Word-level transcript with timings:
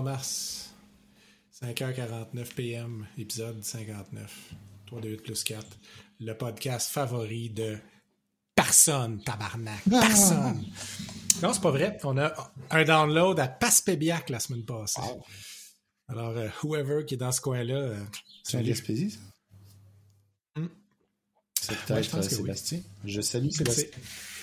23 0.00 0.02
mars, 0.02 0.70
5h49 1.62 2.54
PM, 2.54 3.06
épisode 3.18 3.62
59. 3.62 4.54
3 4.86 5.00
2 5.00 5.16
plus 5.18 5.44
4. 5.44 5.66
Le 6.20 6.32
podcast 6.34 6.90
favori 6.90 7.50
de 7.50 7.78
personne, 8.54 9.22
tabarnak. 9.22 9.82
Personne. 9.88 10.64
Non, 11.42 11.52
c'est 11.52 11.60
pas 11.62 11.70
vrai. 11.70 11.98
On 12.04 12.16
a 12.18 12.32
un 12.70 12.84
download 12.84 13.38
à 13.40 13.48
Passepébiac 13.48 14.30
la 14.30 14.40
semaine 14.40 14.64
passée. 14.64 15.00
Alors, 16.08 16.30
euh, 16.36 16.48
whoever 16.64 17.04
qui 17.06 17.14
est 17.14 17.18
dans 17.18 17.32
ce 17.32 17.40
coin-là. 17.40 17.74
euh, 17.76 18.04
C'est 18.42 18.58
un. 18.58 18.62
Gaspésie, 18.62 19.10
ça? 19.12 19.18
Hmm? 20.60 20.66
C'est 21.60 21.70
Ouais, 21.72 21.78
peut-être 21.86 22.04
je 22.04 22.10
pense 22.10 22.26
euh, 22.26 22.28
que 22.30 22.34
oui. 22.34 22.40
Sébastien. 22.42 22.80
Je 23.04 23.20
salue 23.20 23.50
Sébastien. 23.50 23.84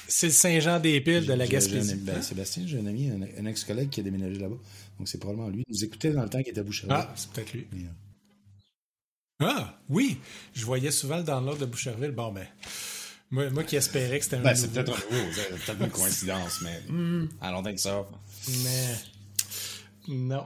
C'est 0.10 0.28
le 0.28 0.34
Saint-Jean-des-Piles 0.34 1.26
de 1.26 1.34
la 1.34 1.46
Gaspésie. 1.48 1.96
ben, 1.96 2.22
Sébastien, 2.22 2.64
j'ai 2.66 2.80
un 2.80 2.86
ami, 2.86 3.10
un, 3.10 3.22
un 3.22 3.46
ex-collègue 3.46 3.90
qui 3.90 4.00
a 4.00 4.04
déménagé 4.04 4.40
là-bas. 4.40 4.56
Donc 4.98 5.08
c'est 5.08 5.18
probablement 5.20 5.50
lui. 5.50 5.64
Il 5.68 5.74
nous 5.76 5.84
écoutait 5.84 6.12
dans 6.12 6.24
le 6.24 6.30
temps 6.30 6.40
qu'il 6.40 6.50
était 6.50 6.60
à 6.60 6.64
Boucherville. 6.64 6.96
Ah, 6.98 7.14
c'est 7.16 7.30
peut-être 7.32 7.54
lui. 7.54 7.68
Mais, 7.72 7.84
euh, 7.84 9.46
Ah, 9.48 9.80
oui. 9.90 10.18
Je 10.54 10.66
voyais 10.66 10.92
souvent 10.92 11.18
le 11.18 11.24
download 11.24 11.60
de 11.60 11.66
Boucherville. 11.66 12.12
Bon, 12.12 12.32
ben, 12.32 12.48
moi, 13.30 13.50
moi 13.52 13.64
qui 13.64 13.76
espérais 13.76 14.18
que 14.18 14.24
c'était 14.24 14.38
un 14.38 14.42
Ben, 14.42 14.56
c'est 14.56 14.72
peut-être 14.72 14.94
un 14.94 15.16
nouveau, 15.16 15.32
c'est 15.34 15.50
peut-être 15.66 15.82
une 15.84 15.90
coïncidence, 15.92 16.62
mais 16.62 16.82
à 17.42 17.52
longtemps 17.52 17.74
que 17.74 17.80
ça. 17.80 18.06
Mais 18.64 18.96
non. 20.08 20.46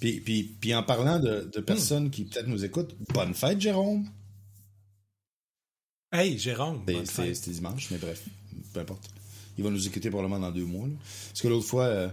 Puis, 0.00 0.18
puis, 0.20 0.42
puis 0.44 0.74
en 0.74 0.82
parlant 0.82 1.20
de, 1.20 1.50
de 1.54 1.60
personnes 1.60 2.10
qui 2.10 2.24
peut-être 2.24 2.46
nous 2.48 2.64
écoutent, 2.64 2.96
bonne 3.12 3.34
fête, 3.34 3.60
Jérôme. 3.60 4.08
Hey, 6.12 6.38
Jérôme. 6.38 6.82
Ben, 6.84 6.96
bonne 6.96 7.06
C'était 7.06 7.22
fête. 7.26 7.36
c'était 7.36 7.50
dimanche, 7.52 7.90
mais 7.90 7.98
bref, 7.98 8.24
peu 8.72 8.80
importe. 8.80 9.04
Il 9.58 9.64
va 9.64 9.70
nous 9.70 9.86
écouter 9.86 10.08
probablement 10.10 10.38
dans 10.40 10.50
deux 10.50 10.64
mois. 10.64 10.88
là. 10.88 10.94
Parce 11.28 11.42
que 11.42 11.48
l'autre 11.48 11.66
fois, 11.66 11.84
euh, 11.84 12.08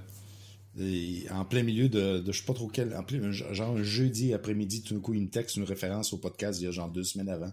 en 1.32 1.46
plein 1.46 1.64
milieu 1.64 1.90
de, 1.90 2.20
de 2.20 2.32
je 2.32 2.40
sais 2.40 2.46
pas 2.46 2.54
trop 2.54 2.68
quel, 2.68 2.96
en 2.96 3.04
plein, 3.04 3.24
un- 3.24 3.32
genre 3.32 3.76
un 3.76 3.84
jeudi 3.84 4.34
après-midi, 4.34 4.84
tout 4.84 4.94
d'un 4.94 5.00
coup, 5.00 5.14
il 5.14 5.22
me 5.24 5.30
texte 5.30 5.56
une 5.58 5.64
référence 5.64 6.14
au 6.14 6.18
podcast 6.18 6.60
il 6.62 6.66
y 6.66 6.68
a 6.68 6.72
genre 6.72 6.90
deux 6.90 7.04
semaines 7.04 7.30
avant. 7.30 7.52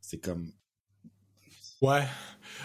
C'était 0.00 0.18
comme, 0.28 0.52
Ouais. 1.82 2.04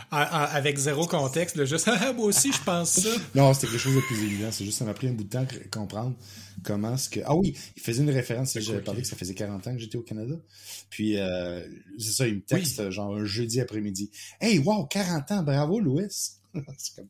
Avec 0.09 0.77
zéro 0.77 1.05
contexte, 1.05 1.57
là, 1.57 1.65
juste, 1.65 1.85
ah, 1.91 2.13
moi 2.13 2.27
aussi, 2.27 2.51
je 2.53 2.63
pense 2.63 2.91
ça. 2.91 3.09
Non, 3.35 3.53
c'était 3.53 3.67
quelque 3.67 3.79
chose 3.79 3.95
de 3.95 4.01
plus 4.01 4.23
évident. 4.23 4.49
C'est 4.51 4.63
juste, 4.63 4.77
ça 4.77 4.85
m'a 4.85 4.93
pris 4.93 5.07
un 5.07 5.13
bout 5.13 5.25
de 5.25 5.29
temps 5.29 5.43
de 5.43 5.67
comprendre 5.69 6.15
comment 6.63 6.95
ce 6.95 7.09
que. 7.09 7.19
Ah 7.25 7.35
oui, 7.35 7.53
il 7.75 7.81
faisait 7.81 8.03
une 8.03 8.09
référence. 8.09 8.57
J'avais 8.57 8.81
parlé 8.81 9.01
que 9.01 9.07
ça 9.07 9.17
faisait 9.17 9.33
40 9.33 9.67
ans 9.67 9.73
que 9.73 9.79
j'étais 9.79 9.97
au 9.97 10.01
Canada. 10.01 10.35
Puis, 10.89 11.17
euh, 11.17 11.61
c'est 11.97 12.11
ça, 12.11 12.27
il 12.27 12.35
me 12.35 12.41
texte 12.41 12.89
genre 12.89 13.15
un 13.15 13.25
jeudi 13.25 13.59
après-midi. 13.59 14.11
Hey, 14.39 14.59
wow, 14.59 14.85
40 14.85 15.31
ans, 15.31 15.43
bravo, 15.43 15.79
Louis. 15.81 16.03
C'est 16.77 16.95
comme, 16.95 17.07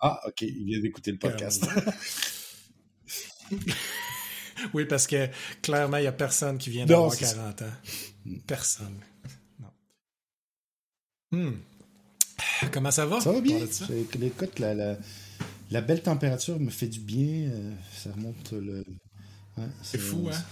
Ah, 0.00 0.20
ok, 0.26 0.42
il 0.42 0.64
vient 0.66 0.80
d'écouter 0.80 1.12
le 1.12 1.18
podcast. 1.18 1.66
Oui, 4.72 4.86
parce 4.86 5.06
que 5.06 5.28
clairement, 5.60 5.98
il 5.98 6.02
n'y 6.02 6.06
a 6.06 6.12
personne 6.12 6.56
qui 6.58 6.70
vient 6.70 6.86
d'avoir 6.86 7.12
c'est 7.12 7.26
ça. 7.26 7.34
40 7.34 7.62
ans. 7.62 7.72
Personne. 8.46 9.00
Non. 9.60 9.68
Hmm. 11.32 11.52
Comment 12.72 12.90
ça 12.90 13.04
va? 13.04 13.20
ça 13.20 13.32
va 13.32 13.40
bien. 13.42 13.66
Ça? 13.66 13.86
Écoute, 14.22 14.58
la, 14.58 14.74
la, 14.74 14.96
la 15.70 15.80
belle 15.82 16.02
température 16.02 16.58
me 16.58 16.70
fait 16.70 16.88
du 16.88 17.00
bien. 17.00 17.50
euh, 17.50 17.72
ça 17.94 18.10
remonte 18.12 18.52
le. 18.52 18.82
Ouais, 19.58 19.64
C'est 19.82 19.98
fou, 19.98 20.28
hein? 20.32 20.42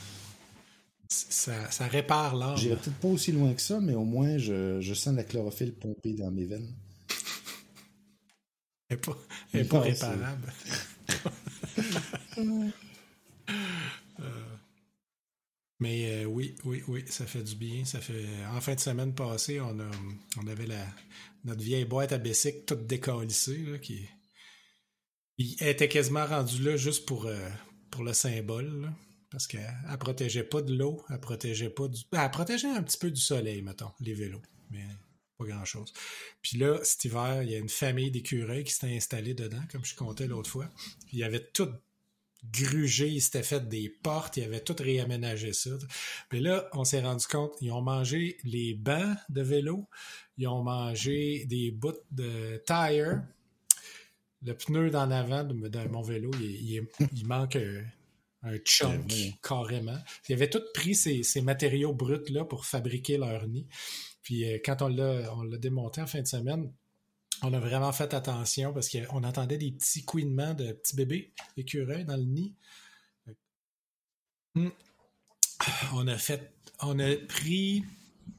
Ça, 1.08 1.70
ça 1.70 1.86
répare 1.86 2.36
l'âme. 2.36 2.56
J'irai 2.56 2.76
peut-être 2.76 2.96
pas 2.98 3.08
aussi 3.08 3.32
loin 3.32 3.54
que 3.54 3.62
ça, 3.62 3.80
mais 3.80 3.94
au 3.94 4.04
moins, 4.04 4.36
je, 4.36 4.80
je 4.80 4.94
sens 4.94 5.14
la 5.14 5.24
chlorophylle 5.24 5.72
pomper 5.74 6.12
dans 6.12 6.30
mes 6.30 6.44
veines. 6.44 6.74
Elle 8.88 8.96
n'est 8.96 9.00
pas, 9.00 9.18
elle 9.52 9.60
est 9.60 9.64
pas 9.68 9.80
réparable. 9.80 10.52
Euh, 14.20 14.56
mais 15.80 16.22
euh, 16.22 16.24
oui, 16.24 16.54
oui, 16.64 16.82
oui, 16.86 17.04
ça 17.08 17.26
fait 17.26 17.42
du 17.42 17.56
bien. 17.56 17.84
Ça 17.84 18.00
fait 18.00 18.26
en 18.52 18.60
fin 18.60 18.74
de 18.74 18.80
semaine 18.80 19.14
passée, 19.14 19.60
on 19.60 19.78
a, 19.80 19.90
on 20.40 20.46
avait 20.46 20.66
la 20.66 20.86
notre 21.44 21.62
vieille 21.62 21.84
boîte 21.84 22.12
à 22.12 22.18
Bessic 22.18 22.64
toute 22.64 22.86
décalissée 22.86 23.58
là, 23.58 23.78
qui 23.78 24.08
il- 25.36 25.62
était 25.62 25.88
quasiment 25.88 26.24
rendue 26.24 26.62
là 26.62 26.76
juste 26.76 27.04
pour 27.06 27.26
euh, 27.26 27.48
pour 27.90 28.02
le 28.04 28.12
symbole 28.14 28.82
là, 28.82 28.94
parce 29.30 29.46
qu'elle 29.46 29.74
elle 29.90 29.98
protégeait 29.98 30.44
pas 30.44 30.62
de 30.62 30.74
l'eau, 30.74 31.04
elle 31.10 31.20
protégeait 31.20 31.70
pas 31.70 31.88
du 31.88 32.00
elle 32.12 32.30
protégeait 32.30 32.70
un 32.70 32.82
petit 32.82 32.98
peu 32.98 33.10
du 33.10 33.20
soleil 33.20 33.60
mettons, 33.60 33.90
les 34.00 34.14
vélos, 34.14 34.42
mais 34.70 34.84
pas 35.38 35.44
grand 35.44 35.64
chose. 35.64 35.92
Puis 36.42 36.58
là, 36.58 36.78
cet 36.82 37.04
hiver, 37.04 37.42
il 37.42 37.50
y 37.50 37.54
a 37.54 37.58
une 37.58 37.68
famille 37.68 38.10
d'écureuils 38.10 38.64
qui 38.64 38.72
s'était 38.72 38.94
installée 38.94 39.34
dedans, 39.34 39.62
comme 39.70 39.84
je 39.84 39.94
comptais 39.94 40.26
l'autre 40.26 40.50
fois. 40.50 40.68
Il 41.12 41.22
avait 41.24 41.44
tout 41.52 41.68
grugé, 42.52 43.08
ils 43.08 43.22
s'étaient 43.22 43.42
fait 43.42 43.68
des 43.68 43.88
portes, 43.88 44.36
ils 44.36 44.44
avaient 44.44 44.60
tout 44.60 44.76
réaménagé 44.78 45.52
ça. 45.52 45.70
Puis 46.28 46.40
là, 46.40 46.68
on 46.72 46.84
s'est 46.84 47.00
rendu 47.00 47.26
compte, 47.26 47.52
ils 47.60 47.72
ont 47.72 47.80
mangé 47.80 48.36
les 48.44 48.74
bancs 48.74 49.16
de 49.30 49.40
vélo, 49.42 49.88
ils 50.36 50.46
ont 50.46 50.62
mangé 50.62 51.46
des 51.46 51.70
bouts 51.70 51.92
de 52.10 52.62
tire. 52.66 53.22
Le 54.42 54.54
pneu 54.54 54.90
d'en 54.90 55.10
avant 55.10 55.42
de, 55.42 55.54
mon 55.88 56.02
vélo, 56.02 56.30
il, 56.40 56.70
il- 56.70 56.86
il 57.14 57.26
manque 57.26 57.56
un, 58.44 58.54
un 58.54 58.58
chunk 58.58 59.34
carrément. 59.42 59.98
Ils 60.28 60.34
avaient 60.34 60.50
tous 60.50 60.62
pris 60.72 60.94
ces, 60.94 61.22
ces 61.22 61.40
matériaux 61.40 61.92
bruts-là 61.92 62.44
pour 62.44 62.66
fabriquer 62.66 63.16
leur 63.18 63.46
nid. 63.46 63.66
Puis 64.22 64.44
euh, 64.44 64.58
quand 64.64 64.82
on 64.82 64.88
l'a, 64.88 65.32
on 65.34 65.42
l'a 65.42 65.58
démonté 65.58 66.00
en 66.00 66.06
fin 66.06 66.22
de 66.22 66.26
semaine, 66.26 66.72
on 67.42 67.52
a 67.52 67.58
vraiment 67.58 67.92
fait 67.92 68.14
attention 68.14 68.72
parce 68.72 68.88
qu'on 68.88 69.24
entendait 69.24 69.58
des 69.58 69.72
petits 69.72 70.04
couinements 70.04 70.54
de 70.54 70.72
petits 70.72 70.96
bébés 70.96 71.32
écureuils 71.56 72.04
dans 72.04 72.16
le 72.16 72.24
nid. 72.24 72.54
Hmm. 74.54 74.70
On 75.94 76.06
a 76.06 76.16
fait, 76.16 76.52
on 76.80 76.98
a 76.98 77.16
pris 77.16 77.84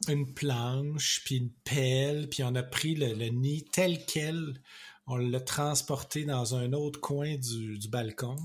une 0.07 0.33
planche, 0.33 1.21
puis 1.25 1.37
une 1.37 1.51
pelle, 1.63 2.29
puis 2.29 2.43
on 2.43 2.55
a 2.55 2.63
pris 2.63 2.95
le, 2.95 3.13
le 3.13 3.27
nid 3.27 3.65
tel 3.71 4.05
quel, 4.05 4.61
on 5.07 5.17
l'a 5.17 5.39
transporté 5.39 6.25
dans 6.25 6.55
un 6.55 6.73
autre 6.73 6.99
coin 6.99 7.35
du, 7.35 7.77
du 7.77 7.87
balcon, 7.87 8.37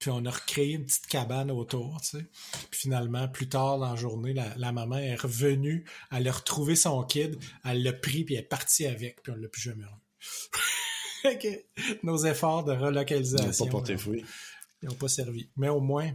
puis 0.00 0.10
on 0.10 0.24
a 0.24 0.30
recréé 0.30 0.72
une 0.72 0.86
petite 0.86 1.06
cabane 1.06 1.50
autour, 1.50 2.00
tu 2.00 2.18
sais. 2.18 2.26
Puis 2.70 2.80
finalement, 2.80 3.28
plus 3.28 3.48
tard 3.48 3.78
dans 3.78 3.90
la 3.90 3.96
journée, 3.96 4.32
la, 4.32 4.52
la 4.56 4.72
maman 4.72 4.96
est 4.96 5.14
revenue, 5.14 5.84
elle 6.10 6.26
a 6.26 6.32
retrouvé 6.32 6.74
son 6.74 7.04
kid, 7.04 7.38
elle 7.64 7.82
l'a 7.82 7.92
pris, 7.92 8.24
puis 8.24 8.34
elle 8.34 8.40
est 8.40 8.44
partie 8.44 8.86
avec, 8.86 9.22
puis 9.22 9.32
on 9.32 9.36
l'a 9.36 9.48
plus 9.48 9.62
jamais 9.62 9.84
revu. 9.84 10.00
Que 11.38 11.48
Nos 12.02 12.24
efforts 12.24 12.64
de 12.64 12.72
Il 12.72 12.78
n'a 12.78 12.86
relocalisation 12.86 13.66
pas 13.66 13.70
porté 13.70 13.98
fruit. 13.98 14.24
ils 14.82 14.88
n'ont 14.88 14.94
pas 14.94 15.08
servi. 15.08 15.50
Mais 15.54 15.68
au 15.68 15.80
moins, 15.80 16.10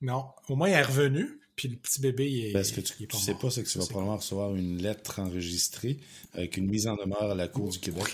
non, 0.00 0.26
au 0.48 0.56
moins 0.56 0.66
elle 0.66 0.74
est 0.74 0.82
revenue, 0.82 1.40
puis 1.54 1.68
le 1.68 1.76
petit 1.76 2.00
bébé, 2.00 2.28
il 2.28 2.46
est, 2.46 2.52
Ben, 2.52 2.64
ce 2.64 2.72
que 2.72 2.80
tu, 2.80 3.06
tu 3.06 3.16
sais 3.16 3.34
pas, 3.34 3.48
c'est 3.50 3.62
que 3.62 3.68
tu 3.68 3.78
vas 3.78 3.86
probablement 3.86 4.16
recevoir 4.16 4.56
une 4.56 4.82
lettre 4.82 5.20
enregistrée 5.20 6.00
avec 6.32 6.56
une 6.56 6.66
mise 6.68 6.88
en 6.88 6.96
demeure 6.96 7.30
à 7.30 7.34
la 7.36 7.46
Cour 7.46 7.68
du 7.68 7.78
Québec, 7.78 8.12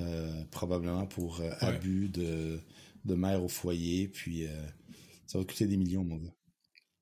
euh, 0.00 0.42
probablement 0.50 1.06
pour 1.06 1.40
euh, 1.40 1.50
abus 1.60 2.08
de, 2.08 2.58
de 3.04 3.14
mère 3.14 3.42
au 3.42 3.48
foyer, 3.48 4.08
puis 4.08 4.46
euh, 4.46 4.66
ça 5.26 5.38
va 5.38 5.44
te 5.44 5.50
coûter 5.52 5.66
des 5.66 5.76
millions, 5.76 6.04
mon 6.04 6.16
gars. 6.16 6.32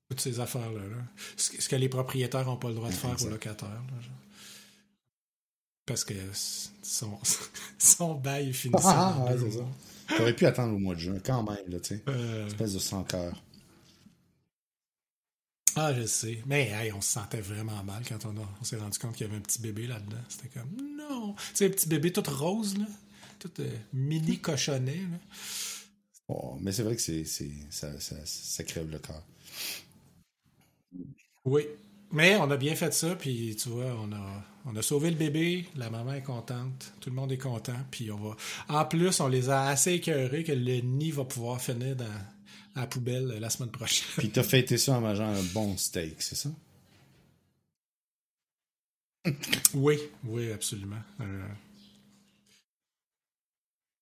toutes 0.09 0.21
ces 0.21 0.39
affaires-là. 0.39 0.81
là. 0.87 1.03
Ce, 1.37 1.67
que- 1.69 1.75
les 1.75 1.89
propriétaires 1.89 2.45
n'ont 2.45 2.57
pas 2.57 2.69
le 2.69 2.75
droit 2.75 2.89
de 2.89 2.93
faire 2.93 3.21
aux 3.21 3.29
locataires. 3.29 3.69
là. 3.69 3.97
Parce 5.85 6.03
que 6.03 6.13
son, 6.83 7.17
son 7.79 8.15
bail 8.15 8.53
finit 8.53 8.75
Ah, 8.83 9.25
ouais, 9.29 9.37
ça. 9.51 9.57
mois. 9.57 9.69
T'aurais 10.17 10.35
pu 10.35 10.45
attendre 10.45 10.75
au 10.75 10.79
mois 10.79 10.95
de 10.95 10.99
juin, 10.99 11.19
quand 11.23 11.43
même, 11.43 11.67
là, 11.67 11.79
tu 11.79 11.95
sais. 11.95 12.03
Euh, 12.07 12.47
Espèce 12.47 12.73
de 12.73 12.79
sans 12.79 13.03
cœur. 13.03 13.41
ah, 15.75 15.93
je 15.93 16.05
sais. 16.05 16.43
Mais 16.45 16.67
hey, 16.69 16.91
on 16.91 16.99
se 17.01 17.11
sentait 17.11 17.39
vraiment 17.41 17.81
mal 17.83 18.03
quand 18.07 18.19
on, 18.25 18.63
s'est 18.65 18.75
rendu 18.77 18.99
compte 18.99 19.15
qu'il 19.15 19.25
y 19.25 19.29
avait 19.29 19.37
un 19.37 19.41
petit 19.41 19.61
bébé 19.61 19.87
là-dedans. 19.87 20.17
C'était 20.27 20.49
comme, 20.49 20.69
non! 20.97 21.33
Tu 21.35 21.41
sais, 21.53 21.65
un 21.67 21.69
petit 21.69 21.87
bébé 21.87 22.11
tout 22.11 22.23
rose, 22.27 22.77
là. 22.77 22.85
Tout 23.39 23.51
euh, 23.59 23.69
mini 23.93 24.39
cochonnet, 24.39 24.97
là. 24.97 25.17
Mais 26.61 26.71
c'est 26.71 26.83
vrai 26.83 26.95
que 26.95 27.01
c'est, 27.01 27.25
c'est, 27.25 27.51
ça, 27.69 27.99
ça, 27.99 28.15
ça 28.25 28.63
crève 28.63 28.89
le 28.89 28.99
cœur. 28.99 29.23
Oui. 31.45 31.63
Mais 32.11 32.35
on 32.35 32.51
a 32.51 32.57
bien 32.57 32.75
fait 32.75 32.93
ça, 32.93 33.15
puis 33.15 33.55
tu 33.55 33.69
vois, 33.69 33.95
on 33.99 34.11
a, 34.11 34.43
on 34.65 34.75
a 34.75 34.81
sauvé 34.81 35.11
le 35.11 35.15
bébé, 35.15 35.65
la 35.77 35.89
maman 35.89 36.13
est 36.13 36.21
contente, 36.21 36.93
tout 36.99 37.09
le 37.09 37.15
monde 37.15 37.31
est 37.31 37.37
content, 37.37 37.77
puis 37.89 38.11
on 38.11 38.17
va. 38.17 38.35
En 38.67 38.85
plus, 38.85 39.21
on 39.21 39.29
les 39.29 39.49
a 39.49 39.67
assez 39.67 39.93
écœurés 39.93 40.43
que 40.43 40.51
le 40.51 40.81
nid 40.81 41.11
va 41.11 41.23
pouvoir 41.23 41.61
finir 41.61 41.95
dans 41.95 42.05
à 42.75 42.81
la 42.81 42.87
poubelle 42.87 43.27
la 43.39 43.49
semaine 43.49 43.71
prochaine. 43.71 44.07
Puis 44.17 44.29
t'as 44.29 44.43
fêté 44.43 44.77
ça 44.77 44.97
en 44.97 45.01
mangeant 45.01 45.27
un 45.27 45.43
bon 45.53 45.77
steak, 45.77 46.21
c'est 46.21 46.35
ça? 46.35 46.49
oui, 49.73 49.99
oui, 50.23 50.51
absolument. 50.51 51.01
Euh, 51.19 51.47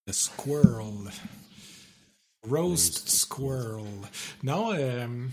le 0.07 0.13
squirrel. 0.13 1.11
Roast 2.43 3.09
squirrel. 3.09 3.85
Non, 4.43 4.73
euh, 4.73 5.27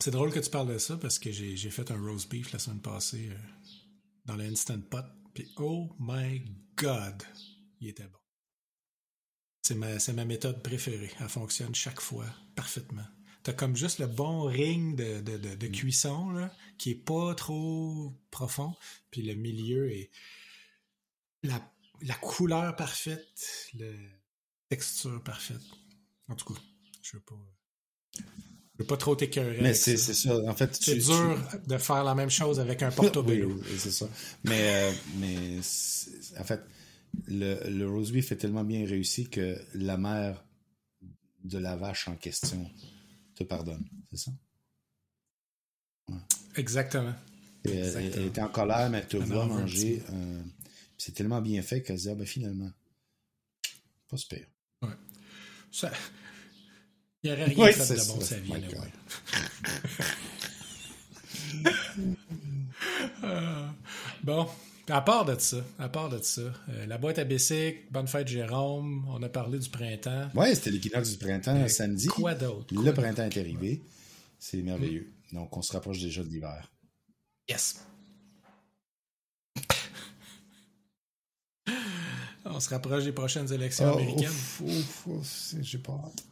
c'est 0.00 0.10
drôle 0.10 0.32
que 0.32 0.40
tu 0.40 0.50
parles 0.50 0.72
de 0.72 0.78
ça 0.78 0.96
parce 0.96 1.18
que 1.18 1.32
j'ai 1.32 1.70
fait 1.70 1.90
un 1.90 2.00
roast 2.00 2.30
beef 2.30 2.52
la 2.52 2.58
semaine 2.58 2.80
passée 2.80 3.30
euh, 3.30 3.38
dans 4.26 4.36
le 4.36 4.44
Instant 4.44 4.80
Pot. 4.80 5.04
Puis 5.34 5.50
oh 5.56 5.88
my 5.98 6.42
god, 6.76 7.22
il 7.80 7.88
était 7.88 8.04
bon. 8.04 8.18
C'est 9.62 10.12
ma, 10.12 10.24
méthode 10.24 10.62
préférée. 10.62 11.10
Elle 11.18 11.28
fonctionne 11.28 11.74
chaque 11.74 12.00
fois 12.00 12.26
parfaitement. 12.54 13.06
T'as 13.42 13.52
comme 13.52 13.74
juste 13.74 13.98
le 13.98 14.06
bon 14.06 14.42
ring 14.42 14.96
de, 14.96 15.20
de, 15.20 15.38
de, 15.38 15.54
de 15.56 15.66
cuisson, 15.66 16.30
là, 16.30 16.54
qui 16.78 16.90
est 16.90 17.04
pas 17.04 17.34
trop 17.34 18.12
profond, 18.30 18.74
puis 19.10 19.22
le 19.22 19.34
milieu 19.34 19.90
est 19.90 20.10
la, 21.42 21.60
la 22.02 22.14
couleur 22.14 22.76
parfaite, 22.76 23.70
texture 24.68 25.22
parfaite. 25.22 25.60
En 26.28 26.34
tout 26.34 26.52
cas, 26.54 26.60
je 27.02 27.16
veux 27.16 27.22
pas. 27.22 27.34
Je 28.18 28.82
veux 28.82 28.86
pas 28.86 28.96
trop 28.98 29.16
t'écœurer. 29.16 29.60
Mais 29.62 29.72
c'est 29.74 29.96
ça. 29.96 30.36
En 30.46 30.54
fait, 30.54 30.74
C'est 30.74 30.98
tu- 30.98 31.04
dur 31.04 31.40
de 31.66 31.78
faire 31.78 32.04
la 32.04 32.14
même 32.14 32.28
chose 32.30 32.60
avec 32.60 32.82
un 32.82 32.90
portobello. 32.92 33.50
oui, 33.54 33.78
c'est 33.78 33.90
ça. 33.90 34.08
Mais, 34.44 34.90
euh, 34.90 34.92
mais 35.16 35.56
en 36.38 36.44
fait, 36.44 36.60
le, 37.26 37.70
le 37.70 37.88
roast 37.88 38.12
beef 38.12 38.32
est 38.32 38.36
tellement 38.36 38.64
bien 38.64 38.84
réussi 38.86 39.30
que 39.30 39.58
la 39.74 39.96
mère 39.96 40.44
de 41.44 41.58
la 41.58 41.76
vache 41.76 42.08
en 42.08 42.16
question 42.16 42.70
te 43.34 43.44
pardonne, 43.44 43.88
c'est 44.10 44.18
ça? 44.18 44.32
Exactement. 46.56 47.14
Et 47.64 47.70
elle, 47.70 47.78
Exactement. 47.86 48.14
elle 48.16 48.26
était 48.26 48.42
en 48.42 48.48
colère, 48.48 48.90
mais 48.90 48.98
elle 48.98 49.08
te 49.08 49.16
voit 49.16 49.46
manger. 49.46 50.02
euh, 50.10 50.42
c'est 50.98 51.12
tellement 51.12 51.40
bien 51.42 51.62
fait 51.62 51.82
qu'elle 51.82 51.98
se 51.98 52.04
dit, 52.04 52.10
ah 52.10 52.14
ben 52.14 52.26
finalement, 52.26 52.70
pas 54.08 54.16
super. 54.16 54.46
Ça... 55.70 55.90
Il 57.22 57.30
n'y 57.30 57.36
aurait 57.36 57.44
rien 57.46 57.64
Oui, 57.64 57.72
fait 57.72 57.94
de 57.94 58.08
bon 58.08 58.18
de 58.18 58.22
sa 58.24 58.38
vie. 58.38 58.50
Là, 58.52 58.58
ouais. 58.58 58.92
Euh, 63.24 63.66
bon, 64.22 64.46
à 64.88 65.00
part 65.00 65.24
de 65.24 65.36
ça, 65.38 65.56
à 65.78 65.88
part 65.88 66.08
de 66.08 66.18
ça, 66.22 66.42
euh, 66.68 66.86
la 66.86 66.98
boîte 66.98 67.18
à 67.18 67.24
bicycle, 67.24 67.78
bonne 67.90 68.06
fête 68.06 68.28
Jérôme, 68.28 69.06
on 69.08 69.22
a 69.22 69.28
parlé 69.28 69.58
du 69.58 69.68
printemps. 69.70 70.28
Ouais, 70.34 70.54
c'était 70.54 70.70
l'équinoxe 70.70 71.10
du 71.10 71.16
printemps 71.18 71.56
Euh, 71.56 71.68
samedi. 71.68 72.06
Quoi 72.08 72.34
d'autre? 72.34 72.74
Le 72.74 72.82
Quoi 72.82 72.92
printemps 72.92 73.24
est 73.24 73.36
arrivé. 73.38 73.82
C'est 74.38 74.62
merveilleux. 74.62 75.10
Donc, 75.32 75.56
on 75.56 75.62
se 75.62 75.72
rapproche 75.72 76.00
déjà 76.00 76.22
de 76.22 76.28
l'hiver. 76.28 76.70
Yes. 77.48 77.80
On 82.50 82.60
se 82.60 82.68
rapproche 82.70 83.04
des 83.04 83.12
prochaines 83.12 83.52
élections 83.52 83.90
Oh, 83.92 83.98
américaines. 83.98 84.28
ouf, 84.30 84.60
ouf, 84.64 85.06
ouf, 85.06 85.54
j'ai 85.60 85.78
pas 85.78 85.92
hâte. 85.92 86.24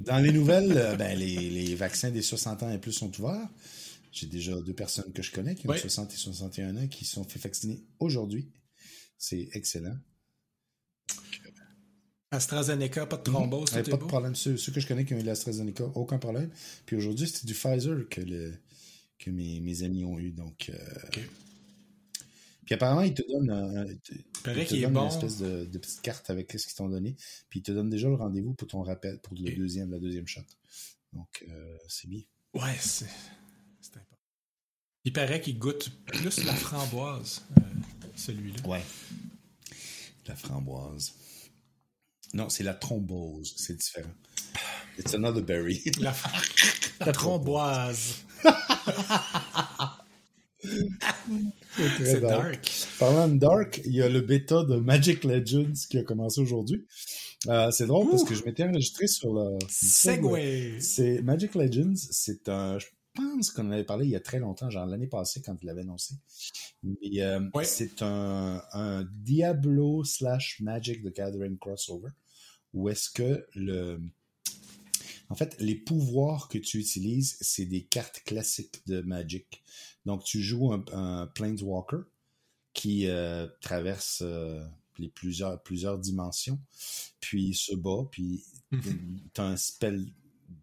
Dans 0.00 0.18
les 0.18 0.32
nouvelles, 0.32 0.72
euh, 0.76 0.96
ben, 0.96 1.18
les, 1.18 1.48
les 1.50 1.74
vaccins 1.74 2.10
des 2.10 2.22
60 2.22 2.62
ans 2.64 2.70
et 2.72 2.78
plus 2.78 2.92
sont 2.92 3.10
ouverts. 3.20 3.48
J'ai 4.12 4.26
déjà 4.26 4.58
deux 4.60 4.74
personnes 4.74 5.12
que 5.12 5.22
je 5.22 5.30
connais 5.32 5.54
qui 5.54 5.66
ont 5.66 5.70
Ouais. 5.70 5.78
60 5.78 6.12
et 6.12 6.16
61 6.16 6.76
ans 6.76 6.86
qui 6.88 7.04
sont 7.04 7.24
fait 7.24 7.38
vacciner 7.38 7.82
aujourd'hui. 8.00 8.50
C'est 9.18 9.48
excellent. 9.52 9.96
AstraZeneca, 12.30 13.06
pas 13.06 13.16
de 13.16 13.22
thrombose, 13.22 13.72
Ouais, 13.72 13.82
tout 13.82 13.90
pas 13.90 13.96
est 13.96 13.98
de 13.98 14.02
beau. 14.02 14.08
problème. 14.08 14.34
Ceux, 14.34 14.56
ceux 14.56 14.72
que 14.72 14.80
je 14.80 14.86
connais 14.86 15.04
qui 15.04 15.14
ont 15.14 15.18
eu 15.18 15.22
l'AstraZeneca, 15.22 15.84
aucun 15.94 16.18
problème. 16.18 16.50
Puis 16.84 16.96
aujourd'hui, 16.96 17.26
c'était 17.28 17.46
du 17.46 17.54
Pfizer 17.54 18.08
que, 18.10 18.20
le, 18.20 18.54
que 19.18 19.30
mes, 19.30 19.60
mes 19.60 19.82
amis 19.84 20.04
ont 20.04 20.18
eu. 20.18 20.32
Donc, 20.32 20.70
euh. 20.70 20.76
Puis 22.66 22.74
apparemment, 22.74 23.00
ils 23.02 23.14
te 23.14 23.22
donnent, 23.26 23.50
un- 23.50 23.82
un- 23.82 23.86
Il 23.86 23.98
te 24.00 24.86
bon. 24.88 25.02
une 25.02 25.08
espèce 25.08 25.38
de, 25.38 25.64
de 25.64 25.78
petite 25.78 26.02
carte 26.02 26.28
avec 26.30 26.52
ce 26.52 26.66
qu'ils 26.66 26.74
t'ont 26.76 26.88
donné. 26.88 27.16
Puis 27.48 27.60
ils 27.60 27.62
te 27.62 27.72
donnent 27.72 27.88
déjà 27.90 28.08
le 28.08 28.16
rendez-vous 28.16 28.52
pour 28.54 28.68
ton 28.68 28.82
rappel, 28.82 29.18
pour 29.20 29.34
le 29.34 29.52
deuxième, 29.54 29.90
la 29.92 29.98
deuxième 30.00 30.26
shot. 30.26 30.40
Donc, 31.12 31.44
euh, 31.48 31.78
c'est 31.88 32.08
bien. 32.08 32.20
Ouais, 32.54 32.76
c'est 32.80 33.06
c'est 33.80 33.96
important. 33.96 34.16
Il 35.04 35.12
paraît 35.12 35.40
qu'il 35.40 35.58
goûte 35.58 35.90
plus 36.06 36.44
la 36.44 36.54
framboise, 36.54 37.42
euh, 37.58 37.62
celui-là. 38.16 38.66
Ouais. 38.68 38.82
La 40.26 40.34
framboise. 40.34 41.14
Non, 42.34 42.48
c'est 42.48 42.64
la 42.64 42.74
thrombose. 42.74 43.54
C'est 43.56 43.76
différent. 43.78 44.10
It's 44.98 45.14
another 45.14 45.42
berry. 45.42 45.82
La, 46.00 46.12
la 47.00 47.12
tromboise. 47.12 48.24
C'est 51.88 52.20
dark. 52.20 52.52
dark. 52.52 52.70
Parlant 52.98 53.28
de 53.28 53.38
Dark, 53.38 53.80
il 53.84 53.92
y 53.94 54.02
a 54.02 54.08
le 54.08 54.20
bêta 54.20 54.64
de 54.64 54.76
Magic 54.76 55.24
Legends 55.24 55.72
qui 55.88 55.98
a 55.98 56.02
commencé 56.02 56.40
aujourd'hui. 56.40 56.86
Euh, 57.48 57.70
c'est 57.70 57.86
drôle 57.86 58.08
parce 58.10 58.24
que 58.24 58.34
je 58.34 58.44
m'étais 58.44 58.64
enregistré 58.64 59.06
sur 59.06 59.32
le. 59.34 59.58
Segway. 59.68 60.80
C'est 60.80 61.22
Magic 61.22 61.54
Legends, 61.54 61.94
c'est 61.96 62.48
un. 62.48 62.78
Je 62.78 62.86
pense 63.14 63.50
qu'on 63.50 63.68
en 63.68 63.72
avait 63.72 63.84
parlé 63.84 64.04
il 64.06 64.10
y 64.10 64.16
a 64.16 64.20
très 64.20 64.38
longtemps, 64.38 64.68
genre 64.68 64.84
l'année 64.86 65.06
passée 65.06 65.40
quand 65.42 65.56
il 65.62 65.66
l'avait 65.66 65.80
annoncé. 65.82 66.14
Mais 66.82 67.22
euh, 67.22 67.40
Ouais. 67.54 67.64
c'est 67.64 68.02
un, 68.02 68.62
un 68.72 69.08
Diablo 69.12 70.04
slash 70.04 70.60
Magic 70.60 71.02
the 71.02 71.14
Gathering 71.14 71.56
crossover 71.58 72.10
où 72.74 72.88
est-ce 72.88 73.10
que 73.10 73.46
le. 73.54 74.00
En 75.28 75.34
fait, 75.34 75.56
les 75.58 75.74
pouvoirs 75.74 76.48
que 76.48 76.58
tu 76.58 76.78
utilises, 76.78 77.36
c'est 77.40 77.64
des 77.64 77.82
cartes 77.82 78.22
classiques 78.24 78.82
de 78.86 79.00
Magic. 79.00 79.62
Donc, 80.06 80.24
tu 80.24 80.40
joues 80.42 80.72
un, 80.72 80.84
un 80.92 81.26
Planeswalker 81.26 81.98
qui 82.72 83.06
euh, 83.08 83.46
traverse 83.60 84.22
euh, 84.24 84.64
les 84.98 85.08
plusieurs, 85.08 85.62
plusieurs 85.62 85.98
dimensions, 85.98 86.60
puis 87.20 87.44
il 87.48 87.54
se 87.54 87.74
bat, 87.74 88.06
puis 88.10 88.44
Mhm. 88.72 89.20
tu 89.34 89.40
as 89.40 89.44
un 89.44 89.56
spell, 89.56 90.06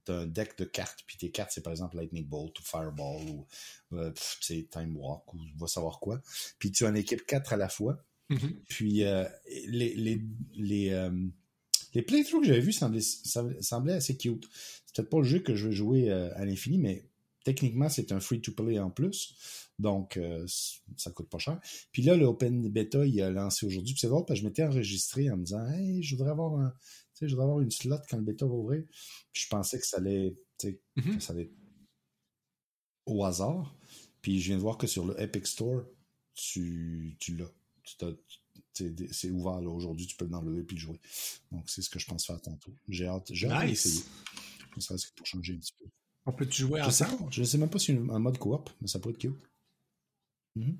t'as 0.05 0.19
un 0.21 0.25
deck 0.27 0.57
de 0.57 0.65
cartes, 0.65 1.03
puis 1.07 1.17
tes 1.17 1.31
cartes, 1.31 1.51
c'est 1.53 1.61
par 1.63 1.71
exemple 1.71 1.95
Lightning 1.97 2.25
Bolt 2.25 2.59
ou 2.59 2.63
Fireball 2.63 3.29
ou 3.29 3.47
euh, 3.93 4.11
Time 4.71 4.95
Walk 4.97 5.33
ou 5.33 5.39
va 5.57 5.67
savoir 5.67 5.99
quoi. 5.99 6.21
Puis 6.59 6.71
tu 6.71 6.85
as 6.85 6.89
une 6.89 6.97
équipe 6.97 7.25
4 7.25 7.53
à 7.53 7.57
la 7.57 7.69
fois. 7.69 8.03
Mhm. 8.29 8.61
Puis 8.69 9.03
euh, 9.03 9.25
les, 9.67 9.95
les, 9.95 10.21
les, 10.55 10.89
euh, 10.91 11.11
les 11.93 12.01
playthroughs 12.01 12.41
que 12.41 12.47
j'avais 12.47 12.59
vus 12.59 12.73
semblaient, 12.73 13.01
semblaient- 13.01 13.93
assez 13.93 14.17
cute. 14.17 14.47
C'est 14.85 14.95
peut-être 14.95 15.09
pas 15.09 15.17
le 15.19 15.23
jeu 15.23 15.39
que 15.39 15.55
je 15.55 15.67
veux 15.67 15.73
jouer 15.73 16.11
à 16.11 16.43
l'infini, 16.45 16.77
mais 16.77 17.05
techniquement, 17.43 17.89
c'est 17.89 18.11
un 18.11 18.19
free-to-play 18.19 18.79
en 18.79 18.89
plus. 18.89 19.69
Donc, 19.79 20.17
euh, 20.17 20.45
ça 20.97 21.11
coûte 21.11 21.29
pas 21.29 21.39
cher. 21.39 21.59
Puis 21.91 22.01
là, 22.03 22.15
l'Open 22.15 22.69
Beta, 22.69 23.05
il 23.05 23.21
a 23.21 23.29
lancé 23.31 23.65
aujourd'hui. 23.65 23.93
Puis 23.93 24.01
c'est 24.01 24.07
drôle 24.07 24.25
parce 24.25 24.39
que 24.39 24.43
je 24.43 24.47
m'étais 24.49 24.63
enregistré 24.63 25.29
en 25.31 25.37
me 25.37 25.43
disant 25.43 25.65
Hey, 25.67 26.01
je 26.03 26.15
voudrais 26.15 26.31
avoir 26.31 26.53
un. 26.59 26.69
Tu 27.15 27.19
sais, 27.19 27.27
je 27.27 27.33
voudrais 27.33 27.45
avoir 27.45 27.59
une 27.61 27.71
slot 27.71 27.97
quand 28.09 28.17
le 28.17 28.23
bêta 28.23 28.45
va 28.45 28.53
ouvrir. 28.53 28.83
Puis 29.31 29.43
je 29.43 29.47
pensais 29.49 29.79
que 29.79 29.85
ça 29.85 29.97
allait. 29.97 30.35
tu 30.57 30.67
sais, 30.69 30.81
Mhm. 30.95 31.17
que 31.17 31.23
ça 31.23 31.33
allait 31.33 31.43
être 31.43 31.53
au 33.05 33.23
hasard. 33.25 33.75
Puis 34.21 34.39
je 34.39 34.47
viens 34.47 34.57
de 34.57 34.61
voir 34.61 34.77
que 34.77 34.87
sur 34.87 35.05
le 35.05 35.19
Epic 35.21 35.45
Store, 35.47 35.83
tu, 36.33 37.15
tu 37.19 37.35
l'as. 37.35 37.51
C'est 39.11 39.29
ouvert 39.29 39.61
aujourd'hui, 39.71 40.07
tu 40.07 40.15
peux 40.15 40.25
l'enlever 40.25 40.63
puis 40.63 40.75
le 40.77 40.81
jouer. 40.81 40.99
Donc 41.51 41.69
c'est 41.69 41.81
ce 41.81 41.89
que 41.89 41.99
je 41.99 42.05
pense 42.07 42.25
faire 42.25 42.41
tantôt. 42.41 42.73
J'ai 42.87 43.05
hâte, 43.05 43.27
j'ai 43.31 43.47
hâte 43.49 43.67
Nice. 43.67 43.83
d'essayer. 43.83 44.03
Ne 44.75 44.81
serait-ce 44.81 45.07
que 45.07 45.13
pour 45.15 45.27
changer 45.27 45.53
un 45.53 45.57
petit 45.57 45.73
peu. 45.77 45.85
On 46.25 46.31
peut 46.31 46.49
jouer 46.49 46.81
ensemble? 46.81 47.17
pas. 47.17 47.27
Je 47.31 47.43
sais 47.43 47.57
même 47.57 47.69
pas 47.69 47.79
si 47.79 47.87
c'est 47.87 47.97
un 47.97 48.19
mode 48.19 48.37
coop, 48.37 48.69
mais 48.81 48.87
ça 48.87 48.99
pourrait 48.99 49.13
être 49.13 49.19
cute. 49.19 49.35
Mhm. 50.55 50.77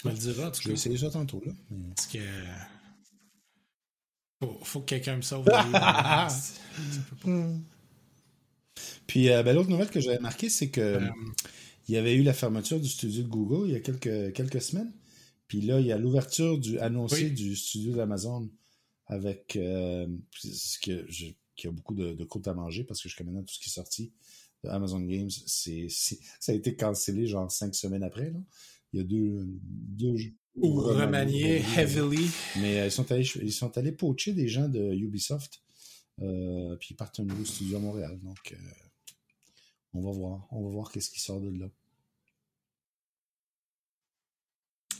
Tu 0.00 0.06
me 0.06 0.12
le 0.12 0.18
diras, 0.18 0.48
en 0.48 0.50
tout 0.50 0.60
Je 0.62 0.68
vais 0.68 0.74
essayer 0.74 0.96
ça 0.98 1.10
tantôt 1.10 1.42
là. 1.44 1.52
mais- 1.70 1.88
Parce 1.94 2.06
que. 2.06 2.18
Faut, 4.40 4.58
faut 4.64 4.80
que 4.80 4.86
quelqu'un 4.86 5.16
me 5.16 5.22
sauve. 5.22 5.46
Ça 5.46 6.28
peut 7.10 7.16
pas. 7.16 7.50
Puis 9.06 9.30
euh, 9.30 9.42
ben, 9.42 9.54
l'autre 9.54 9.68
nouvelle 9.70 9.90
que 9.90 10.00
j'avais 10.00 10.20
marquée, 10.20 10.48
c'est 10.48 10.70
que 10.70 10.80
Euh, 10.80 11.08
il 11.88 11.94
y 11.94 11.96
avait 11.96 12.14
eu 12.14 12.22
la 12.22 12.34
fermeture 12.34 12.78
du 12.80 12.88
studio 12.88 13.22
de 13.24 13.28
Google 13.28 13.68
il 13.68 13.72
y 13.72 13.76
a 13.76 13.80
quelques, 13.80 14.32
quelques 14.34 14.60
semaines. 14.62 14.92
Puis 15.48 15.62
là, 15.62 15.80
il 15.80 15.86
y 15.86 15.92
a 15.92 15.98
l'ouverture 15.98 16.58
du 16.58 16.78
annoncé 16.78 17.24
Oui. 17.24 17.30
du 17.32 17.56
studio 17.56 17.94
d'Amazon 17.96 18.50
avec 19.06 19.56
euh, 19.56 20.06
ce 20.36 20.78
que 20.78 21.10
je- 21.10 21.32
qui 21.58 21.66
a 21.66 21.72
beaucoup 21.72 21.94
de, 21.94 22.14
de 22.14 22.48
à 22.48 22.54
manger 22.54 22.84
parce 22.84 23.02
que 23.02 23.08
jusqu'à 23.08 23.24
maintenant, 23.24 23.42
tout 23.42 23.52
ce 23.52 23.58
qui 23.60 23.68
est 23.68 23.72
sorti 23.72 24.12
de 24.64 24.70
Amazon 24.70 25.00
Games, 25.00 25.28
c'est, 25.28 25.88
ça 25.90 26.52
a 26.52 26.54
été 26.54 26.76
cancellé 26.76 27.26
genre 27.26 27.50
cinq 27.50 27.74
semaines 27.74 28.04
après. 28.04 28.30
Là. 28.30 28.38
Il 28.92 29.00
y 29.00 29.02
a 29.02 29.04
deux, 29.04 29.44
deux 29.46 30.16
jeux. 30.16 30.34
Ou 30.54 30.80
remanié 30.80 31.62
heavily. 31.76 32.30
Mais 32.56 32.80
euh, 32.80 32.86
ils 32.86 32.92
sont 32.92 33.10
allés, 33.12 33.28
ils 33.42 33.52
sont 33.52 33.76
allés 33.76 33.92
poacher 33.92 34.32
des 34.32 34.48
gens 34.48 34.68
de 34.68 34.94
Ubisoft. 34.94 35.60
euh, 36.22 36.76
puis 36.76 36.88
ils 36.92 36.96
partent 36.96 37.20
un 37.20 37.24
nouveau 37.24 37.44
studio 37.44 37.76
à 37.76 37.80
Montréal. 37.80 38.18
Donc, 38.22 38.52
euh, 38.52 38.56
on 39.92 40.00
va 40.00 40.10
voir. 40.12 40.46
On 40.50 40.62
va 40.64 40.70
voir 40.70 40.90
qu'est-ce 40.90 41.10
qui 41.10 41.20
sort 41.20 41.40
de 41.40 41.50
là. 41.50 41.68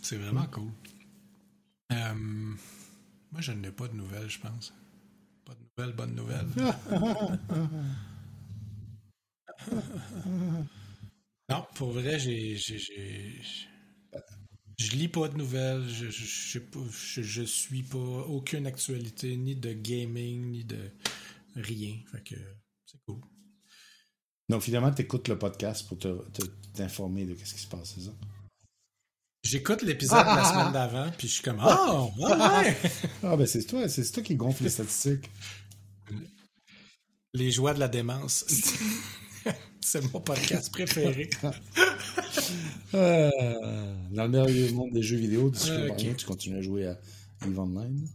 C'est 0.02 0.16
vraiment 0.16 0.46
cool. 0.48 0.70
Moi, 3.30 3.42
je 3.42 3.52
n'ai 3.52 3.70
pas 3.70 3.88
de 3.88 3.94
nouvelles, 3.94 4.28
je 4.28 4.40
pense. 4.40 4.72
Pas 5.48 5.54
de 5.54 5.62
nouvelles, 5.62 5.94
bonnes 5.96 6.14
nouvelles. 6.14 6.46
non, 11.48 11.64
pour 11.74 11.92
vrai, 11.92 12.18
j'ai. 12.18 12.54
Je 14.78 14.90
lis 14.92 15.08
pas 15.08 15.28
de 15.28 15.38
nouvelles, 15.38 15.88
je, 15.88 16.10
suis 16.10 16.60
pas 17.82 17.98
aucune 17.98 18.66
actualité, 18.66 19.38
ni 19.38 19.56
de 19.56 19.72
gaming, 19.72 20.50
ni 20.50 20.64
de 20.64 20.90
rien. 21.56 21.96
Fait 22.12 22.22
que 22.22 22.34
c'est 22.84 23.00
cool. 23.06 23.22
Donc, 24.50 24.60
finalement, 24.60 24.92
tu 24.92 25.00
écoutes 25.02 25.28
le 25.28 25.38
podcast 25.38 25.88
pour 25.88 25.98
te- 25.98 26.28
te- 26.30 26.44
t'informer 26.74 27.24
de 27.24 27.34
ce 27.34 27.54
qui 27.54 27.60
se 27.60 27.68
passe, 27.68 27.94
c'est 27.94 28.02
ça? 28.02 28.12
J'écoute 29.42 29.82
l'épisode 29.82 30.24
de 30.24 30.36
la 30.36 30.44
semaine 30.44 30.72
d'avant, 30.72 31.10
puis 31.16 31.28
je 31.28 31.34
suis 31.34 31.42
comme 31.42 31.62
oh, 31.64 32.10
ouais! 32.18 32.76
ah, 33.22 33.36
ben 33.36 33.46
c'est 33.46 33.64
toi, 33.64 33.88
c'est 33.88 34.10
toi 34.10 34.22
qui 34.22 34.34
gonfle 34.34 34.64
les 34.64 34.70
statistiques. 34.70 35.30
Les 37.34 37.50
joies 37.50 37.74
de 37.74 37.80
la 37.80 37.88
démence. 37.88 38.44
c'est 39.80 40.12
mon 40.12 40.20
podcast 40.20 40.70
préféré. 40.72 41.30
Euh, 42.94 43.30
dans 44.10 44.24
le 44.24 44.28
merveilleux 44.30 44.72
monde 44.72 44.92
des 44.92 45.02
jeux 45.02 45.18
vidéo, 45.18 45.52
tu 45.52 46.24
continues 46.24 46.58
à 46.58 46.62
jouer 46.62 46.86
à 46.86 46.98
Eve 47.44 47.58
Online? 47.58 48.08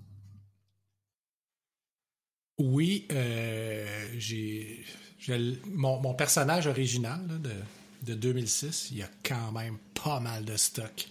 Oui, 2.57 3.07
euh, 3.11 4.07
j'ai 4.17 4.83
mon, 5.67 6.01
mon, 6.01 6.15
personnage 6.15 6.65
original 6.65 7.21
de, 7.27 7.51
de 8.01 8.15
2006, 8.15 8.89
il 8.91 8.97
y 8.97 9.03
a 9.03 9.09
quand 9.23 9.51
même 9.51 9.77
pas 10.03 10.19
mal 10.19 10.45
de 10.45 10.57
stock 10.57 11.07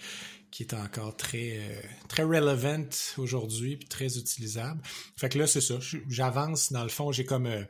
qui 0.50 0.64
est 0.64 0.74
encore 0.74 1.16
très, 1.16 1.56
euh, 1.58 1.80
très 2.08 2.24
relevant 2.24 2.90
aujourd'hui 3.16 3.78
puis 3.78 3.88
très 3.88 4.18
utilisable. 4.18 4.82
Fait 5.16 5.30
que 5.30 5.38
là, 5.38 5.46
c'est 5.46 5.62
ça. 5.62 5.78
J'avance. 6.08 6.72
Dans 6.72 6.82
le 6.82 6.90
fond, 6.90 7.10
j'ai 7.10 7.24
comme 7.24 7.46
euh, 7.46 7.64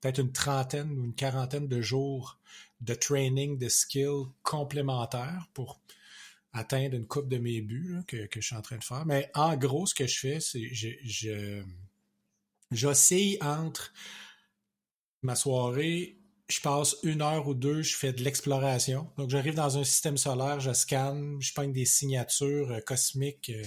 peut-être 0.00 0.20
une 0.20 0.32
trentaine 0.32 0.90
ou 0.90 1.04
une 1.06 1.14
quarantaine 1.14 1.68
de 1.68 1.80
jours 1.80 2.38
de 2.82 2.94
training, 2.94 3.58
de 3.58 3.68
skills 3.68 4.26
complémentaires 4.42 5.48
pour 5.54 5.80
atteindre 6.52 6.94
une 6.94 7.06
coupe 7.06 7.28
de 7.28 7.38
mes 7.38 7.60
buts 7.62 8.02
que, 8.06 8.26
que, 8.26 8.40
je 8.40 8.46
suis 8.46 8.56
en 8.56 8.62
train 8.62 8.76
de 8.76 8.84
faire. 8.84 9.06
Mais 9.06 9.30
en 9.34 9.56
gros, 9.56 9.86
ce 9.86 9.94
que 9.94 10.06
je 10.06 10.18
fais, 10.18 10.40
c'est 10.40 10.68
je, 10.72 10.90
je 11.02 11.62
j'oscille 12.70 13.38
entre 13.40 13.92
ma 15.22 15.34
soirée 15.34 16.17
je 16.48 16.60
passe 16.62 16.96
une 17.02 17.20
heure 17.20 17.46
ou 17.46 17.54
deux, 17.54 17.82
je 17.82 17.94
fais 17.94 18.12
de 18.12 18.24
l'exploration. 18.24 19.10
Donc, 19.18 19.28
j'arrive 19.30 19.54
dans 19.54 19.76
un 19.76 19.84
système 19.84 20.16
solaire, 20.16 20.60
je 20.60 20.72
scanne, 20.72 21.36
je 21.40 21.52
pogne 21.52 21.72
des 21.72 21.84
signatures 21.84 22.70
euh, 22.70 22.80
cosmiques 22.80 23.50
euh, 23.50 23.64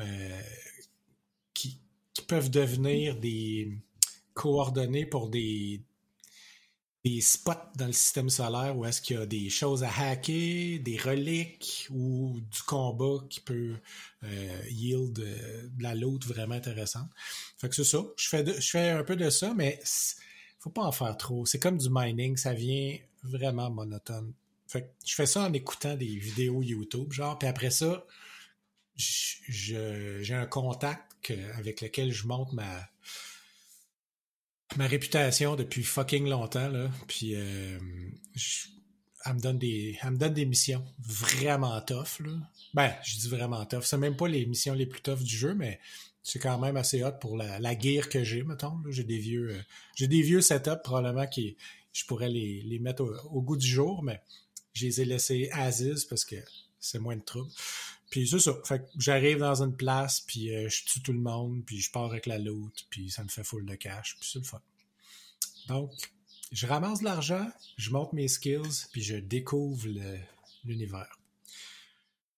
euh, 0.00 0.40
qui, 1.52 1.80
peuvent 2.26 2.50
devenir 2.50 3.14
des 3.20 3.78
coordonnées 4.34 5.06
pour 5.06 5.28
des, 5.28 5.84
des 7.04 7.20
spots 7.20 7.52
dans 7.76 7.86
le 7.86 7.92
système 7.92 8.30
solaire 8.30 8.76
où 8.76 8.84
est-ce 8.84 9.00
qu'il 9.00 9.16
y 9.16 9.20
a 9.20 9.26
des 9.26 9.48
choses 9.48 9.84
à 9.84 9.90
hacker, 9.96 10.80
des 10.80 10.96
reliques 10.96 11.86
ou 11.90 12.40
du 12.40 12.62
combat 12.62 13.18
qui 13.30 13.40
peut 13.40 13.76
yield 14.68 15.12
de 15.12 15.82
la 15.82 15.94
loot 15.94 16.24
vraiment 16.26 16.56
intéressante. 16.56 17.08
Fait 17.58 17.68
que 17.68 17.76
c'est 17.76 17.84
ça. 17.84 18.02
Je 18.16 18.28
fais, 18.28 18.60
je 18.60 18.70
fais 18.70 18.90
un 18.90 19.04
peu 19.04 19.14
de 19.14 19.30
ça, 19.30 19.54
mais 19.54 19.78
faut 20.58 20.70
pas 20.70 20.82
en 20.82 20.92
faire 20.92 21.16
trop. 21.16 21.46
C'est 21.46 21.58
comme 21.58 21.78
du 21.78 21.88
mining, 21.90 22.36
ça 22.36 22.54
vient 22.54 22.98
vraiment 23.22 23.70
monotone. 23.70 24.32
Fait 24.66 24.92
je 25.04 25.14
fais 25.14 25.26
ça 25.26 25.42
en 25.42 25.52
écoutant 25.52 25.94
des 25.94 26.16
vidéos 26.16 26.62
YouTube, 26.62 27.12
genre, 27.12 27.38
puis 27.38 27.48
après 27.48 27.70
ça, 27.70 28.04
j'ai 28.96 30.34
un 30.34 30.46
contact 30.46 31.06
avec 31.54 31.80
lequel 31.80 32.12
je 32.12 32.26
monte 32.26 32.52
ma 32.52 32.88
ma 34.76 34.86
réputation 34.86 35.56
depuis 35.56 35.82
fucking 35.82 36.28
longtemps 36.28 36.68
là, 36.68 36.90
puis 37.06 37.34
euh, 37.34 37.78
elle 39.24 39.34
me 39.34 39.40
donne 39.40 39.58
des 39.58 39.98
elle 40.02 40.10
me 40.10 40.18
donne 40.18 40.34
des 40.34 40.44
missions 40.44 40.84
vraiment 40.98 41.80
tough. 41.80 42.20
Ben, 42.74 42.94
je 43.04 43.16
dis 43.16 43.28
vraiment 43.28 43.64
tough, 43.64 43.84
c'est 43.84 43.96
même 43.96 44.16
pas 44.16 44.28
les 44.28 44.46
missions 44.46 44.74
les 44.74 44.86
plus 44.86 45.00
tough 45.00 45.22
du 45.22 45.36
jeu, 45.36 45.54
mais 45.54 45.80
c'est 46.26 46.40
quand 46.40 46.58
même 46.58 46.76
assez 46.76 47.04
hot 47.04 47.12
pour 47.20 47.36
la, 47.36 47.60
la 47.60 47.76
guerre 47.76 48.08
que 48.08 48.24
j'ai, 48.24 48.42
mettons. 48.42 48.82
J'ai 48.88 49.04
des 49.04 49.18
vieux 49.18 49.50
euh, 49.50 49.62
j'ai 49.94 50.08
des 50.08 50.22
vieux 50.22 50.40
setups 50.40 50.82
probablement 50.82 51.28
qui 51.28 51.56
je 51.92 52.04
pourrais 52.04 52.28
les, 52.28 52.62
les 52.62 52.80
mettre 52.80 53.04
au, 53.30 53.42
goût 53.42 53.56
du 53.56 53.66
jour, 53.66 54.02
mais 54.02 54.20
je 54.72 54.86
les 54.86 55.00
ai 55.00 55.04
laissés 55.04 55.48
Aziz 55.52 56.04
parce 56.04 56.24
que 56.24 56.34
c'est 56.80 56.98
moins 56.98 57.14
de 57.14 57.22
trouble. 57.22 57.48
Puis 58.10 58.26
c'est 58.26 58.40
ça. 58.40 58.58
Fait 58.64 58.80
que 58.80 58.86
j'arrive 58.98 59.38
dans 59.38 59.62
une 59.62 59.76
place, 59.76 60.20
puis 60.20 60.52
euh, 60.52 60.68
je 60.68 60.84
tue 60.84 61.00
tout 61.00 61.12
le 61.12 61.20
monde, 61.20 61.62
puis 61.64 61.80
je 61.80 61.92
pars 61.92 62.06
avec 62.06 62.26
la 62.26 62.38
loot, 62.38 62.74
puis 62.90 63.08
ça 63.08 63.22
me 63.22 63.28
fait 63.28 63.44
full 63.44 63.64
de 63.64 63.76
cash, 63.76 64.16
puis 64.18 64.28
c'est 64.28 64.40
le 64.40 64.44
fun. 64.44 64.60
Donc, 65.68 65.92
je 66.50 66.66
ramasse 66.66 67.00
de 67.00 67.04
l'argent, 67.04 67.48
je 67.76 67.90
monte 67.90 68.12
mes 68.12 68.26
skills, 68.26 68.88
puis 68.90 69.02
je 69.02 69.14
découvre 69.14 69.86
l'univers 70.64 71.20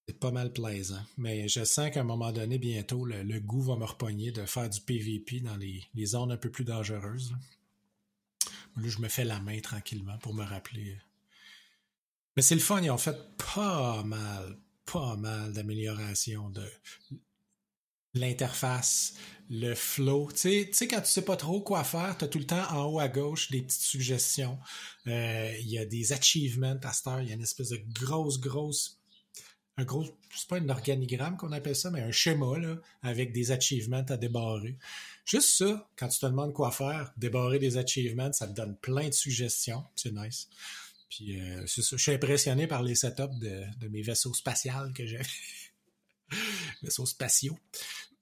c'est 0.08 0.18
pas 0.18 0.30
mal 0.30 0.50
plaisant. 0.50 1.02
Mais 1.18 1.48
je 1.48 1.64
sens 1.64 1.90
qu'à 1.90 2.00
un 2.00 2.04
moment 2.04 2.32
donné, 2.32 2.58
bientôt, 2.58 3.04
le, 3.04 3.40
goût 3.40 3.60
va 3.60 3.76
me 3.76 3.84
repogner 3.84 4.32
de 4.32 4.46
faire 4.46 4.70
du 4.70 4.80
PVP 4.80 5.40
dans 5.40 5.56
les, 5.56 5.84
zones 6.06 6.32
un 6.32 6.38
peu 6.38 6.50
plus 6.50 6.64
dangereuses. 6.64 7.30
Là. 7.30 8.88
je 8.88 8.98
me 9.00 9.08
fais 9.08 9.24
la 9.24 9.38
main 9.40 9.60
tranquillement 9.60 10.16
pour 10.18 10.32
me 10.32 10.44
rappeler. 10.44 10.96
Mais 12.36 12.42
c'est 12.42 12.54
le 12.54 12.62
fun, 12.62 12.80
ils 12.80 12.90
ont 12.90 12.96
fait 12.96 13.18
pas 13.54 14.02
mal, 14.02 14.58
pas 14.86 15.16
mal 15.16 15.52
d'améliorations 15.52 16.48
de 16.48 16.66
l'interface, 18.14 19.12
le 19.50 19.74
flow. 19.74 20.30
Tu 20.32 20.72
sais, 20.72 20.88
quand 20.88 21.02
tu 21.02 21.10
sais 21.10 21.24
pas 21.24 21.36
trop 21.36 21.60
quoi 21.60 21.84
faire, 21.84 22.16
tu 22.16 22.24
as 22.24 22.28
tout 22.28 22.38
le 22.38 22.46
temps 22.46 22.66
en 22.70 22.86
haut 22.86 22.98
à 22.98 23.08
gauche 23.08 23.50
des 23.50 23.60
petites 23.60 23.82
suggestions. 23.82 24.58
Euh, 25.06 25.54
il 25.60 25.68
y 25.68 25.78
a 25.78 25.84
des 25.84 26.14
achievements 26.14 26.78
à 26.82 26.92
cette 26.94 27.06
heure, 27.08 27.20
il 27.20 27.28
y 27.28 27.32
a 27.32 27.34
une 27.34 27.42
espèce 27.42 27.68
de 27.68 27.80
grosse, 27.92 28.40
grosse 28.40 28.97
un 29.78 29.84
gros, 29.84 30.04
c'est 30.34 30.48
pas 30.48 30.58
un 30.58 30.68
organigramme 30.68 31.36
qu'on 31.36 31.52
appelle 31.52 31.76
ça, 31.76 31.90
mais 31.90 32.00
un 32.02 32.10
schéma 32.10 32.58
là, 32.58 32.76
avec 33.02 33.32
des 33.32 33.52
achievements 33.52 34.04
à 34.08 34.16
débarrer. 34.16 34.76
Juste 35.24 35.56
ça, 35.56 35.88
quand 35.96 36.08
tu 36.08 36.18
te 36.18 36.26
demandes 36.26 36.52
quoi 36.52 36.72
faire, 36.72 37.12
débarrer 37.16 37.60
des 37.60 37.76
achievements, 37.76 38.32
ça 38.32 38.48
te 38.48 38.52
donne 38.52 38.76
plein 38.76 39.08
de 39.08 39.14
suggestions. 39.14 39.84
C'est 39.94 40.12
nice. 40.12 40.48
Puis 41.08 41.40
euh, 41.40 41.64
c'est 41.66 41.82
ça. 41.82 41.96
Je 41.96 42.02
suis 42.02 42.12
impressionné 42.12 42.66
par 42.66 42.82
les 42.82 42.96
setups 42.96 43.38
de, 43.40 43.62
de 43.78 43.88
mes 43.88 44.02
vaisseaux 44.02 44.34
spatials 44.34 44.92
que 44.92 45.06
j'ai. 45.06 45.20
vaisseaux 46.82 47.06
spatiaux. 47.06 47.56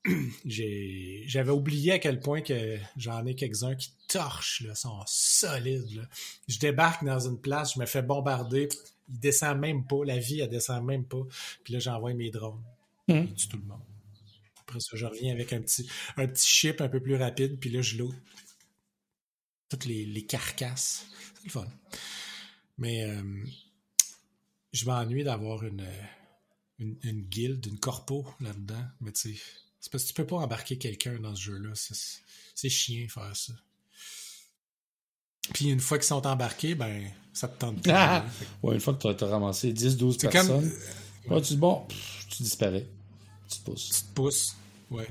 J'avais 0.46 1.50
oublié 1.50 1.92
à 1.92 1.98
quel 1.98 2.20
point 2.20 2.40
que 2.40 2.78
j'en 2.96 3.24
ai 3.26 3.34
quelques-uns 3.34 3.74
qui 3.74 3.92
torchent, 4.08 4.62
là, 4.62 4.74
sont 4.74 5.00
solides. 5.06 5.90
Là. 5.94 6.02
Je 6.48 6.58
débarque 6.58 7.04
dans 7.04 7.20
une 7.20 7.40
place, 7.40 7.74
je 7.74 7.80
me 7.80 7.86
fais 7.86 8.02
bombarder 8.02 8.68
il 9.08 9.20
descend 9.20 9.58
même 9.58 9.86
pas, 9.86 10.04
la 10.04 10.18
vie, 10.18 10.40
elle 10.40 10.48
descend 10.48 10.84
même 10.84 11.04
pas. 11.04 11.22
Puis 11.64 11.72
là, 11.72 11.78
j'envoie 11.78 12.14
mes 12.14 12.30
drones. 12.30 12.62
Mmh. 13.08 13.14
Il 13.14 13.34
tue 13.34 13.48
tout 13.48 13.58
le 13.58 13.64
monde. 13.64 13.82
Après 14.60 14.80
ça, 14.80 14.96
je 14.96 15.06
reviens 15.06 15.32
avec 15.32 15.52
un 15.52 15.60
petit, 15.60 15.88
un 16.16 16.26
petit 16.26 16.46
chip 16.46 16.80
un 16.80 16.88
peu 16.88 17.00
plus 17.00 17.16
rapide, 17.16 17.58
puis 17.60 17.70
là, 17.70 17.82
je 17.82 17.98
load 17.98 18.14
toutes 19.68 19.84
les, 19.84 20.26
carcasses. 20.26 21.06
C'est 21.34 21.44
le 21.44 21.50
fun. 21.50 21.66
Mais 22.78 23.04
euh, 23.04 23.44
je 24.72 24.84
m'ennuie 24.86 25.24
d'avoir 25.24 25.64
une, 25.64 25.86
une, 26.78 26.96
une, 27.02 27.22
guilde, 27.22 27.64
une 27.66 27.78
corpo 27.78 28.26
là-dedans. 28.40 28.84
Mais 29.00 29.12
tu 29.12 29.34
sais, 29.34 29.40
c'est 29.86 29.92
parce 29.92 30.02
que 30.02 30.08
tu 30.08 30.14
peux 30.14 30.26
pas 30.26 30.38
embarquer 30.38 30.78
quelqu'un 30.78 31.16
dans 31.20 31.32
ce 31.36 31.42
jeu-là. 31.42 31.70
C'est 32.56 32.68
chiant 32.68 33.06
faire 33.08 33.36
ça. 33.36 33.52
Puis 35.54 35.66
une 35.66 35.78
fois 35.78 35.98
qu'ils 35.98 36.08
sont 36.08 36.26
embarqués, 36.26 36.74
ben, 36.74 37.08
ça 37.32 37.46
te 37.46 37.56
tente 37.56 37.84
pas. 37.84 38.24
ouais, 38.64 38.74
une 38.74 38.80
fois 38.80 38.94
que 38.94 39.12
tu 39.12 39.24
as, 39.24 39.28
ramassé 39.28 39.72
10-12 39.72 40.28
personnes, 40.28 40.72
tu 41.28 41.40
dis 41.40 41.56
bon, 41.56 41.86
tu 42.28 42.42
disparais. 42.42 42.84
Tu 43.48 43.58
te 43.60 43.70
pousses. 43.70 43.90
Tu 43.90 44.02
te 44.08 44.12
pousses, 44.12 44.56
ouais. 44.90 45.06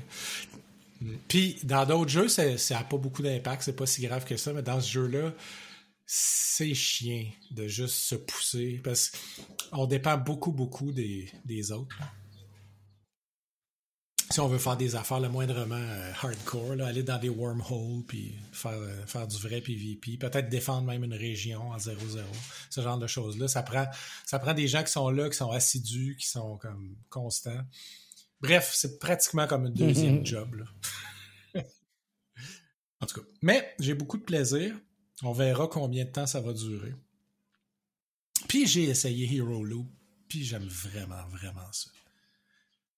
Puis 1.26 1.56
dans 1.62 1.86
d'autres 1.86 2.10
jeux, 2.10 2.28
ça 2.28 2.44
n'a 2.44 2.84
pas 2.84 2.98
beaucoup 2.98 3.22
d'impact, 3.22 3.62
c'est 3.62 3.76
pas 3.76 3.86
si 3.86 4.02
grave 4.02 4.26
que 4.26 4.36
ça, 4.36 4.52
mais 4.52 4.62
dans 4.62 4.82
ce 4.82 4.90
jeu-là, 4.90 5.32
c'est 6.04 6.74
chiant 6.74 7.24
de 7.50 7.66
juste 7.66 7.94
se 7.94 8.14
pousser 8.14 8.78
parce 8.84 9.10
qu'on 9.72 9.86
dépend 9.86 10.18
beaucoup, 10.18 10.52
beaucoup 10.52 10.92
des, 10.92 11.30
des 11.46 11.72
autres 11.72 11.96
si 14.36 14.40
on 14.40 14.48
veut 14.48 14.58
faire 14.58 14.76
des 14.76 14.96
affaires 14.96 15.18
le 15.18 15.30
moindrement 15.30 15.76
euh, 15.76 16.12
hardcore, 16.20 16.72
aller 16.82 17.02
dans 17.02 17.18
des 17.18 17.30
wormholes, 17.30 18.04
puis 18.06 18.34
faire, 18.52 18.72
euh, 18.72 19.06
faire 19.06 19.26
du 19.26 19.38
vrai 19.38 19.62
PvP, 19.62 20.18
peut-être 20.18 20.50
défendre 20.50 20.86
même 20.86 21.04
une 21.04 21.14
région 21.14 21.70
en 21.70 21.78
0-0, 21.78 22.20
ce 22.68 22.82
genre 22.82 22.98
de 22.98 23.06
choses-là. 23.06 23.48
Ça 23.48 23.62
prend, 23.62 23.86
ça 24.26 24.38
prend 24.38 24.52
des 24.52 24.68
gens 24.68 24.84
qui 24.84 24.92
sont 24.92 25.08
là, 25.08 25.30
qui 25.30 25.38
sont 25.38 25.50
assidus, 25.50 26.18
qui 26.20 26.28
sont 26.28 26.58
comme 26.58 26.98
constants. 27.08 27.62
Bref, 28.42 28.72
c'est 28.74 28.98
pratiquement 28.98 29.46
comme 29.46 29.64
un 29.64 29.70
deuxième 29.70 30.26
job. 30.26 30.66
en 33.00 33.06
tout 33.06 33.18
cas. 33.18 33.26
Mais 33.40 33.74
j'ai 33.80 33.94
beaucoup 33.94 34.18
de 34.18 34.24
plaisir. 34.24 34.74
On 35.22 35.32
verra 35.32 35.66
combien 35.66 36.04
de 36.04 36.10
temps 36.10 36.26
ça 36.26 36.42
va 36.42 36.52
durer. 36.52 36.94
Puis 38.48 38.66
j'ai 38.66 38.82
essayé 38.82 39.34
Hero 39.34 39.64
Loop, 39.64 39.88
puis 40.28 40.44
j'aime 40.44 40.68
vraiment, 40.68 41.26
vraiment 41.28 41.72
ça. 41.72 41.88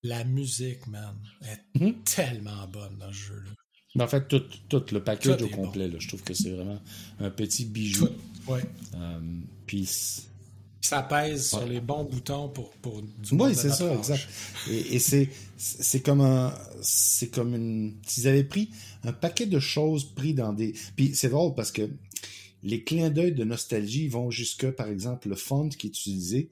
La 0.02 0.24
musique, 0.24 0.86
man, 0.86 1.16
est 1.42 1.80
mhm. 1.80 1.94
tellement 2.04 2.66
bonne 2.68 2.96
dans 2.98 3.12
ce 3.12 3.18
jeu-là. 3.18 4.04
En 4.04 4.06
fait, 4.06 4.28
tout, 4.28 4.42
tout 4.68 4.84
le 4.92 5.02
package 5.02 5.42
au 5.42 5.48
complet, 5.48 5.88
là, 5.88 5.96
je 5.98 6.08
trouve 6.08 6.22
que 6.22 6.34
c'est 6.34 6.50
vraiment 6.50 6.80
un 7.18 7.30
petit 7.30 7.64
bijou. 7.64 8.08
Ouais. 8.46 8.62
Euh, 8.94 9.18
puis 9.66 9.88
ça 10.80 11.02
pèse 11.02 11.48
sur 11.48 11.66
les 11.66 11.80
bons 11.80 12.04
boutons 12.04 12.48
pour, 12.48 12.70
pour 12.76 13.02
du 13.02 13.34
Oui, 13.34 13.54
c'est 13.54 13.70
ça, 13.70 13.92
exact. 13.94 14.26
Et, 14.70 14.98
c'est 14.98 16.00
comme 16.00 16.20
un. 16.20 16.54
C'est 16.80 17.28
comme 17.28 17.54
une. 17.54 17.96
S'ils 18.06 18.28
avaient 18.28 18.44
pris 18.44 18.70
un 19.04 19.12
paquet 19.12 19.46
de 19.46 19.58
choses 19.58 20.04
pris 20.04 20.34
dans 20.34 20.52
des. 20.52 20.74
Puis 20.96 21.14
c'est 21.14 21.28
drôle 21.28 21.54
parce 21.54 21.72
que 21.72 21.90
les 22.62 22.84
clins 22.84 23.10
d'œil 23.10 23.32
de 23.32 23.44
nostalgie 23.44 24.08
vont 24.08 24.30
jusque, 24.30 24.70
par 24.70 24.88
exemple, 24.88 25.28
le 25.28 25.36
font 25.36 25.68
qui 25.68 25.88
est 25.88 25.90
utilisé 25.90 26.50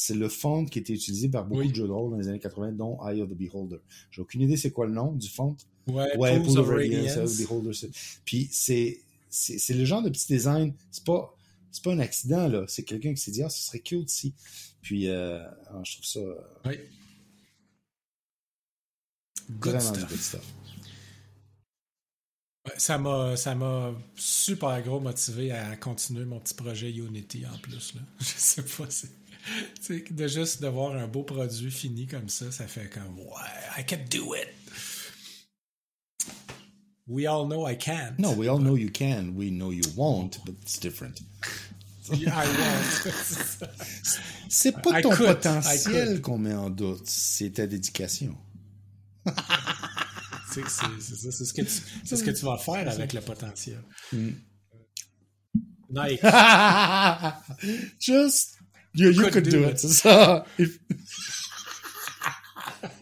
c'est 0.00 0.14
le 0.14 0.28
font 0.28 0.64
qui 0.64 0.78
était 0.78 0.92
utilisé 0.92 1.28
par 1.28 1.44
beaucoup 1.44 1.60
Oui. 1.62 1.70
de 1.70 1.74
jeux 1.74 1.86
de 1.86 1.92
rôle 1.92 2.12
dans 2.12 2.16
les 2.18 2.28
années 2.28 2.38
80, 2.38 2.72
dont 2.72 2.98
Eye 3.06 3.20
of 3.20 3.28
the 3.30 3.34
Beholder. 3.34 3.78
J'ai 4.12 4.22
aucune 4.22 4.42
idée 4.42 4.56
c'est 4.56 4.70
quoi 4.70 4.86
le 4.86 4.92
nom 4.92 5.12
du 5.12 5.28
font. 5.28 5.56
Ouais, 5.88 6.16
Ouais, 6.16 6.40
Pools 6.42 6.58
of 6.58 6.68
Radiance, 6.68 7.16
Eye 7.16 7.18
of 7.18 7.32
the 7.34 7.38
Beholder. 7.38 7.72
c'est- 7.72 7.90
Puis 8.24 8.48
c'est, 8.52 9.00
c'est, 9.28 9.74
le 9.74 9.84
genre 9.84 10.02
de 10.02 10.08
petit 10.10 10.26
design. 10.32 10.72
C'est 10.90 11.04
pas, 11.04 11.34
c'est 11.72 11.82
pas 11.82 11.92
un 11.92 11.98
accident, 11.98 12.46
là. 12.48 12.64
C'est 12.68 12.84
quelqu'un 12.84 13.12
qui 13.14 13.20
s'est 13.20 13.30
dit, 13.32 13.42
ah, 13.42 13.48
ce 13.48 13.60
serait 13.62 13.80
cute 13.80 14.08
si. 14.08 14.34
Puis, 14.82 15.08
euh, 15.08 15.42
ah, 15.70 15.80
je 15.84 15.92
trouve 15.94 16.04
ça 16.06 16.20
Oui. 16.66 16.76
Good 19.50 19.72
vraiment 19.74 19.94
stuff. 19.94 20.08
good 20.10 20.18
stuff. 20.20 20.54
Ouais, 22.66 22.72
Ça 22.78 22.98
m'a, 22.98 23.36
ça 23.36 23.54
m'a 23.54 23.94
super 24.14 24.82
gros 24.82 25.00
motivé 25.00 25.52
à 25.52 25.76
continuer 25.76 26.24
mon 26.24 26.38
petit 26.40 26.54
projet 26.54 26.90
Unity 26.90 27.44
en 27.46 27.56
plus. 27.58 27.94
Là. 27.94 28.00
Je 28.20 28.24
sais 28.26 28.62
pas, 28.62 28.86
de 30.10 30.28
juste 30.28 30.62
de 30.62 30.68
voir 30.68 30.94
un 30.96 31.06
beau 31.06 31.22
produit 31.22 31.70
fini 31.70 32.06
comme 32.06 32.28
ça, 32.28 32.50
ça 32.50 32.66
fait 32.66 32.88
comme 32.88 33.18
ouais, 33.18 33.78
I 33.78 33.84
can 33.84 34.04
do 34.10 34.34
it. 34.34 34.48
We 37.06 37.26
all 37.26 37.46
know 37.46 37.66
I 37.66 37.74
can. 37.74 38.16
No, 38.18 38.32
we 38.32 38.48
all 38.48 38.58
know 38.58 38.76
you 38.76 38.90
can. 38.90 39.34
We 39.34 39.50
know 39.50 39.70
you 39.70 39.82
won't, 39.96 40.40
but 40.44 40.54
it's 40.62 40.78
different. 40.78 41.22
I 42.10 42.26
won't. 42.26 43.70
C'est 44.48 44.72
pas 44.72 45.00
ton 45.02 45.10
could, 45.10 45.26
potentiel 45.26 46.20
qu'on 46.20 46.38
met 46.38 46.54
en 46.54 46.70
doute, 46.70 47.06
c'est 47.06 47.50
ta 47.50 47.66
dédication. 47.66 48.36
c'est, 50.50 50.68
ce 50.68 51.52
que 51.52 51.62
tu, 51.62 51.82
ce 52.04 52.22
que 52.22 52.30
tu 52.30 52.44
vas 52.44 52.58
faire 52.58 52.88
avec 52.88 53.12
le 53.12 53.20
potentiel. 53.20 53.82
Mm. 54.12 54.30
Nike. 55.90 56.20
Just, 57.98 58.57
you, 58.98 59.10
you 59.12 59.30
Could 59.30 59.44
do 59.48 59.50
do 59.62 59.68
it. 59.68 59.78
ça. 59.78 60.44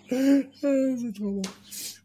C'est 0.08 1.12
trop 1.14 1.32
bon. 1.32 1.42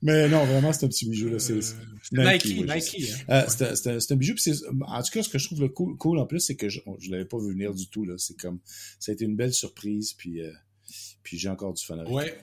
Mais 0.01 0.27
non, 0.27 0.45
vraiment, 0.45 0.73
c'est 0.73 0.85
un 0.85 0.89
petit 0.89 1.07
bijou. 1.07 1.29
Là. 1.29 1.39
C'est, 1.39 1.61
c'est- 1.61 1.75
Nike, 2.11 2.45
Nike. 2.67 3.11
hein. 3.29 3.45
Euh, 3.47 3.99
c'est, 3.99 4.11
un, 4.11 4.15
bijou. 4.15 4.33
puis 4.33 4.41
c'est- 4.43 4.65
en 4.67 5.03
tout 5.03 5.11
cas, 5.11 5.23
ce 5.23 5.29
que 5.29 5.37
je 5.37 5.45
trouve 5.45 5.61
le 5.61 5.69
cool, 5.69 5.95
cool 5.97 6.17
en 6.17 6.25
plus, 6.25 6.39
c'est 6.39 6.55
que 6.55 6.67
je, 6.69 6.79
je 6.99 7.11
l'avais 7.11 7.25
pas 7.25 7.37
vu 7.37 7.51
venir 7.51 7.73
du 7.73 7.87
tout. 7.87 8.03
Là. 8.05 8.15
C'est 8.17 8.35
comme, 8.37 8.59
ça 8.99 9.11
a 9.11 9.13
été 9.13 9.25
une 9.25 9.35
belle 9.35 9.53
surprise. 9.53 10.13
Puis, 10.13 10.41
euh, 10.41 10.51
puis 11.23 11.37
j'ai 11.37 11.49
encore 11.49 11.73
du 11.73 11.83
fun 11.85 11.99
avec. 11.99 12.11
Ouais. 12.11 12.35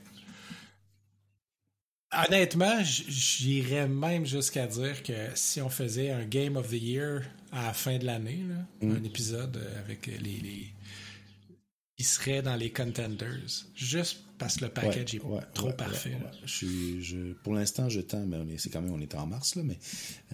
Honnêtement, 2.27 2.83
j'irais 2.85 3.87
même 3.89 4.25
jusqu'à 4.25 4.67
dire 4.67 5.03
que 5.03 5.13
si 5.35 5.61
on 5.61 5.69
faisait 5.69 6.11
un 6.11 6.25
Game 6.25 6.57
of 6.57 6.69
the 6.71 6.81
Year 6.81 7.23
à 7.53 7.67
la 7.67 7.73
fin 7.75 7.99
de 7.99 8.07
l'année, 8.07 8.45
là, 8.49 8.87
Mm. 8.87 8.93
un 8.97 9.05
épisode 9.05 9.57
euh, 9.59 9.81
avec 9.81 10.07
les, 10.07 10.17
les. 10.19 10.67
Il 11.99 12.05
serait 12.05 12.43
dans 12.43 12.55
les 12.55 12.73
contenders. 12.73 13.67
Juste 13.75 14.21
parce 14.39 14.57
que 14.57 14.67
le 14.67 14.71
package 14.71 15.17
est 15.17 15.23
Ouais, 15.23 15.41
trop 15.53 15.67
ouais, 15.69 15.73
parfait. 15.75 16.17
Je 16.45 16.53
suis, 16.53 17.03
je, 17.03 17.33
pour 17.33 17.55
l'instant, 17.55 17.89
je 17.89 18.01
tends, 18.01 18.25
mais 18.25 18.57
c'est 18.57 18.71
quand 18.71 18.81
même, 18.81 18.93
on 18.93 19.01
est 19.01 19.15
en 19.17 19.27
mars, 19.27 19.57
là, 19.57 19.63
mais 19.65 19.79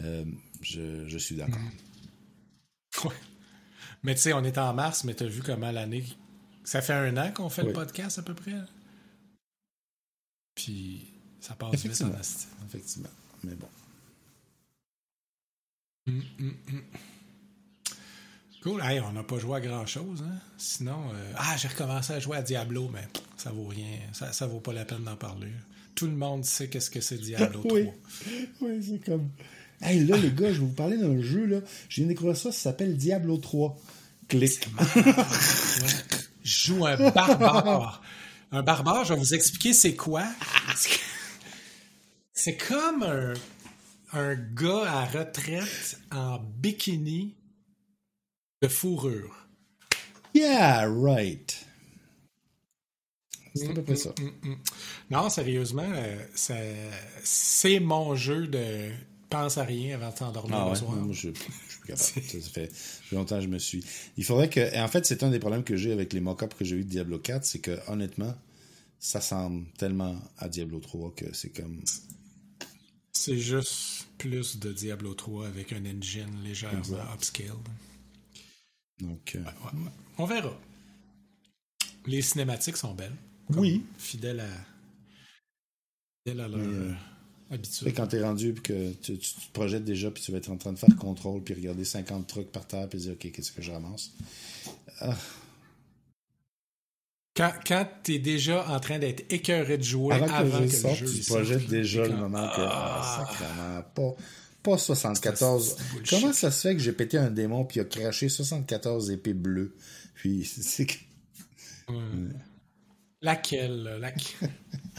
euh, 0.03 0.25
je, 0.61 1.09
je 1.09 1.19
suis 1.19 1.37
d'accord. 1.37 1.63
Ouais. 3.05 3.15
Mais 4.03 4.15
tu 4.15 4.21
sais, 4.21 4.33
on 4.35 4.45
est 4.45 4.59
en 4.59 4.75
mars, 4.75 5.05
mais 5.05 5.15
t'as 5.15 5.27
vu 5.27 5.43
comment 5.43 5.71
l'année. 5.73 6.05
Ça 6.63 6.83
fait 6.83 6.93
un 6.93 7.17
an 7.17 7.33
qu'on 7.33 7.49
fait 7.49 7.65
le 7.65 7.73
podcast 7.73 8.19
à 8.19 8.23
peu 8.23 8.35
près? 8.35 8.55
Puis 10.55 11.07
ça 11.41 11.55
passe 11.55 11.85
vite 11.85 12.03
en 12.03 12.67
Effectivement. 12.67 13.09
Mais 13.43 13.55
bon. 13.55 13.69
Hum, 16.07 16.23
hum. 16.39 16.83
Cool. 18.65 18.81
Hey, 18.83 18.99
on 19.01 19.13
n'a 19.13 19.23
pas 19.23 19.39
joué 19.39 19.59
à 19.59 19.61
grand 19.61 19.85
chose. 19.85 20.25
Hein? 20.27 20.39
Sinon, 20.57 21.11
euh, 21.13 21.33
ah, 21.37 21.55
j'ai 21.59 21.69
recommencé 21.69 22.15
à 22.15 22.19
jouer 22.19 22.39
à 22.39 22.43
Diablo, 22.43 22.89
mais 22.91 23.07
ça 23.37 23.51
vaut 23.51 23.67
rien. 23.67 23.99
Ça, 24.15 24.33
ça 24.33 24.47
vaut 24.47 24.61
pas 24.61 24.73
la 24.73 24.87
peine 24.87 25.05
d'en 25.05 25.17
parler. 25.17 25.53
Tout 25.95 26.07
le 26.07 26.15
monde 26.15 26.47
sait 26.47 26.69
qu'est-ce 26.69 26.89
que 26.89 27.03
c'est 27.03 27.19
Diablo 27.19 27.61
3. 27.61 27.73
Oui. 27.75 27.89
Oui, 28.63 28.83
c'est 28.83 29.05
comme. 29.05 29.29
Hey, 29.83 30.07
là, 30.07 30.17
les 30.17 30.31
gars, 30.31 30.49
je 30.49 30.61
vais 30.61 30.67
vous 30.67 30.73
parler 30.73 30.97
d'un 30.97 31.21
jeu, 31.21 31.45
là. 31.45 31.59
Je 31.91 31.97
viens 31.97 32.05
de 32.05 32.13
découvrir 32.13 32.39
ça, 32.39 32.53
ça 32.53 32.59
s'appelle 32.59 32.97
Diablo 32.97 33.37
3. 33.37 33.77
Clic. 34.29 34.67
Joue 36.43 36.87
un 36.87 37.11
barbare. 37.11 38.03
Un 38.51 38.63
barbare, 38.63 39.05
je 39.05 39.13
vais 39.13 39.19
vous 39.19 39.35
expliquer 39.35 39.75
c'est 39.75 39.95
quoi. 39.95 40.25
C'est 42.33 42.57
comme 42.57 43.03
un, 43.03 43.35
un 44.15 44.35
gars 44.35 44.91
à 44.91 45.05
retraite 45.05 45.99
en 46.11 46.39
bikini 46.39 47.35
de 48.63 48.69
fourrure. 48.69 49.49
Yeah, 50.35 50.87
right. 50.89 51.55
C'est 53.55 53.69
à 53.69 53.73
peu 53.73 53.83
près 53.83 53.95
ça. 53.97 54.13
Mm, 54.19 54.49
mm. 54.49 54.57
Non, 55.11 55.31
sérieusement, 55.31 55.87
euh, 55.87 56.27
ça- 56.35 56.57
c'est 57.23 57.79
mon 57.79 58.17
jeu 58.17 58.49
de 58.49 58.91
pense 59.31 59.59
à 59.59 59.65
rien 59.65 59.95
avant 59.97 60.11
de 60.11 60.15
t'endormir 60.17 60.57
Ah 60.57 60.65
le 60.65 60.71
ouais, 60.71 60.77
soir. 60.77 60.93
moi, 60.93 61.13
je, 61.13 61.29
je 61.29 61.33
suis 61.33 61.33
plus 61.33 61.87
capable. 61.87 62.41
Ça, 62.43 62.51
fait, 62.51 62.73
longtemps 63.13 63.37
que 63.37 63.43
je 63.45 63.49
me 63.49 63.59
suis. 63.59 63.85
Il 64.17 64.25
faudrait 64.25 64.49
que. 64.51 64.61
et 64.61 64.81
En 64.81 64.89
fait, 64.89 65.07
c'est 65.07 65.23
un 65.23 65.31
des 65.31 65.39
problèmes 65.41 65.65
que 65.65 65.77
j'ai 65.77 65.93
avec 65.93 66.13
les 66.13 66.21
mock-ups 66.21 66.55
que 66.57 66.65
j'ai 66.65 66.77
eu 66.77 66.85
de 66.85 66.89
Diablo 66.89 67.19
4, 67.19 67.45
c'est 67.45 67.59
que 67.61 67.79
honnêtement, 67.89 68.35
ça 68.99 69.21
semble 69.21 69.67
tellement 69.79 70.17
à 70.39 70.49
Diablo 70.49 70.79
3 70.81 71.13
que 71.17 71.27
c'est 71.33 71.51
comme. 71.51 71.81
C'est 73.13 73.39
juste 73.39 74.07
plus 74.19 74.59
de 74.59 74.73
Diablo 74.73 75.15
3 75.15 75.47
avec 75.47 75.73
un 75.73 75.85
engine 75.87 76.43
légèrement 76.45 76.99
upscaled. 77.15 77.53
Donc, 79.05 79.35
euh, 79.37 79.39
Ouais, 79.41 79.81
ouais. 79.81 79.91
On 80.19 80.25
verra. 80.27 80.53
Les 82.07 82.23
cinématiques 82.23 82.77
sont 82.77 82.95
belles. 82.95 83.15
Oui. 83.51 83.83
Fidèles 83.99 84.41
à, 84.41 84.47
fidèles 86.27 86.45
à 86.45 86.49
leur 86.49 86.59
euh, 86.59 86.91
euh, 86.91 86.93
Et 87.51 87.55
habitude. 87.55 87.95
quand 87.95 88.07
t'es 88.07 88.23
rendu 88.23 88.53
puis 88.55 88.63
que 88.63 88.93
tu, 88.95 89.19
tu 89.19 89.35
te 89.35 89.53
projettes 89.53 89.85
déjà 89.85 90.11
puis 90.11 90.23
tu 90.23 90.33
vas 90.33 90.39
être 90.39 90.51
en 90.51 90.57
train 90.57 90.73
de 90.73 90.79
faire 90.79 90.97
contrôle 90.97 91.43
puis 91.43 91.55
regarder 91.55 91.85
50 91.85 92.27
trucs 92.27 92.51
par 92.53 92.67
terre 92.67 92.89
puis 92.89 92.99
dire 93.01 93.13
ok 93.13 93.31
qu'est-ce 93.33 93.53
que 93.53 93.61
je 93.63 93.73
ramasse? 93.73 94.11
Quand, 97.37 97.53
quand 97.67 97.89
t'es 98.05 98.19
déjà 98.21 98.65
en 98.71 98.79
train 98.79 98.99
d'être 98.99 99.31
écœuré 99.33 99.77
de 99.77 99.83
jouer 99.83 100.15
avant, 100.15 100.29
avant, 100.29 100.59
que 100.59 100.63
le 100.63 100.95
jeu 100.95 101.07
tu 101.13 101.25
projettes 101.25 101.67
déjà 101.67 102.07
le 102.07 102.17
moment 102.17 102.47
que 102.49 102.61
Ah! 102.61 103.03
ah, 103.03 103.27
sacrément, 103.27 103.83
pas 103.95 104.23
pas 104.65 104.79
74 104.79 105.77
C'est 105.77 105.77
du 105.85 105.91
bullshit. 105.93 106.21
comment 106.21 106.33
ça 106.33 106.51
se 106.51 106.69
fait 106.69 106.75
que 106.75 106.81
j'ai 106.83 106.93
pété 106.93 107.19
un 107.19 107.31
démon 107.31 107.65
puis 107.65 107.79
il 107.79 107.83
a 107.83 107.85
craché 107.85 108.29
74 108.29 109.11
épées 109.13 109.35
bleues? 109.35 109.77
Puis 110.15 110.45
c'est 110.63 110.87
que 110.87 110.95
Laquelle, 113.23 113.83
là, 113.83 113.99
laquelle? 113.99 114.51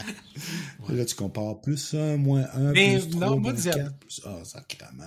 là 0.88 1.04
tu 1.04 1.14
compares 1.14 1.60
plus 1.60 1.94
1 1.94 2.16
moins 2.16 2.46
1 2.54 2.72
Mais 2.72 2.98
plus 2.98 3.10
3 3.10 3.20
non, 3.20 3.30
moi, 3.40 3.52
moins 3.52 3.60
Diab- 3.60 3.74
4 3.74 3.96
plus 3.98 4.20
ah 4.24 4.44
sacrément 4.44 5.04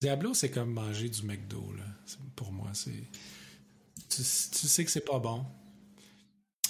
Diablo, 0.00 0.32
c'est 0.34 0.50
comme 0.50 0.72
manger 0.72 1.08
du 1.08 1.22
McDo, 1.24 1.72
là. 1.76 1.82
Pour 2.36 2.52
moi, 2.52 2.70
c'est. 2.72 3.02
Tu, 4.08 4.22
tu 4.22 4.22
sais 4.68 4.84
que 4.84 4.90
c'est 4.92 5.04
pas 5.04 5.18
bon, 5.18 5.44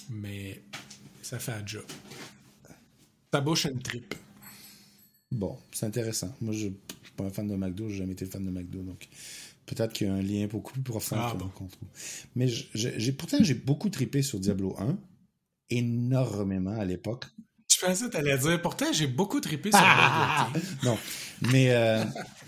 mais 0.08 0.62
ça 1.22 1.38
fait 1.38 1.52
un 1.52 1.66
job. 1.66 1.84
Ta 3.30 3.42
bouche 3.42 3.66
a 3.66 3.70
une 3.70 3.82
tripe. 3.82 4.14
Bon, 5.30 5.58
c'est 5.72 5.86
intéressant. 5.86 6.34
Moi, 6.40 6.54
je 6.54 6.66
ne 6.68 6.72
suis 7.02 7.12
pas 7.16 7.24
un 7.24 7.30
fan 7.30 7.46
de 7.48 7.54
McDo, 7.54 7.88
j'ai 7.88 7.98
jamais 7.98 8.12
été 8.12 8.24
fan 8.26 8.44
de 8.44 8.50
McDo, 8.50 8.82
donc 8.82 9.08
peut-être 9.66 9.92
qu'il 9.92 10.06
y 10.06 10.10
a 10.10 10.14
un 10.14 10.22
lien 10.22 10.46
beaucoup 10.46 10.72
plus 10.72 10.82
profond 10.82 11.16
Ah, 11.18 11.34
bon. 11.38 11.48
qu'on 11.48 11.66
trouve. 11.66 11.88
Mais 12.34 12.48
je- 12.48 12.66
je- 12.74 12.88
j'ai 12.96 13.12
pourtant 13.12 13.36
j'ai 13.42 13.54
beaucoup 13.54 13.90
tripé 13.90 14.22
sur 14.22 14.40
Diablo 14.40 14.74
1, 14.78 14.98
énormément 15.70 16.72
à 16.78 16.84
l'époque. 16.84 17.26
Je 17.70 17.84
pensais 17.84 18.06
que 18.06 18.10
t'allais 18.10 18.38
dire, 18.38 18.60
pourtant, 18.62 18.90
j'ai 18.92 19.06
beaucoup 19.06 19.40
trippé 19.40 19.70
sur 19.70 19.80
Ah! 19.82 20.48
Burger 20.52 20.66
King. 20.66 20.78
non, 20.84 20.98
mais 21.52 21.70
euh, 21.72 22.02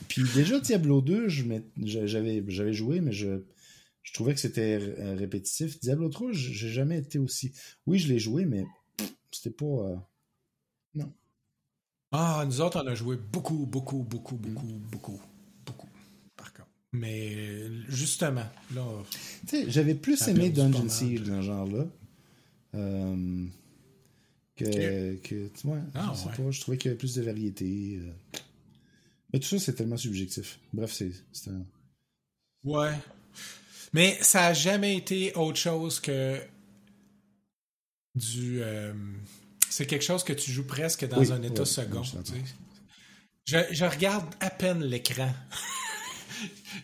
puis 0.09 0.23
déjà 0.35 0.59
Diablo 0.59 1.03
2, 1.03 1.29
je 1.29 1.45
m'ai- 1.45 1.63
j'avais 1.85 2.43
j'avais 2.49 2.73
joué, 2.73 3.01
mais 3.01 3.13
je 3.13 3.43
je 4.03 4.13
trouvais 4.15 4.33
que 4.35 4.41
c'était 4.41 4.79
euh, 4.81 5.15
répétitif. 5.17 5.79
Diablo 5.81 6.09
3, 6.09 6.33
j- 6.33 6.55
j'ai 6.55 6.71
jamais 6.71 6.99
été 6.99 7.19
aussi. 7.19 7.53
Oui, 7.87 7.99
je 7.99 8.09
l'ai 8.09 8.19
joué, 8.19 8.47
mais 8.47 8.65
c'était 9.31 9.51
pas. 9.55 9.67
euh, 9.67 9.97
Ah, 12.13 12.43
nous 12.47 12.61
autres, 12.61 12.83
on 12.83 12.87
a 12.87 12.95
joué 12.95 13.17
beaucoup, 13.17 13.67
beaucoup, 13.67 14.03
beaucoup, 14.03 14.35
beaucoup, 14.37 14.67
beaucoup, 14.91 15.21
beaucoup, 15.65 15.89
par 16.37 16.53
contre. 16.53 16.69
Mais 16.93 17.69
justement, 17.89 18.47
là, 18.75 18.85
Tu 19.47 19.49
sais, 19.65 19.71
j'avais 19.71 19.95
plus 19.95 20.27
aimé 20.29 20.51
Dungeon 20.51 20.89
Siege 20.89 21.23
dans 21.23 21.41
ce 21.41 21.47
genre-là. 21.47 21.87
Euh, 22.75 23.47
que, 24.57 25.17
que, 25.17 25.49
tu 25.49 25.67
vois, 25.67 25.79
Ah, 25.95 26.13
je 26.15 26.19
sais 26.21 26.27
ouais. 26.29 26.45
pas, 26.45 26.51
je 26.51 26.61
trouvais 26.61 26.79
qu'il 26.79 26.89
y 26.89 26.91
avait 26.93 26.99
plus 26.99 27.15
de 27.15 27.23
variété. 27.23 27.99
euh. 28.01 28.39
Mais 29.33 29.39
tout 29.39 29.47
ça, 29.49 29.59
c'est 29.61 29.75
tellement 29.75 29.97
subjectif. 29.97 30.59
Bref, 30.73 30.93
c'est 30.93 31.51
un... 31.51 31.65
ouais. 32.65 32.93
Mais 33.93 34.19
ça 34.23 34.47
a 34.47 34.53
jamais 34.53 34.97
été 34.97 35.33
autre 35.35 35.59
chose 35.59 36.01
que 36.01 36.41
du. 38.17 38.63
euh, 38.63 38.93
c'est 39.71 39.87
quelque 39.87 40.05
chose 40.05 40.25
que 40.25 40.33
tu 40.33 40.51
joues 40.51 40.67
presque 40.67 41.07
dans 41.09 41.19
Oui, 41.19 41.33
un 41.33 41.43
état 41.43 41.65
second. 41.65 42.03
je 43.47 43.85
regarde 43.85 44.35
à 44.41 44.51
peine 44.51 44.85
l'écran. 44.85 45.33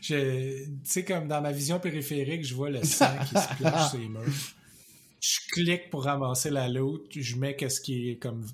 Tu 0.03 0.81
sais, 0.85 1.05
comme 1.05 1.29
dans 1.29 1.41
ma 1.41 1.53
vision 1.53 1.81
périphérique, 1.81 2.45
je 2.45 2.55
vois 2.55 2.71
le 2.71 2.83
sang 2.85 3.17
qui 3.21 3.41
se 3.41 3.55
plage 3.57 3.91
sur 3.91 3.99
les 3.99 4.09
murs. 4.09 4.25
Je 5.21 5.39
clique 5.53 5.91
pour 5.91 6.05
ramasser 6.05 6.51
la 6.51 6.69
loot. 6.69 7.07
Je 7.15 7.37
mets 7.37 7.57
qu'est-ce 7.57 7.81
qui 7.81 8.11
est 8.11 8.19
comme 8.19 8.47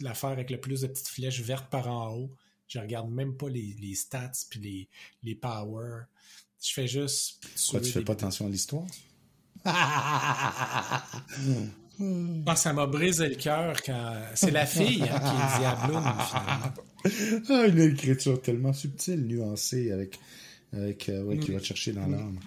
l'affaire 0.00 0.30
avec 0.30 0.50
le 0.50 0.60
plus 0.60 0.82
de 0.82 0.86
petites 0.86 1.08
flèches 1.08 1.40
vertes 1.40 1.68
par 1.70 1.88
en 1.88 2.14
haut. 2.14 2.36
Je 2.68 2.78
regarde 2.78 3.10
même 3.10 3.36
pas 3.36 3.48
les, 3.48 3.74
les 3.80 3.94
stats 3.94 4.30
puis 4.48 4.60
les, 4.60 4.88
les 5.22 5.34
powers. 5.34 6.04
Je 6.62 6.72
fais 6.72 6.86
juste. 6.86 7.40
Quoi, 7.70 7.80
tu 7.80 7.90
fais 7.90 8.02
pas 8.02 8.12
attention 8.12 8.46
à 8.46 8.50
l'histoire? 8.50 8.86
Ah, 12.46 12.56
ça 12.56 12.72
m'a 12.72 12.86
brisé 12.86 13.28
le 13.28 13.34
cœur 13.34 13.82
quand. 13.82 14.16
C'est 14.34 14.50
la 14.50 14.66
fille 14.66 15.02
hein, 15.02 15.20
qui 15.20 15.26
est 15.26 15.58
Diablo, 15.58 15.98
finalement. 15.98 16.74
Ah, 17.48 17.66
une 17.66 17.80
écriture 17.80 18.42
tellement 18.42 18.74
subtile, 18.74 19.26
nuancée, 19.26 19.90
avec. 19.90 20.18
avec 20.72 21.08
euh, 21.08 21.22
ouais, 21.22 21.38
qui 21.38 21.52
va 21.52 21.60
te 21.60 21.64
chercher 21.64 21.92
dans 21.92 22.06
l'âme. 22.06 22.38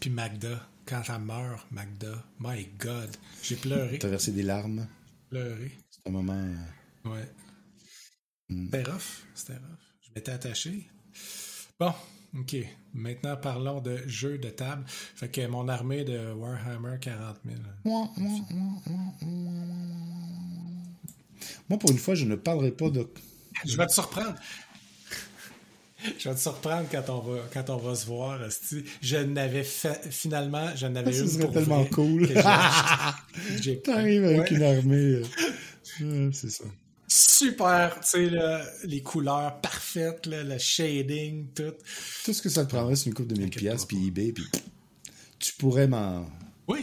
Puis 0.00 0.10
Magda, 0.10 0.68
quand 0.84 1.02
elle 1.08 1.22
meurt, 1.22 1.70
Magda, 1.70 2.24
my 2.40 2.68
God, 2.80 3.10
j'ai 3.42 3.54
pleuré. 3.54 3.98
T'as 4.00 4.08
versé 4.08 4.32
des 4.32 4.42
larmes. 4.42 4.88
Pleuré. 5.30 5.70
C'est 5.88 6.08
un 6.08 6.10
moment. 6.10 6.32
Euh, 7.06 7.08
ouais. 7.10 7.28
Mm. 8.48 8.64
C'était 8.64 8.82
rough. 8.90 9.24
C'était 9.34 9.52
rough. 9.54 9.78
Je 10.00 10.10
m'étais 10.14 10.32
attaché. 10.32 10.88
Bon, 11.78 11.94
OK. 12.38 12.56
Maintenant, 12.94 13.36
parlons 13.36 13.80
de 13.80 13.98
jeux 14.06 14.38
de 14.38 14.48
table. 14.48 14.84
Fait 14.86 15.28
que 15.28 15.46
mon 15.46 15.68
armée 15.68 16.04
de 16.04 16.32
Warhammer 16.32 16.98
40 17.00 17.36
000. 17.44 17.58
Moi, 21.68 21.78
pour 21.78 21.90
une 21.90 21.98
fois, 21.98 22.14
je 22.14 22.24
ne 22.24 22.34
parlerai 22.34 22.70
pas 22.70 22.90
de. 22.90 23.06
Je 23.64 23.76
vais 23.76 23.86
te 23.86 23.92
surprendre. 23.92 24.34
Je 26.18 26.28
vais 26.28 26.34
te 26.34 26.40
surprendre 26.40 26.88
quand 26.90 27.08
on 27.10 27.20
va, 27.20 27.40
quand 27.52 27.70
on 27.70 27.76
va 27.76 27.94
se 27.94 28.06
voir. 28.06 28.40
Je 29.02 29.16
n'avais 29.18 29.62
fait, 29.62 30.10
finalement, 30.10 30.74
je 30.74 30.86
n'avais 30.86 31.10
eu. 31.10 31.14
Ce 31.14 31.26
serait 31.28 31.50
tellement 31.50 31.84
cool. 31.86 32.28
T'arrives 33.84 34.24
avec 34.24 34.50
une 34.50 34.62
armée. 34.62 35.22
C'est 36.32 36.50
ça 36.50 36.64
super, 37.12 38.00
tu 38.00 38.28
sais, 38.28 38.30
les 38.84 39.02
couleurs 39.02 39.60
parfaites, 39.60 40.26
le 40.26 40.58
shading, 40.58 41.48
tout. 41.54 41.74
Tout 42.24 42.32
ce 42.32 42.42
que 42.42 42.48
ça 42.48 42.64
te 42.64 42.70
prendrait, 42.70 42.96
c'est 42.96 43.06
une 43.06 43.14
coupe 43.14 43.28
de 43.28 43.38
1000 43.38 43.50
pièces 43.50 43.84
puis 43.84 44.06
eBay, 44.06 44.32
puis 44.32 44.44
tu 45.38 45.54
pourrais 45.54 45.88
m'en... 45.88 46.26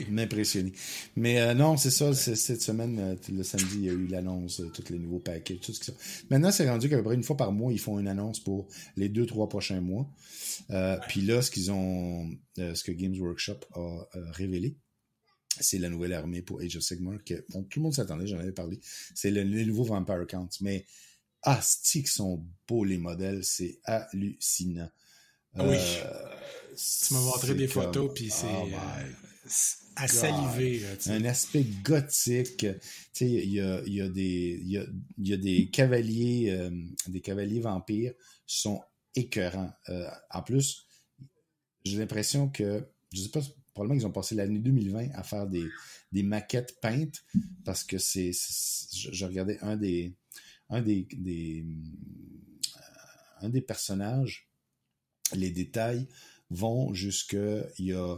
M'impressionner. 0.10 0.74
Mais 1.16 1.40
euh, 1.40 1.54
non, 1.54 1.78
c'est 1.78 1.90
ça, 1.90 2.14
cette 2.14 2.62
semaine, 2.62 3.00
euh, 3.00 3.16
le 3.32 3.44
samedi, 3.44 3.76
il 3.76 3.86
y 3.86 3.90
a 3.90 3.94
eu 3.94 4.08
l'annonce 4.08 4.60
de 4.60 4.68
tous 4.68 4.92
les 4.92 5.00
nouveaux 5.00 5.20
paquets, 5.20 5.56
tout 5.56 5.74
ce 5.74 5.80
qui 5.80 5.92
Maintenant, 6.30 6.52
c'est 6.52 6.70
rendu 6.70 6.90
qu'à 6.90 6.98
peu 6.98 7.04
près 7.04 7.16
une 7.16 7.24
fois 7.24 7.38
par 7.38 7.52
mois, 7.52 7.72
ils 7.72 7.80
font 7.80 7.98
une 8.00 8.08
annonce 8.08 8.40
pour 8.40 8.68
les 8.98 9.10
deux, 9.10 9.26
trois 9.26 9.50
prochains 9.50 9.82
mois. 9.82 10.08
Euh, 10.70 10.98
puis 11.08 11.22
là, 11.22 11.42
ce 11.42 11.50
qu'ils 11.50 11.72
ont, 11.72 12.30
ce 12.58 12.84
que 12.84 12.92
Games 12.92 13.16
Workshop 13.20 13.60
a 13.74 14.06
révélé, 14.32 14.76
c'est 15.60 15.78
la 15.78 15.90
nouvelle 15.90 16.14
armée 16.14 16.42
pour 16.42 16.62
Age 16.62 16.78
of 16.78 16.84
Sigmar 16.84 17.24
que 17.24 17.46
tout 17.70 17.80
le 17.80 17.82
monde 17.82 17.94
s'attendait, 17.94 18.28
j'en 18.28 18.40
avais 18.40 18.52
parlé. 18.52 18.80
C'est 19.16 19.32
le, 19.32 19.44
les 19.44 19.66
nouveaux 19.66 19.84
Vampire 19.84 20.26
Counts. 20.28 20.50
Mais 20.62 20.86
ah, 21.44 21.62
qui 21.84 22.06
sont 22.06 22.46
beaux 22.68 22.84
les 22.84 22.98
modèles, 22.98 23.44
c'est 23.44 23.80
hallucinant. 23.86 24.90
Ah 25.56 25.68
oui. 25.68 25.78
Euh, 25.78 26.36
tu 26.76 27.14
m'as 27.14 27.22
montré 27.22 27.56
des 27.56 27.68
photos, 27.68 28.12
puis 28.14 28.30
c'est 28.30 28.46
oh 28.48 28.68
euh, 28.68 29.50
à 29.96 30.08
saliver. 30.08 30.82
un 31.08 31.26
aspect 31.26 31.66
gothique. 31.84 32.66
Il 33.22 33.52
y 33.52 33.60
a, 33.60 33.82
y, 33.86 34.02
a 34.02 34.10
des, 34.10 34.62
y, 34.64 34.78
a, 34.78 34.86
y 35.18 35.34
a 35.34 35.38
des 35.38 35.70
cavaliers, 35.70 36.52
euh, 36.52 36.70
des 37.08 37.22
cavaliers 37.22 37.62
vampires 37.62 38.14
sont 38.46 38.82
écœurants. 39.16 39.72
en 40.30 40.44
plus, 40.44 40.86
j'ai 41.84 41.98
l'impression 41.98 42.50
que, 42.50 42.86
je 43.14 43.22
sais 43.24 43.30
pas 43.30 43.42
probablement 43.80 43.98
qu'ils 43.98 44.08
ont 44.08 44.12
passé 44.12 44.36
l'année 44.36 44.60
2020 44.60 45.12
à 45.14 45.24
faire 45.24 45.48
des, 45.48 45.70
maquettes 46.24 46.82
peintes 46.82 47.24
parce 47.64 47.86
que 47.86 47.98
c'est. 47.98 48.32
Je, 48.34 49.26
regardais 49.26 49.58
un 49.62 49.78
des. 49.78 50.14
Un 50.70 50.82
des, 50.82 51.08
des 51.14 51.66
euh, 52.76 52.80
un 53.42 53.50
des 53.50 53.62
personnages, 53.62 54.50
les 55.34 55.50
détails 55.50 56.10
vont 56.50 56.94
jusque. 56.94 57.38
Il 57.78 57.86
y 57.86 57.94
a. 57.94 58.18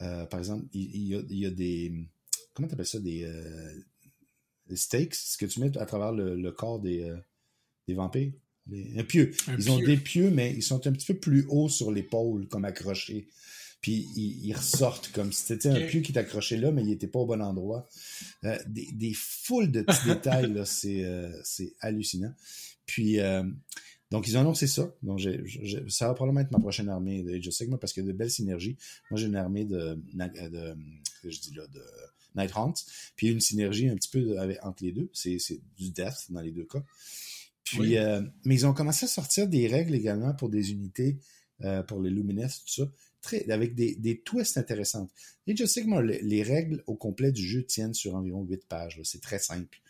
Euh, 0.00 0.26
par 0.26 0.40
exemple, 0.40 0.66
il, 0.72 1.06
y 1.06 1.46
a, 1.46 1.50
des. 1.50 1.92
Comment 2.52 2.66
tu 2.66 2.74
appelles 2.74 2.86
ça 2.86 2.98
Des. 2.98 3.22
Euh, 3.22 4.74
steaks, 4.74 5.14
ce 5.14 5.38
que 5.38 5.46
tu 5.46 5.60
mets 5.60 5.78
à 5.78 5.86
travers 5.86 6.10
le, 6.10 6.50
corps 6.50 6.80
des, 6.80 7.14
des 7.86 7.94
vampires? 7.94 8.32
un 8.70 9.04
pieu. 9.04 9.30
ils 9.56 9.70
ont 9.70 9.78
des 9.78 9.96
pieux, 9.96 10.30
mais 10.30 10.52
ils 10.52 10.62
sont 10.62 10.86
un 10.88 10.92
petit 10.92 11.06
peu 11.06 11.18
plus 11.18 11.46
hauts 11.48 11.70
sur 11.70 11.92
l'épaule, 11.92 12.48
comme 12.48 12.64
accrochés 12.64 13.28
puis 13.80 14.08
ils, 14.16 14.52
ressortent 14.54 15.10
comme 15.12 15.32
si 15.32 15.46
c'était 15.46 15.68
un 15.68 15.86
pieu 15.86 16.00
qui 16.00 16.12
t'accrochait 16.12 16.56
là, 16.56 16.72
mais 16.72 16.82
il 16.82 16.90
était 16.90 17.06
pas 17.06 17.20
au 17.20 17.26
bon 17.26 17.40
endroit. 17.40 17.86
Euh, 18.44 18.58
des, 18.66 18.90
des 18.92 19.12
foules 19.14 19.70
de 19.70 19.82
petits 19.82 20.06
détails, 20.06 20.52
là, 20.52 20.64
c'est, 20.64 21.04
euh, 21.04 21.30
c'est 21.44 21.74
hallucinant. 21.80 22.32
Puis, 22.86 23.20
euh, 23.20 23.44
donc, 24.10 24.26
ils 24.26 24.36
ont 24.36 24.40
annoncé 24.40 24.66
ça. 24.66 24.92
Donc, 25.02 25.20
ça 25.88 26.08
va 26.08 26.14
probablement 26.14 26.40
être 26.40 26.50
ma 26.50 26.58
prochaine 26.58 26.88
armée 26.88 27.22
de 27.22 27.36
Age 27.36 27.46
of 27.46 27.54
Sigma 27.54 27.78
parce 27.78 27.92
qu'il 27.92 28.04
y 28.04 28.08
a 28.08 28.12
de 28.12 28.16
belles 28.16 28.30
synergies. 28.30 28.76
Moi, 29.10 29.20
j'ai 29.20 29.26
une 29.26 29.36
armée 29.36 29.64
de, 29.64 30.00
de, 30.12 30.76
je 31.22 31.38
dis 31.38 31.54
là, 31.54 31.66
de 31.68 31.82
Night 32.34 32.50
Hunt, 32.56 32.74
puis 33.14 33.28
une 33.28 33.40
synergie 33.40 33.88
un 33.88 33.94
petit 33.94 34.10
peu 34.10 34.36
entre 34.62 34.82
les 34.82 34.92
deux. 34.92 35.08
C'est, 35.12 35.38
c'est 35.38 35.60
du 35.76 35.90
death 35.90 36.30
dans 36.30 36.40
les 36.40 36.52
deux 36.52 36.64
cas. 36.64 36.82
Puis, 37.62 37.96
mais 38.44 38.54
ils 38.54 38.66
ont 38.66 38.72
commencé 38.72 39.04
à 39.04 39.08
sortir 39.08 39.46
des 39.46 39.68
règles 39.68 39.94
également 39.94 40.34
pour 40.34 40.48
des 40.48 40.72
unités, 40.72 41.18
pour 41.86 42.00
les 42.00 42.10
Lumines, 42.10 42.48
tout 42.48 42.72
ça 42.72 42.90
avec 43.48 43.74
des, 43.74 44.22
twists 44.24 44.58
intéressantes. 44.58 45.10
Et 45.46 45.56
je 45.56 45.64
les, 46.22 46.42
règles 46.42 46.82
au 46.86 46.94
complet 46.94 47.32
du 47.32 47.46
jeu 47.46 47.64
tiennent 47.64 47.94
sur 47.94 48.14
environ 48.14 48.44
8 48.44 48.66
pages. 48.66 49.00
C'est 49.04 49.22
très 49.22 49.38
simple. 49.38 49.80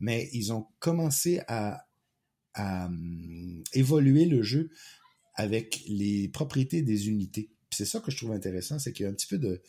Mais 0.00 0.28
ils 0.32 0.52
ont 0.52 0.66
commencé 0.78 1.40
à, 1.48 1.86
hum, 2.56 3.62
évoluer 3.72 4.24
le 4.26 4.42
jeu 4.42 4.70
avec 5.34 5.82
les 5.86 6.28
propriétés 6.28 6.82
des 6.82 7.08
unités. 7.08 7.50
C'est 7.70 7.84
ça 7.84 8.00
que 8.00 8.10
je 8.10 8.16
trouve 8.16 8.32
intéressant, 8.32 8.78
c'est 8.78 8.92
qu'il 8.92 9.04
y 9.04 9.06
a 9.06 9.10
un 9.10 9.14
petit 9.14 9.28
peu 9.28 9.38
de, 9.38 9.62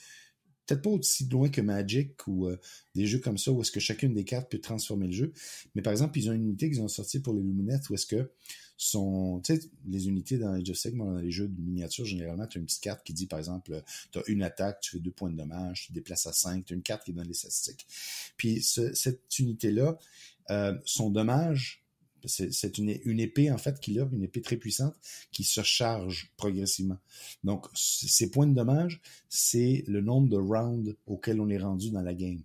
peut-être 0.69 0.81
pas 0.81 0.89
aussi 0.89 1.27
loin 1.27 1.49
que 1.49 1.61
Magic 1.61 2.27
ou 2.27 2.47
euh, 2.47 2.57
des 2.95 3.05
jeux 3.05 3.19
comme 3.19 3.37
ça 3.37 3.51
où 3.51 3.61
est-ce 3.61 3.71
que 3.71 3.79
chacune 3.79 4.13
des 4.13 4.23
cartes 4.23 4.49
peut 4.51 4.59
transformer 4.59 5.07
le 5.07 5.13
jeu. 5.13 5.33
Mais 5.75 5.81
par 5.81 5.91
exemple, 5.91 6.17
ils 6.17 6.29
ont 6.29 6.33
une 6.33 6.43
unité 6.43 6.69
qu'ils 6.69 6.81
ont 6.81 6.87
sortie 6.87 7.19
pour 7.19 7.33
les 7.33 7.41
Luminettes 7.41 7.89
où 7.89 7.95
est-ce 7.95 8.05
que 8.05 8.31
sont, 8.79 9.41
tu 9.43 9.55
sais, 9.55 9.69
les 9.87 10.07
unités 10.07 10.37
dans 10.37 10.53
les 10.53 10.69
of 10.71 10.77
Sigmar, 10.77 11.07
dans 11.07 11.19
les 11.19 11.31
jeux 11.31 11.49
de 11.49 11.61
miniature, 11.61 12.05
généralement, 12.05 12.47
tu 12.47 12.57
as 12.57 12.61
une 12.61 12.65
petite 12.65 12.81
carte 12.81 13.03
qui 13.03 13.13
dit, 13.13 13.27
par 13.27 13.37
exemple, 13.37 13.83
tu 14.11 14.19
as 14.19 14.23
une 14.27 14.41
attaque, 14.41 14.79
tu 14.79 14.91
fais 14.91 14.99
deux 14.99 15.11
points 15.11 15.29
de 15.29 15.35
dommage, 15.35 15.87
tu 15.87 15.91
déplaces 15.91 16.25
à 16.27 16.33
cinq, 16.33 16.65
tu 16.65 16.73
as 16.73 16.77
une 16.77 16.81
carte 16.81 17.03
qui 17.03 17.11
donne 17.11 17.27
les 17.27 17.33
statistiques. 17.33 17.85
Puis 18.37 18.61
cette 18.61 19.37
unité-là, 19.37 19.99
euh, 20.49 20.77
son 20.85 21.09
dommage, 21.09 21.83
c'est 22.25 22.77
une, 22.77 22.97
une, 23.03 23.19
épée, 23.19 23.51
en 23.51 23.57
fait, 23.57 23.81
qu'il 23.81 23.99
a, 23.99 24.07
une 24.11 24.23
épée 24.23 24.41
très 24.41 24.55
puissante, 24.55 24.95
qui 25.31 25.43
se 25.43 25.61
charge 25.61 26.31
progressivement. 26.37 26.97
Donc, 27.43 27.67
ces 27.75 28.31
points 28.31 28.47
de 28.47 28.55
dommage, 28.55 29.01
c'est 29.27 29.83
le 29.87 29.99
nombre 29.99 30.29
de 30.29 30.37
rounds 30.37 30.95
auxquels 31.05 31.41
on 31.41 31.49
est 31.49 31.59
rendu 31.59 31.91
dans 31.91 32.01
la 32.01 32.13
game. 32.13 32.41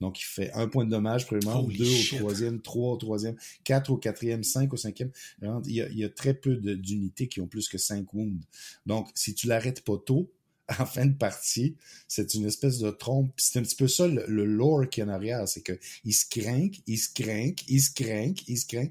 Donc, 0.00 0.20
il 0.20 0.24
fait 0.24 0.52
un 0.52 0.68
point 0.68 0.84
de 0.84 0.90
dommage, 0.90 1.26
premièrement, 1.26 1.62
deux 1.62 2.14
au 2.14 2.18
troisième, 2.18 2.60
trois 2.60 2.92
au 2.92 2.96
troisième, 2.96 3.36
quatre 3.64 3.90
au 3.90 3.96
quatrième, 3.96 4.44
cinq 4.44 4.72
au 4.72 4.76
cinquième. 4.76 5.10
Il 5.42 5.72
y 5.72 5.80
a, 5.80 5.88
il 5.88 5.98
y 5.98 6.04
a 6.04 6.08
très 6.08 6.34
peu 6.34 6.56
d'unités 6.56 7.28
qui 7.28 7.40
ont 7.40 7.48
plus 7.48 7.68
que 7.68 7.78
cinq 7.78 8.14
wounds. 8.14 8.44
Donc, 8.86 9.08
si 9.14 9.34
tu 9.34 9.46
l'arrêtes 9.46 9.82
pas 9.82 9.98
tôt, 9.98 10.30
en 10.78 10.86
fin 10.86 11.06
de 11.06 11.14
partie, 11.14 11.76
c'est 12.06 12.34
une 12.34 12.46
espèce 12.46 12.78
de 12.78 12.90
trompe. 12.90 13.32
C'est 13.36 13.58
un 13.58 13.62
petit 13.62 13.76
peu 13.76 13.88
ça 13.88 14.06
le, 14.06 14.44
lore 14.44 14.88
qui 14.90 15.00
est 15.00 15.04
en 15.04 15.08
arrière, 15.08 15.48
c'est 15.48 15.62
que 15.62 15.78
il 16.04 16.12
se 16.12 16.26
craint, 16.28 16.68
il 16.86 16.98
se 16.98 17.08
craint, 17.12 17.54
il 17.68 17.80
se 17.80 17.90
craint, 17.90 18.34
il 18.46 18.58
se 18.58 18.66
craint, 18.66 18.88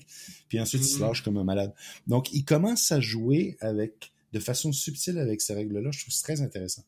puis 0.49 0.59
ensuite 0.59 0.81
il 0.81 0.87
se 0.87 0.97
mm-hmm. 0.97 1.01
lâche 1.01 1.23
comme 1.23 1.37
un 1.37 1.43
malade. 1.43 1.73
Donc 2.07 2.33
il 2.33 2.43
commence 2.45 2.91
à 2.91 2.99
jouer 2.99 3.57
avec 3.59 4.11
de 4.33 4.39
façon 4.39 4.71
subtile 4.71 5.19
avec 5.19 5.41
ces 5.41 5.53
règles-là. 5.53 5.91
Je 5.91 6.01
trouve 6.01 6.13
ça 6.13 6.23
très 6.23 6.41
intéressant. 6.41 6.83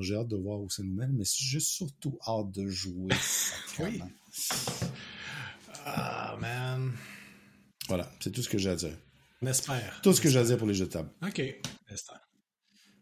J'ai 0.00 0.16
hâte 0.16 0.28
de 0.28 0.36
voir 0.36 0.60
où 0.60 0.68
ça 0.68 0.82
nous 0.82 0.94
mène, 0.94 1.12
mais 1.12 1.24
j'ai 1.24 1.60
surtout 1.60 2.18
hâte 2.26 2.50
de 2.52 2.68
jouer. 2.68 3.08
oui. 3.78 4.02
Ah, 5.84 6.36
man. 6.40 6.92
Voilà, 7.88 8.10
c'est 8.20 8.30
tout 8.30 8.42
ce 8.42 8.48
que 8.48 8.58
j'ai 8.58 8.70
à 8.70 8.76
dire. 8.76 8.96
On 9.42 9.46
espère. 9.46 10.00
Tout 10.02 10.12
ce 10.12 10.20
que 10.20 10.28
j'ai 10.28 10.38
à 10.38 10.44
dire 10.44 10.58
pour 10.58 10.66
les 10.66 10.74
jeux 10.74 10.86
de 10.86 10.90
table. 10.90 11.10
OK. 11.22 11.42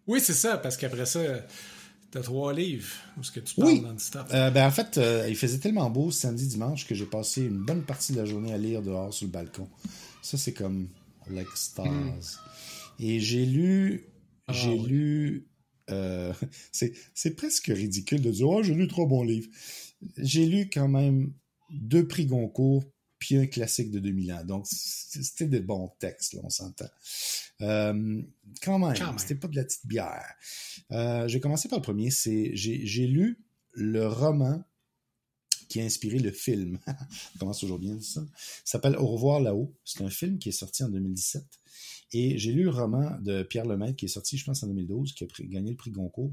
Oui, 0.06 0.20
c'est 0.20 0.34
ça, 0.34 0.58
parce 0.58 0.76
qu'après 0.76 1.06
ça, 1.06 1.20
t'as 2.10 2.20
trois 2.20 2.52
livres 2.52 2.92
où 3.18 3.22
ce 3.22 3.32
que 3.32 3.40
tu 3.40 3.54
parles 3.54 3.68
oui. 3.68 3.80
non-stop. 3.80 4.26
Euh, 4.32 4.50
ben, 4.50 4.66
en 4.66 4.70
fait, 4.70 4.98
euh, 4.98 5.26
il 5.28 5.36
faisait 5.36 5.58
tellement 5.58 5.88
beau 5.90 6.10
samedi, 6.10 6.46
dimanche 6.46 6.86
que 6.86 6.94
j'ai 6.94 7.06
passé 7.06 7.42
une 7.42 7.64
bonne 7.64 7.82
partie 7.82 8.12
de 8.12 8.18
la 8.18 8.26
journée 8.26 8.52
à 8.52 8.58
lire 8.58 8.82
dehors 8.82 9.12
sur 9.14 9.26
le 9.26 9.32
balcon. 9.32 9.68
Ça, 10.22 10.36
c'est 10.36 10.52
comme 10.52 10.88
l'extase. 11.30 12.40
Hmm. 12.98 13.02
Et 13.02 13.20
j'ai 13.20 13.46
lu. 13.46 14.06
Ah, 14.46 14.52
j'ai 14.52 14.76
lu 14.76 15.48
euh, 15.90 16.32
c'est 16.72 17.36
presque 17.36 17.66
ridicule 17.66 18.22
de 18.22 18.30
dire 18.30 18.48
Oh, 18.48 18.62
j'ai 18.62 18.74
lu 18.74 18.88
trois 18.88 19.06
bons 19.06 19.22
livres. 19.22 19.48
J'ai 20.18 20.46
lu 20.46 20.68
quand 20.70 20.88
même 20.88 21.32
deux 21.70 22.06
prix 22.06 22.26
Goncourt, 22.26 22.84
puis 23.18 23.36
un 23.36 23.46
classique 23.46 23.90
de 23.90 24.00
2000 24.00 24.32
ans. 24.32 24.44
Donc, 24.44 24.66
c'était 24.66 25.46
des 25.46 25.60
bons 25.60 25.90
textes, 25.98 26.34
là, 26.34 26.40
on 26.44 26.50
s'entend. 26.50 26.88
Euh, 27.62 28.22
quand 28.62 28.78
même, 28.78 29.18
c'était 29.18 29.34
pas 29.34 29.48
de 29.48 29.56
la 29.56 29.64
petite 29.64 29.86
bière. 29.86 30.34
Euh, 30.90 31.26
j'ai 31.28 31.40
commencé 31.40 31.68
par 31.68 31.78
le 31.78 31.82
premier, 31.82 32.10
c'est 32.10 32.50
j'ai 32.54 33.06
lu 33.06 33.38
le 33.72 34.06
roman 34.06 34.62
qui 35.68 35.80
a 35.80 35.84
inspiré 35.84 36.18
le 36.18 36.30
film. 36.30 36.78
ça 36.86 37.38
commence 37.38 37.60
toujours 37.60 37.78
bien, 37.78 37.98
ça. 38.00 38.24
s'appelle 38.64 38.96
Au 38.96 39.06
revoir 39.06 39.40
là-haut. 39.40 39.74
C'est 39.84 40.04
un 40.04 40.10
film 40.10 40.38
qui 40.38 40.50
est 40.50 40.52
sorti 40.52 40.84
en 40.84 40.88
2017. 40.88 41.42
Et 42.14 42.38
j'ai 42.38 42.52
lu 42.52 42.62
le 42.62 42.70
roman 42.70 43.18
de 43.20 43.42
Pierre 43.42 43.66
Lemaitre 43.66 43.96
qui 43.96 44.04
est 44.04 44.08
sorti, 44.08 44.38
je 44.38 44.44
pense, 44.44 44.62
en 44.62 44.68
2012, 44.68 45.14
qui 45.14 45.24
a 45.24 45.26
gagné 45.40 45.72
le 45.72 45.76
prix 45.76 45.90
Goncourt. 45.90 46.32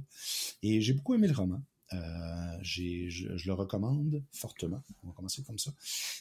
Et 0.62 0.80
j'ai 0.80 0.94
beaucoup 0.94 1.16
aimé 1.16 1.28
le 1.28 1.34
roman. 1.34 1.60
Euh, 1.94 2.58
je, 2.62 3.48
le 3.48 3.54
recommande 3.54 4.24
fortement. 4.32 4.84
On 5.04 5.08
va 5.08 5.14
commencer 5.14 5.42
comme 5.42 5.58
ça. 5.58 5.74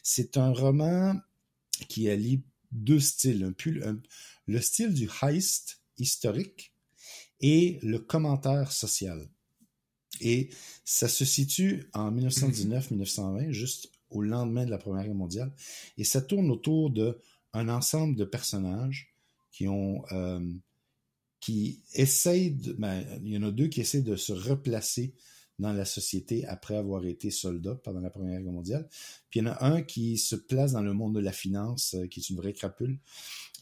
C'est 0.02 0.38
un 0.38 0.50
roman 0.50 1.14
qui 1.88 2.08
allie 2.08 2.42
deux 2.72 3.00
styles. 3.00 3.54
Le 4.46 4.60
style 4.62 4.94
du 4.94 5.10
heist 5.22 5.82
historique 5.98 6.72
et 7.42 7.78
le 7.82 7.98
commentaire 7.98 8.72
social. 8.72 9.28
Et 10.22 10.48
ça 10.86 11.06
se 11.06 11.26
situe 11.26 11.90
en 11.92 12.10
1919-1920, 12.12 13.50
juste 13.50 13.90
au 14.08 14.22
lendemain 14.22 14.64
de 14.64 14.70
la 14.70 14.78
Première 14.78 15.04
Guerre 15.04 15.14
mondiale. 15.14 15.52
Et 15.98 16.04
ça 16.04 16.22
tourne 16.22 16.50
autour 16.50 16.90
d'un 16.90 17.68
ensemble 17.68 18.16
de 18.16 18.24
personnages 18.24 19.09
qui 19.60 19.68
ont 19.68 20.06
euh, 20.12 20.40
qui 21.38 21.82
essayent 21.92 22.52
de, 22.52 22.72
ben, 22.72 23.04
il 23.22 23.34
y 23.34 23.36
en 23.36 23.42
a 23.42 23.50
deux 23.50 23.68
qui 23.68 23.82
essaient 23.82 24.00
de 24.00 24.16
se 24.16 24.32
replacer 24.32 25.14
dans 25.58 25.74
la 25.74 25.84
société 25.84 26.46
après 26.46 26.76
avoir 26.76 27.04
été 27.04 27.30
soldat 27.30 27.74
pendant 27.84 28.00
la 28.00 28.08
Première 28.08 28.40
Guerre 28.40 28.52
mondiale. 28.52 28.88
Puis 29.28 29.40
il 29.40 29.44
y 29.44 29.46
en 29.46 29.52
a 29.52 29.62
un 29.66 29.82
qui 29.82 30.16
se 30.16 30.34
place 30.34 30.72
dans 30.72 30.80
le 30.80 30.94
monde 30.94 31.14
de 31.14 31.20
la 31.20 31.32
finance, 31.32 31.92
euh, 31.94 32.06
qui 32.06 32.20
est 32.20 32.30
une 32.30 32.36
vraie 32.36 32.54
crapule, 32.54 32.98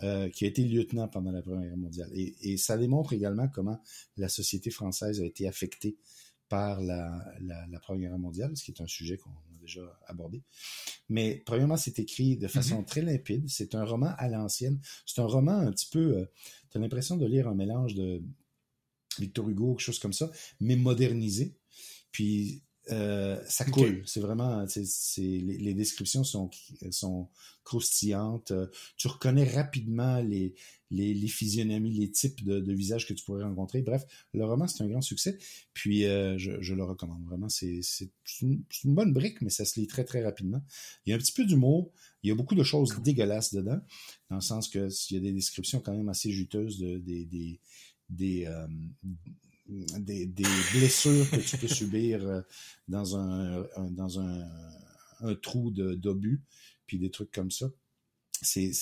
euh, 0.05 0.29
qui 0.31 0.45
a 0.45 0.49
été 0.49 0.63
lieutenant 0.63 1.09
pendant 1.09 1.33
la 1.33 1.43
Première 1.43 1.67
Guerre 1.67 1.77
mondiale. 1.77 2.11
Et, 2.13 2.57
ça 2.59 2.79
démontre 2.79 3.13
également 3.13 3.49
comment 3.49 3.81
la 4.17 4.29
société 4.29 4.71
française 4.71 5.21
a 5.21 5.25
été 5.25 5.49
affectée 5.49 5.97
par 6.49 6.81
la, 6.81 7.25
la, 7.41 7.81
Première 7.81 8.11
Guerre 8.11 8.21
mondiale, 8.21 8.57
ce 8.57 8.63
qui 8.63 8.71
est 8.71 8.81
un 8.81 8.87
sujet 8.87 9.17
qu'on 9.17 9.31
déjà 9.69 10.01
abordé. 10.07 10.43
Mais 11.09 11.43
premièrement, 11.47 11.77
c'est 11.77 11.99
écrit 11.99 12.37
de 12.37 12.49
façon 12.49 12.83
mm-hmm. 12.83 12.87
très 12.87 13.03
limpide. 13.03 13.49
C'est 13.49 13.75
un 13.75 13.85
roman 13.85 14.13
à 14.19 14.29
l'ancienne. 14.29 14.81
C'est 15.07 15.21
un 15.21 15.27
roman 15.27 15.59
un 15.59 15.73
petit 15.73 15.89
peu... 15.91 16.19
Euh, 16.19 16.25
tu 16.71 16.79
as 16.79 16.81
l'impression 16.81 17.17
de 17.17 17.27
lire 17.27 17.49
un 17.49 17.55
mélange 17.55 17.95
de 17.95 18.23
Victor 19.19 19.49
Hugo, 19.49 19.75
quelque 19.75 19.85
chose 19.85 19.99
comme 19.99 20.13
ça, 20.13 20.31
mais 20.61 20.77
modernisé. 20.77 21.57
Puis 22.13 22.63
euh, 22.91 23.43
ça 23.47 23.65
coule. 23.65 24.03
C'est 24.07 24.21
vraiment, 24.21 24.67
c'est, 24.67 25.21
les, 25.21 25.59
les, 25.59 25.75
descriptions 25.75 26.25
sont, 26.25 26.51
sont 26.91 27.29
croustillantes. 27.65 28.53
Tu 28.97 29.09
reconnais 29.09 29.49
rapidement 29.49 30.21
les, 30.21 30.55
les, 30.91 31.15
les 31.15 31.29
physionomies, 31.29 31.93
les 31.93 32.11
types 32.11 32.45
de, 32.45 32.61
de, 32.61 32.73
visages 32.73 33.07
que 33.07 33.13
tu 33.13 33.25
pourrais 33.25 33.45
rencontrer. 33.45 33.83
Bref, 33.83 34.05
le 34.33 34.45
roman, 34.45 34.67
c'est 34.67 34.83
un 34.83 34.89
grand 34.89 35.01
succès. 35.01 35.39
Puis 35.75 36.05
euh, 36.05 36.39
je, 36.39 36.61
je, 36.61 36.75
le 36.75 36.85
recommande 36.85 37.25
vraiment. 37.25 37.49
C'est, 37.49 37.81
c'est 37.83 38.11
une, 38.41 38.63
une, 38.85 38.95
bonne 38.95 39.13
brique, 39.13 39.43
mais 39.43 39.51
ça 39.51 39.65
se 39.65 39.79
lit 39.79 39.87
très, 39.87 40.05
très 40.05 40.23
rapidement. 40.23 40.63
Il 41.05 41.11
y 41.11 41.13
a 41.13 41.17
un 41.17 41.19
petit 41.19 41.33
peu 41.33 41.45
d'humour. 41.45 41.93
Il 42.23 42.29
y 42.29 42.33
a 42.33 42.35
beaucoup 42.35 42.55
de 42.55 42.63
choses 42.63 43.01
dégueulasses 43.03 43.55
dedans, 43.55 43.81
dans 44.31 44.37
le 44.37 44.43
sens 44.43 44.69
que 44.69 44.89
il 45.11 45.15
y 45.15 45.17
a 45.17 45.21
des 45.21 45.33
descriptions 45.33 45.81
quand 45.81 45.95
même 45.95 46.09
assez 46.09 46.31
juteuses 46.31 46.79
de, 46.79 46.99
des, 46.99 47.25
des, 47.27 47.61
des, 48.09 48.47
euh, 48.47 48.67
des, 49.69 50.27
des, 50.27 50.45
blessures 50.73 51.31
que 51.31 51.37
tu 51.37 51.59
peux 51.59 51.69
subir 51.69 52.27
euh, 52.27 52.41
dans 52.89 53.17
un, 53.17 53.67
dans 53.91 54.21
un, 54.21 54.49
un 55.21 55.35
trou 55.35 55.71
d'obus, 55.71 56.43
puis 56.87 56.99
des 56.99 57.11
trucs 57.11 57.31
comme 57.31 57.51
ça. 57.51 57.71
C'est 58.41 58.73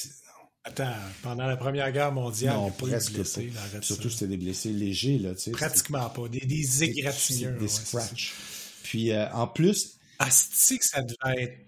Attends, 0.66 0.92
pendant 1.22 1.46
la 1.46 1.57
Première 1.57 1.92
Guerre 1.92 2.11
mondiale, 2.11 2.57
non, 2.57 2.70
presque 2.72 3.12
blessés, 3.12 3.52
pas. 3.72 3.83
Surtout 3.83 4.11
c'était 4.11 4.26
des 4.26 4.37
blessés 4.37 4.72
légers 4.72 5.18
là, 5.18 5.35
tu 5.35 5.42
sais. 5.42 5.50
Pratiquement 5.52 6.11
pas, 6.11 6.29
des, 6.29 6.40
des 6.40 6.83
égratignures. 6.83 7.57
Des, 7.57 7.68
scratchs. 7.68 8.35
Puis 8.83 9.12
euh, 9.12 9.31
en 9.33 9.46
plus, 9.46 9.98
ah, 10.18 10.26
que 10.26 10.85
ça 10.85 11.02
devait 11.02 11.42
être, 11.42 11.59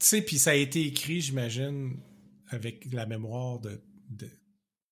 tu 0.00 0.06
sais, 0.06 0.22
puis 0.22 0.38
ça 0.38 0.50
a 0.50 0.54
été 0.54 0.84
écrit, 0.84 1.20
j'imagine, 1.20 1.96
avec 2.48 2.86
la 2.92 3.06
mémoire 3.06 3.60
de 3.60 3.80
de, 4.10 4.28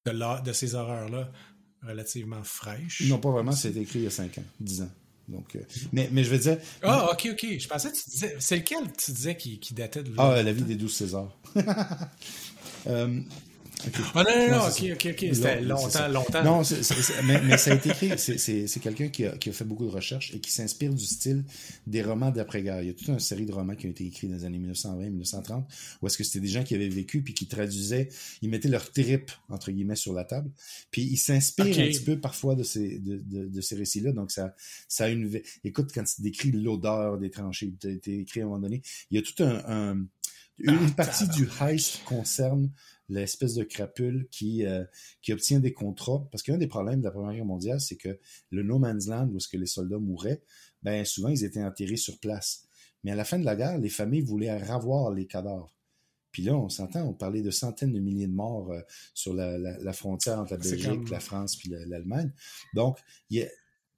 de, 0.06 0.42
de 0.44 0.52
ces 0.52 0.76
horreurs 0.76 1.08
là 1.08 1.30
relativement 1.82 2.42
fraîche. 2.42 3.02
Non, 3.06 3.18
pas 3.18 3.30
vraiment, 3.30 3.52
c'est 3.52 3.76
écrit 3.76 4.00
il 4.00 4.04
y 4.04 4.06
a 4.06 4.10
5 4.10 4.38
ans, 4.38 4.44
10 4.60 4.82
ans. 4.82 4.90
Donc, 5.28 5.56
euh, 5.56 5.60
mais, 5.92 6.08
mais 6.10 6.24
je 6.24 6.30
veux 6.30 6.38
dire. 6.38 6.58
Ah, 6.82 7.10
ok, 7.12 7.28
ok. 7.32 7.58
Je 7.58 7.68
pensais 7.68 7.90
que 7.90 7.96
tu 7.96 8.10
disais. 8.10 8.36
C'est 8.38 8.56
lequel 8.56 8.90
tu 8.96 9.12
disais 9.12 9.36
qui, 9.36 9.60
qui 9.60 9.74
datait 9.74 10.02
de. 10.02 10.12
Ah, 10.16 10.42
la 10.42 10.52
vie 10.52 10.62
des 10.62 10.74
douze 10.74 10.94
Césars. 10.94 11.36
euh, 12.86 13.20
ah 14.14 14.24
non, 14.24 14.30
non, 14.38 14.56
non, 14.58 14.68
ok, 14.68 14.84
ok, 14.92 15.06
ok. 15.12 15.34
C'était 15.34 15.60
longtemps, 15.60 16.08
longtemps. 16.08 16.44
Non, 16.44 16.62
mais, 17.24 17.40
mais, 17.42 17.58
ça 17.58 17.72
a 17.72 17.74
été 17.74 17.90
écrit. 17.90 18.12
C'est 18.18 18.80
quelqu'un 18.80 19.08
qui 19.08 19.26
a, 19.26 19.36
qui 19.36 19.50
a 19.50 19.52
fait 19.52 19.64
beaucoup 19.64 19.84
de 19.84 19.90
recherches 19.90 20.34
et 20.34 20.40
qui 20.40 20.50
s'inspire 20.50 20.92
du 20.92 21.04
style 21.04 21.44
des 21.86 22.02
romans 22.02 22.30
d'après-guerre. 22.30 22.82
Il 22.82 22.88
y 22.88 22.90
a 22.90 22.94
toute 22.94 23.08
une 23.08 23.18
série 23.18 23.46
de 23.46 23.52
romans 23.52 23.74
qui 23.74 23.86
ont 23.86 23.90
été 23.90 24.06
écrits 24.06 24.28
dans 24.28 24.36
les 24.36 24.44
années 24.44 24.58
1920-1930 24.58 25.64
où 26.02 26.06
est-ce 26.06 26.18
que 26.18 26.24
c'était 26.24 26.40
des 26.40 26.48
gens 26.48 26.64
qui 26.64 26.74
avaient 26.74 26.88
vécu 26.88 27.22
puis 27.22 27.34
qui 27.34 27.46
traduisaient, 27.46 28.08
ils 28.42 28.50
mettaient 28.50 28.68
leur 28.68 28.90
trip, 28.90 29.30
entre 29.48 29.70
guillemets, 29.70 29.96
sur 29.96 30.12
la 30.12 30.24
table. 30.24 30.50
Puis 30.90 31.02
ils 31.02 31.16
s'inspirent 31.16 31.78
un 31.78 31.88
petit 31.88 32.04
peu 32.04 32.18
parfois 32.18 32.54
de 32.54 32.62
ces, 32.62 32.98
de, 32.98 33.18
de, 33.18 33.46
de 33.46 33.60
ces 33.60 33.76
récits-là. 33.76 34.12
Donc 34.12 34.30
ça, 34.30 34.54
ça 34.88 35.04
a 35.04 35.08
une. 35.08 35.40
Écoute, 35.64 35.90
quand 35.94 36.04
tu 36.04 36.22
décris 36.22 36.52
l'odeur 36.52 37.18
des 37.18 37.30
tranchées, 37.30 37.72
tu 37.80 38.20
écrit 38.20 38.40
à 38.40 38.44
un 38.44 38.46
moment 38.46 38.60
donné, 38.60 38.82
il 39.10 39.16
y 39.16 39.18
a 39.18 39.22
tout 39.22 39.42
un, 39.42 39.62
un 39.66 40.06
une 40.58 40.88
ah, 40.90 40.94
partie 40.96 41.28
du 41.28 41.48
heist 41.60 42.02
concerne 42.04 42.70
l'espèce 43.08 43.54
de 43.54 43.64
crapule 43.64 44.28
qui, 44.30 44.64
euh, 44.66 44.84
qui 45.22 45.32
obtient 45.32 45.60
des 45.60 45.72
contrats. 45.72 46.26
Parce 46.30 46.42
qu'un 46.42 46.58
des 46.58 46.66
problèmes 46.66 47.00
de 47.00 47.04
la 47.04 47.10
Première 47.10 47.34
Guerre 47.34 47.44
mondiale, 47.44 47.80
c'est 47.80 47.96
que 47.96 48.18
le 48.50 48.62
no 48.62 48.78
man's 48.78 49.06
land, 49.06 49.28
où 49.32 49.36
est-ce 49.36 49.48
que 49.48 49.56
les 49.56 49.66
soldats 49.66 49.98
mouraient, 49.98 50.42
ben 50.82 51.04
souvent 51.04 51.28
ils 51.28 51.44
étaient 51.44 51.62
enterrés 51.62 51.96
sur 51.96 52.18
place. 52.18 52.68
Mais 53.04 53.12
à 53.12 53.14
la 53.14 53.24
fin 53.24 53.38
de 53.38 53.44
la 53.44 53.56
guerre, 53.56 53.78
les 53.78 53.88
familles 53.88 54.22
voulaient 54.22 54.56
ravoir 54.56 55.12
les 55.12 55.26
cadavres. 55.26 55.74
Puis 56.30 56.42
là, 56.42 56.54
on 56.54 56.68
s'entend, 56.68 57.02
on 57.04 57.14
parlait 57.14 57.42
de 57.42 57.50
centaines 57.50 57.92
de 57.92 58.00
milliers 58.00 58.26
de 58.26 58.32
morts 58.32 58.70
euh, 58.72 58.80
sur 59.14 59.32
la, 59.32 59.56
la, 59.56 59.92
frontière 59.92 60.38
entre 60.38 60.52
la 60.52 60.58
Belgique, 60.58 61.08
la 61.10 61.20
France 61.20 61.56
puis 61.56 61.70
l'Allemagne. 61.70 62.30
Donc, 62.74 62.98
il 63.30 63.38
y 63.38 63.42
a, 63.42 63.48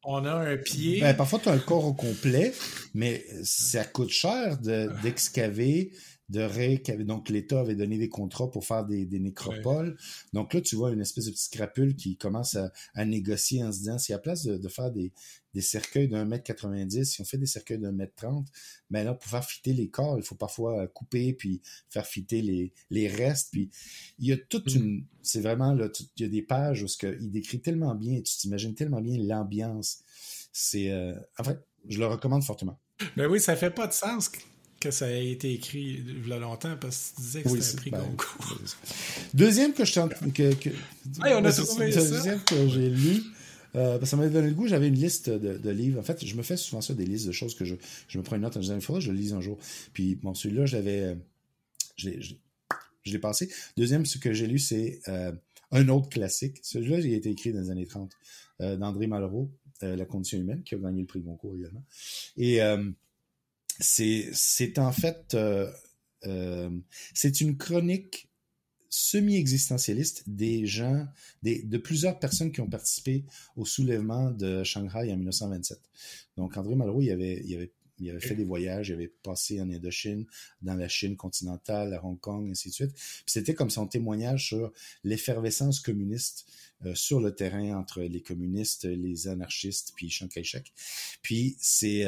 on 0.02 0.24
a 0.24 0.32
un 0.32 0.56
pied. 0.56 1.00
Ben, 1.00 1.14
parfois, 1.14 1.38
tu 1.38 1.48
as 1.50 1.52
un 1.52 1.58
corps 1.58 1.84
au 1.84 1.92
complet, 1.92 2.54
mais 2.94 3.24
ça 3.42 3.84
coûte 3.84 4.08
cher 4.08 4.56
d'excaver, 5.02 5.92
de 5.92 5.96
ré 6.38 6.82
donc 7.00 7.28
l'État 7.28 7.60
avait 7.60 7.74
donné 7.74 7.98
des 7.98 8.08
contrats 8.08 8.50
pour 8.50 8.64
faire 8.64 8.84
des, 8.84 9.06
nécropoles. 9.06 9.96
Donc 10.32 10.54
là, 10.54 10.60
tu 10.60 10.76
vois 10.76 10.92
une 10.92 11.00
espèce 11.00 11.26
de 11.26 11.30
petite 11.30 11.52
crapule 11.52 11.96
qui 11.96 12.16
commence 12.16 12.56
à, 12.94 13.04
négocier 13.04 13.64
en 13.64 13.72
se 13.72 13.78
disant, 13.78 13.98
si 13.98 14.12
à 14.12 14.18
place 14.18 14.44
de, 14.44 14.68
faire 14.68 14.90
des, 14.90 15.12
cercueils 15.60 16.08
d'un 16.08 16.24
mètre 16.24 16.44
90, 16.44 17.04
si 17.04 17.20
on 17.20 17.24
fait 17.24 17.38
des 17.38 17.46
cercueils 17.46 17.78
d'un 17.78 17.92
mètre 17.92 18.14
30, 18.16 18.46
mais 18.90 19.04
là, 19.04 19.14
pour 19.14 19.28
faire 19.30 19.44
fitter 19.44 19.72
les 19.72 19.88
corps, 19.88 20.18
il 20.18 20.24
faut 20.24 20.36
parfois 20.36 20.86
couper 20.88 21.32
puis 21.32 21.60
faire 21.88 22.06
fitter 22.06 22.42
les, 22.42 22.72
les 22.90 23.08
restes. 23.08 23.50
Puis 23.50 23.70
il 24.18 24.28
y 24.28 24.32
a 24.32 24.36
toute 24.36 24.74
mm. 24.74 24.78
une, 24.78 25.04
c'est 25.22 25.40
vraiment 25.40 25.74
là, 25.74 25.88
il 26.16 26.22
y 26.22 26.26
a 26.26 26.28
des 26.28 26.42
pages 26.42 26.82
où 26.82 26.88
ce 26.88 26.96
que, 26.96 27.18
il 27.20 27.30
décrit 27.30 27.60
tellement 27.60 27.94
bien, 27.94 28.20
tu 28.20 28.36
t'imagines 28.36 28.74
tellement 28.74 29.00
bien 29.00 29.18
l'ambiance. 29.18 30.04
C'est, 30.52 30.90
euh, 30.90 31.14
en 31.38 31.44
fait, 31.44 31.58
je 31.88 31.98
le 31.98 32.06
recommande 32.06 32.44
fortement. 32.44 32.78
Ben 33.16 33.26
oui, 33.26 33.40
ça 33.40 33.56
fait 33.56 33.70
pas 33.70 33.86
de 33.86 33.92
sens 33.92 34.30
que 34.80 34.90
ça 34.90 35.06
a 35.06 35.12
été 35.12 35.52
écrit 35.52 36.02
il 36.06 36.26
y 36.26 36.32
a 36.32 36.38
longtemps 36.38 36.76
parce 36.80 37.10
que 37.10 37.16
tu 37.16 37.22
disais 37.22 37.42
que 37.42 37.60
c'était 37.60 37.74
un 37.74 37.76
prix 37.76 37.90
ben, 37.90 38.00
Goncourt. 38.00 38.58
Deuxième 39.34 39.74
que 39.74 39.84
je 39.84 40.00
que, 40.30 40.54
que, 40.54 40.70
on 41.20 41.44
a 41.44 41.52
trouvé 41.52 41.92
ça. 41.92 42.00
Deuxième 42.00 42.40
que 42.42 42.68
j'ai 42.68 42.88
lu. 42.88 43.22
Euh, 43.76 43.90
parce 43.90 44.00
que 44.00 44.06
ça 44.06 44.16
m'avait 44.16 44.30
donné 44.30 44.48
le 44.48 44.54
goût, 44.54 44.66
j'avais 44.66 44.88
une 44.88 44.96
liste 44.96 45.30
de, 45.30 45.56
de, 45.56 45.70
livres. 45.70 46.00
En 46.00 46.02
fait, 46.02 46.24
je 46.24 46.34
me 46.34 46.42
fais 46.42 46.56
souvent 46.56 46.80
ça, 46.80 46.92
des 46.92 47.06
listes 47.06 47.28
de 47.28 47.32
choses 47.32 47.54
que 47.54 47.64
je, 47.64 47.76
je 48.08 48.18
me 48.18 48.24
prends 48.24 48.34
une 48.34 48.42
note 48.42 48.56
en 48.56 48.60
disant, 48.60 48.74
il 48.74 48.80
faudrait 48.80 49.00
que 49.00 49.06
je 49.06 49.12
le 49.12 49.18
lise 49.18 49.32
un 49.32 49.40
jour. 49.40 49.58
Puis, 49.92 50.16
bon, 50.16 50.34
celui-là, 50.34 50.66
je 50.66 50.76
l'avais, 50.76 51.02
euh, 51.02 51.14
je, 51.96 52.10
l'ai 53.06 53.18
passé. 53.20 53.48
Deuxième, 53.76 54.06
ce 54.06 54.18
que 54.18 54.32
j'ai 54.32 54.48
lu, 54.48 54.58
c'est 54.58 55.00
euh, 55.06 55.30
un 55.70 55.88
autre 55.88 56.08
classique. 56.08 56.58
Celui-là, 56.62 56.98
il 56.98 57.14
a 57.14 57.16
été 57.16 57.30
écrit 57.30 57.52
dans 57.52 57.60
les 57.60 57.70
années 57.70 57.86
30, 57.86 58.10
euh, 58.60 58.76
d'André 58.76 59.06
Malraux, 59.06 59.52
La 59.82 60.04
condition 60.04 60.38
humaine, 60.38 60.64
qui 60.64 60.74
a 60.74 60.78
gagné 60.78 61.02
le 61.02 61.06
prix 61.06 61.20
Goncourt 61.20 61.54
également. 61.54 61.84
Et 62.36 62.60
c'est 63.80 64.78
en 64.78 64.92
fait 64.92 65.34
euh, 65.34 65.70
euh, 66.26 66.70
c'est 67.14 67.40
une 67.40 67.56
chronique 67.56 68.28
semi-existentialiste 68.92 70.24
des 70.26 70.66
gens, 70.66 71.06
des, 71.42 71.62
de 71.62 71.78
plusieurs 71.78 72.18
personnes 72.18 72.50
qui 72.50 72.60
ont 72.60 72.68
participé 72.68 73.24
au 73.56 73.64
soulèvement 73.64 74.30
de 74.32 74.64
Shanghai 74.64 75.12
en 75.12 75.16
1927. 75.16 75.78
Donc 76.36 76.56
André 76.56 76.74
Malraux, 76.74 77.00
il 77.00 77.10
avait, 77.10 77.40
il 77.44 77.54
avait 77.54 77.72
il 78.00 78.08
avait 78.08 78.20
fait 78.20 78.34
des 78.34 78.44
voyages, 78.44 78.88
il 78.88 78.94
avait 78.94 79.12
passé 79.22 79.60
en 79.60 79.70
Indochine, 79.70 80.24
dans 80.62 80.74
la 80.74 80.88
Chine 80.88 81.16
continentale, 81.16 81.92
à 81.92 82.02
Hong 82.02 82.18
Kong, 82.18 82.48
ainsi 82.50 82.70
de 82.70 82.74
suite. 82.74 82.92
C'était 83.26 83.52
comme 83.52 83.68
son 83.68 83.86
témoignage 83.86 84.46
sur 84.48 84.72
l'effervescence 85.04 85.80
communiste 85.80 86.46
euh, 86.86 86.94
sur 86.94 87.20
le 87.20 87.34
terrain 87.34 87.78
entre 87.78 88.00
les 88.00 88.22
communistes, 88.22 88.86
les 88.86 89.28
anarchistes, 89.28 89.92
puis 89.94 90.08
Chiang 90.08 90.28
Kai-shek. 90.28 90.72
Puis 91.20 91.56
c'est 91.60 92.06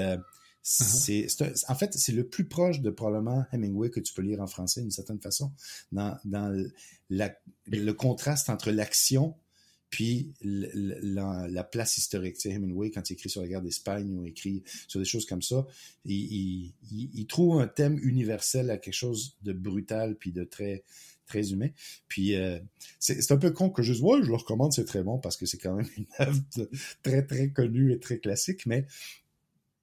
c'est, 0.62 1.26
en 1.68 1.74
fait, 1.74 1.94
c'est 1.94 2.12
le 2.12 2.26
plus 2.28 2.44
proche 2.44 2.80
de 2.80 2.90
probablement 2.90 3.44
Hemingway 3.52 3.90
que 3.90 4.00
tu 4.00 4.14
peux 4.14 4.22
lire 4.22 4.40
en 4.40 4.46
français 4.46 4.80
d'une 4.80 4.90
certaine 4.90 5.20
façon, 5.20 5.52
dans, 5.90 6.16
dans 6.24 6.70
le 7.10 7.92
contraste 7.92 8.48
entre 8.48 8.70
l'action 8.70 9.34
puis 9.92 10.32
la, 10.40 11.46
la, 11.48 11.64
place 11.64 11.98
historique. 11.98 12.36
Tu 12.36 12.48
sais, 12.48 12.50
Hemingway, 12.50 12.90
quand 12.90 13.10
il 13.10 13.12
écrit 13.12 13.28
sur 13.28 13.42
la 13.42 13.46
guerre 13.46 13.60
d'Espagne 13.60 14.10
ou 14.10 14.24
écrit 14.24 14.64
sur 14.88 14.98
des 14.98 15.04
choses 15.04 15.26
comme 15.26 15.42
ça, 15.42 15.66
il, 16.06 16.72
il, 16.90 17.26
trouve 17.26 17.60
un 17.60 17.68
thème 17.68 17.98
universel 18.02 18.70
à 18.70 18.78
quelque 18.78 18.94
chose 18.94 19.36
de 19.42 19.52
brutal 19.52 20.16
puis 20.16 20.32
de 20.32 20.44
très 20.44 20.82
très 21.26 21.52
humain. 21.52 21.68
Puis 22.08 22.36
euh, 22.36 22.58
c'est 22.98 23.32
un 23.32 23.36
peu 23.36 23.50
con 23.50 23.68
que 23.68 23.82
je 23.82 23.92
ouais, 24.02 24.22
je 24.22 24.28
le 24.28 24.36
recommande, 24.36 24.72
c'est 24.72 24.86
très 24.86 25.02
bon 25.02 25.18
parce 25.18 25.36
que 25.36 25.44
c'est 25.44 25.58
quand 25.58 25.74
même 25.74 25.88
une 25.98 26.06
œuvre 26.20 26.40
très 27.02 27.26
très 27.26 27.50
connue 27.50 27.92
et 27.92 28.00
très 28.00 28.18
classique, 28.18 28.64
mais 28.64 28.86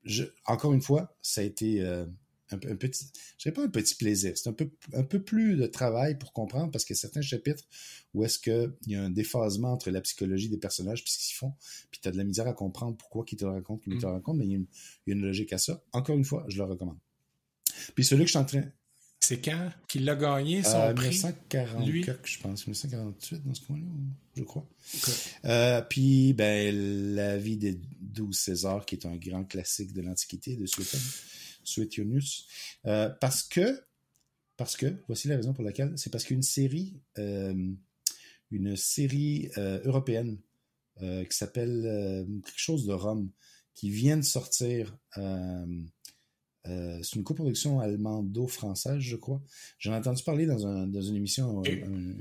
je, 0.03 0.23
encore 0.45 0.73
une 0.73 0.81
fois, 0.81 1.15
ça 1.21 1.41
a 1.41 1.43
été 1.43 1.81
euh, 1.81 2.05
un, 2.51 2.57
petit, 2.57 3.05
je 3.38 3.43
dirais 3.43 3.53
pas 3.53 3.63
un 3.63 3.69
petit 3.69 3.95
plaisir, 3.95 4.38
c'est 4.38 4.49
un 4.49 4.53
peu, 4.53 4.71
un 4.93 5.03
peu 5.03 5.21
plus 5.21 5.55
de 5.55 5.67
travail 5.67 6.17
pour 6.17 6.33
comprendre 6.33 6.71
parce 6.71 6.83
qu'il 6.83 6.95
y 6.95 6.97
a 6.97 7.01
certains 7.01 7.21
chapitres 7.21 7.63
où 8.13 8.23
est-ce 8.23 8.39
qu'il 8.39 8.73
y 8.88 8.95
a 8.95 9.03
un 9.03 9.09
déphasement 9.09 9.73
entre 9.73 9.91
la 9.91 10.01
psychologie 10.01 10.49
des 10.49 10.57
personnages 10.57 11.03
puis 11.03 11.13
ce 11.13 11.19
qu'ils 11.19 11.35
font, 11.35 11.53
puis 11.91 11.99
tu 12.01 12.07
as 12.07 12.12
de 12.12 12.17
la 12.17 12.23
misère 12.23 12.47
à 12.47 12.53
comprendre 12.53 12.97
pourquoi 12.97 13.25
ils 13.31 13.38
te 13.38 13.45
le 13.45 13.51
racontent, 13.51 13.81
qu'ils 13.83 13.97
te 13.97 14.05
le 14.05 14.12
mm. 14.12 14.15
racontent, 14.15 14.38
mais 14.38 14.45
il 14.45 14.51
y, 14.51 14.53
a 14.53 14.57
une, 14.57 14.67
il 15.05 15.12
y, 15.12 15.13
a 15.13 15.15
une, 15.15 15.25
logique 15.25 15.53
à 15.53 15.57
ça. 15.57 15.83
Encore 15.91 16.17
une 16.17 16.25
fois, 16.25 16.45
je 16.47 16.57
le 16.57 16.63
recommande. 16.63 16.97
Puis 17.93 18.03
celui 18.03 18.23
que 18.23 18.27
je 18.27 18.31
suis 18.31 18.39
en 18.39 18.45
train... 18.45 18.63
C'est 19.29 19.41
quand 19.41 19.69
qu'il 19.87 20.05
l'a 20.05 20.15
gagné, 20.15 20.63
son 20.63 20.79
euh, 20.79 20.93
prix? 20.95 21.09
1944, 21.09 22.25
je 22.25 22.39
pense. 22.39 22.65
1948, 22.65 23.45
dans 23.45 23.53
ce 23.53 23.61
coin-là, 23.61 23.85
je 24.35 24.41
crois. 24.41 24.67
Euh, 25.45 25.83
puis, 25.83 26.33
ben, 26.33 26.75
La 27.13 27.37
vie 27.37 27.55
des 27.55 27.79
douze 28.01 28.39
Césars, 28.39 28.87
qui 28.87 28.95
est 28.95 29.05
un 29.05 29.17
grand 29.17 29.43
classique 29.43 29.93
de 29.93 30.01
l'Antiquité, 30.01 30.55
de 30.55 30.65
Suétone. 30.65 30.99
Suétionius, 31.63 32.47
euh, 32.87 33.07
parce 33.21 33.43
que, 33.43 33.79
parce 34.57 34.75
que, 34.75 34.95
voici 35.05 35.27
la 35.27 35.35
raison 35.35 35.53
pour 35.53 35.63
laquelle, 35.63 35.93
c'est 35.95 36.09
parce 36.09 36.23
qu'une 36.23 36.41
série, 36.41 36.99
euh, 37.19 37.53
une 38.49 38.75
série 38.75 39.51
euh, 39.59 39.79
européenne 39.83 40.39
qui 40.99 41.37
s'appelle 41.37 42.25
quelque 42.43 42.59
chose 42.59 42.87
de 42.87 42.93
Rome, 42.93 43.29
qui 43.75 43.91
vient 43.91 44.17
de 44.17 44.23
sortir, 44.23 44.97
c'est 47.01 47.15
une 47.15 47.23
coproduction 47.23 47.79
allemando-française, 47.79 48.99
je 48.99 49.15
crois. 49.15 49.41
J'en 49.77 49.93
ai 49.93 49.97
entendu 49.97 50.23
parler 50.23 50.45
dans, 50.45 50.88
dans 50.88 51.01
une 51.01 51.15
émission, 51.15 51.63
un, 51.65 52.12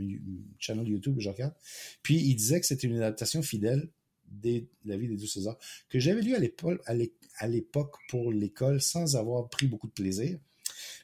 channel 0.58 0.88
YouTube 0.88 1.16
que 1.16 1.22
je 1.22 1.28
regarde. 1.28 1.54
Puis 2.02 2.16
il 2.16 2.34
disait 2.34 2.60
que 2.60 2.66
c'était 2.66 2.86
une 2.86 2.96
adaptation 2.96 3.42
fidèle 3.42 3.90
de 4.30 4.64
la 4.84 4.96
vie 4.96 5.08
des 5.08 5.16
douze 5.16 5.32
Césars, 5.32 5.58
que 5.88 5.98
j'avais 5.98 6.22
lu 6.22 6.34
à 6.34 7.48
l'époque, 7.48 7.96
pour 8.08 8.32
l'école 8.32 8.80
sans 8.80 9.16
avoir 9.16 9.48
pris 9.48 9.66
beaucoup 9.66 9.86
de 9.86 9.92
plaisir. 9.92 10.38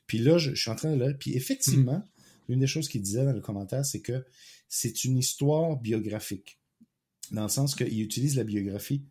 Puis 0.07 0.18
là, 0.18 0.38
je, 0.38 0.54
suis 0.54 0.70
en 0.70 0.76
train 0.76 0.94
de 0.94 1.02
lire. 1.02 1.16
Puis 1.18 1.35
effectivement, 1.37 1.98
hmm. 2.48 2.52
une 2.52 2.61
des 2.61 2.66
choses 2.66 2.88
qu'il 2.88 3.02
disait 3.02 3.24
dans 3.24 3.33
le 3.33 3.40
commentaire, 3.40 3.85
c'est 3.85 4.00
que 4.00 4.24
c'est 4.68 5.04
une 5.04 5.16
histoire 5.16 5.76
biographique. 5.76 6.59
Dans 7.30 7.44
le 7.44 7.48
sens 7.48 7.74
qu'il 7.74 8.02
utilise 8.02 8.37
la 8.37 8.44
biographie 8.44 9.02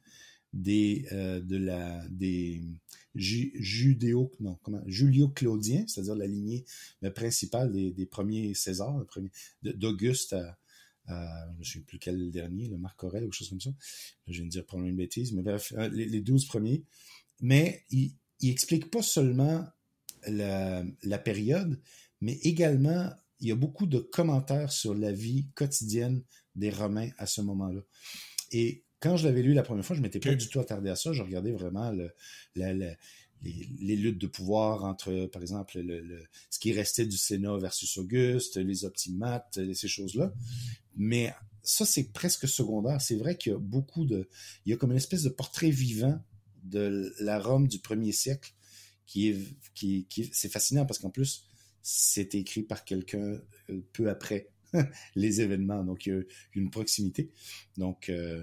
des, 0.53 1.05
euh, 1.11 1.41
de 1.41 1.57
la, 1.57 2.07
des 2.09 2.61
judéo, 3.15 4.31
non, 4.39 4.57
comment, 4.63 4.81
julio-claudiens, 4.87 5.85
c'est-à-dire 5.87 6.15
la 6.15 6.27
lignée 6.27 6.65
principale 7.13 7.71
des, 7.71 8.05
premiers 8.05 8.53
Césars, 8.53 9.05
d'Auguste 9.61 10.35
je 11.07 11.13
ne 11.59 11.63
sais 11.63 11.79
plus 11.81 11.99
quel 11.99 12.31
dernier, 12.31 12.67
le 12.67 12.77
Marc 12.77 13.03
Aurel 13.03 13.23
ou 13.23 13.27
quelque 13.27 13.35
chose 13.35 13.49
comme 13.49 13.61
ça. 13.61 13.73
je 14.27 14.33
viens 14.33 14.45
de 14.45 14.49
dire 14.49 14.65
probablement 14.65 14.91
une 14.91 14.97
bêtise, 14.97 15.33
mais 15.33 15.41
bref, 15.41 15.73
euh, 15.77 15.89
les, 15.89 16.21
douze 16.21 16.45
premiers. 16.45 16.83
Mais 17.41 17.83
il, 17.89 18.13
il 18.39 18.49
explique 18.49 18.89
pas 18.89 19.01
seulement 19.01 19.65
la, 20.27 20.83
la, 21.03 21.19
période, 21.19 21.81
mais 22.21 22.33
également, 22.43 23.09
il 23.39 23.49
y 23.49 23.51
a 23.51 23.55
beaucoup 23.55 23.85
de 23.85 23.99
commentaires 23.99 24.71
sur 24.71 24.93
la 24.93 25.11
vie 25.11 25.47
quotidienne 25.55 26.23
des 26.55 26.69
Romains 26.69 27.09
à 27.17 27.25
ce 27.25 27.41
moment-là. 27.41 27.81
Et 28.51 28.82
quand 29.03 29.17
je 29.17 29.27
l'avais 29.27 29.41
lu 29.41 29.53
la 29.53 29.63
première 29.63 29.85
fois, 29.85 29.97
je 29.97 30.01
m'étais 30.01 30.21
pas 30.21 30.33
du 30.33 30.47
tout 30.47 30.61
attardé 30.61 30.89
à 30.89 30.95
ça. 30.95 31.11
Je 31.11 31.21
regardais 31.21 31.51
vraiment 31.51 31.91
le, 31.91 32.13
la, 32.55 32.73
les, 32.73 33.95
luttes 33.97 34.17
de 34.17 34.27
pouvoir 34.27 34.85
entre, 34.85 35.25
par 35.25 35.41
exemple, 35.41 35.77
le, 35.77 36.23
ce 36.49 36.57
qui 36.57 36.71
restait 36.71 37.05
du 37.05 37.17
Sénat 37.17 37.57
versus 37.57 37.97
Auguste, 37.97 38.55
les 38.55 38.85
optimates, 38.85 39.59
ces 39.73 39.87
choses-là. 39.89 40.33
Mais 40.95 41.33
ça, 41.63 41.85
c'est 41.85 42.13
presque 42.13 42.47
secondaire. 42.47 43.01
C'est 43.01 43.17
vrai 43.17 43.37
qu'il 43.37 43.51
y 43.51 43.55
a 43.55 43.59
beaucoup 43.59 44.05
de... 44.05 44.29
Il 44.65 44.69
y 44.69 44.73
a 44.73 44.77
comme 44.77 44.91
une 44.91 44.97
espèce 44.97 45.23
de 45.23 45.29
portrait 45.29 45.69
vivant 45.69 46.17
de 46.63 47.13
la 47.19 47.39
Rome 47.39 47.67
du 47.67 47.79
premier 47.79 48.13
siècle 48.13 48.53
qui 49.05 49.27
est... 49.31 49.37
Qui, 49.75 50.05
qui 50.07 50.29
c'est 50.31 50.49
fascinant 50.49 50.85
parce 50.85 50.99
qu'en 50.99 51.09
plus, 51.09 51.45
c'est 51.81 52.35
écrit 52.35 52.63
par 52.63 52.85
quelqu'un 52.85 53.37
euh, 53.69 53.81
peu 53.91 54.09
après 54.09 54.49
les 55.15 55.41
événements. 55.41 55.83
Donc, 55.83 56.05
il 56.05 56.13
y 56.13 56.15
a 56.15 56.21
une 56.53 56.71
proximité. 56.71 57.31
Donc, 57.75 58.07
euh, 58.07 58.41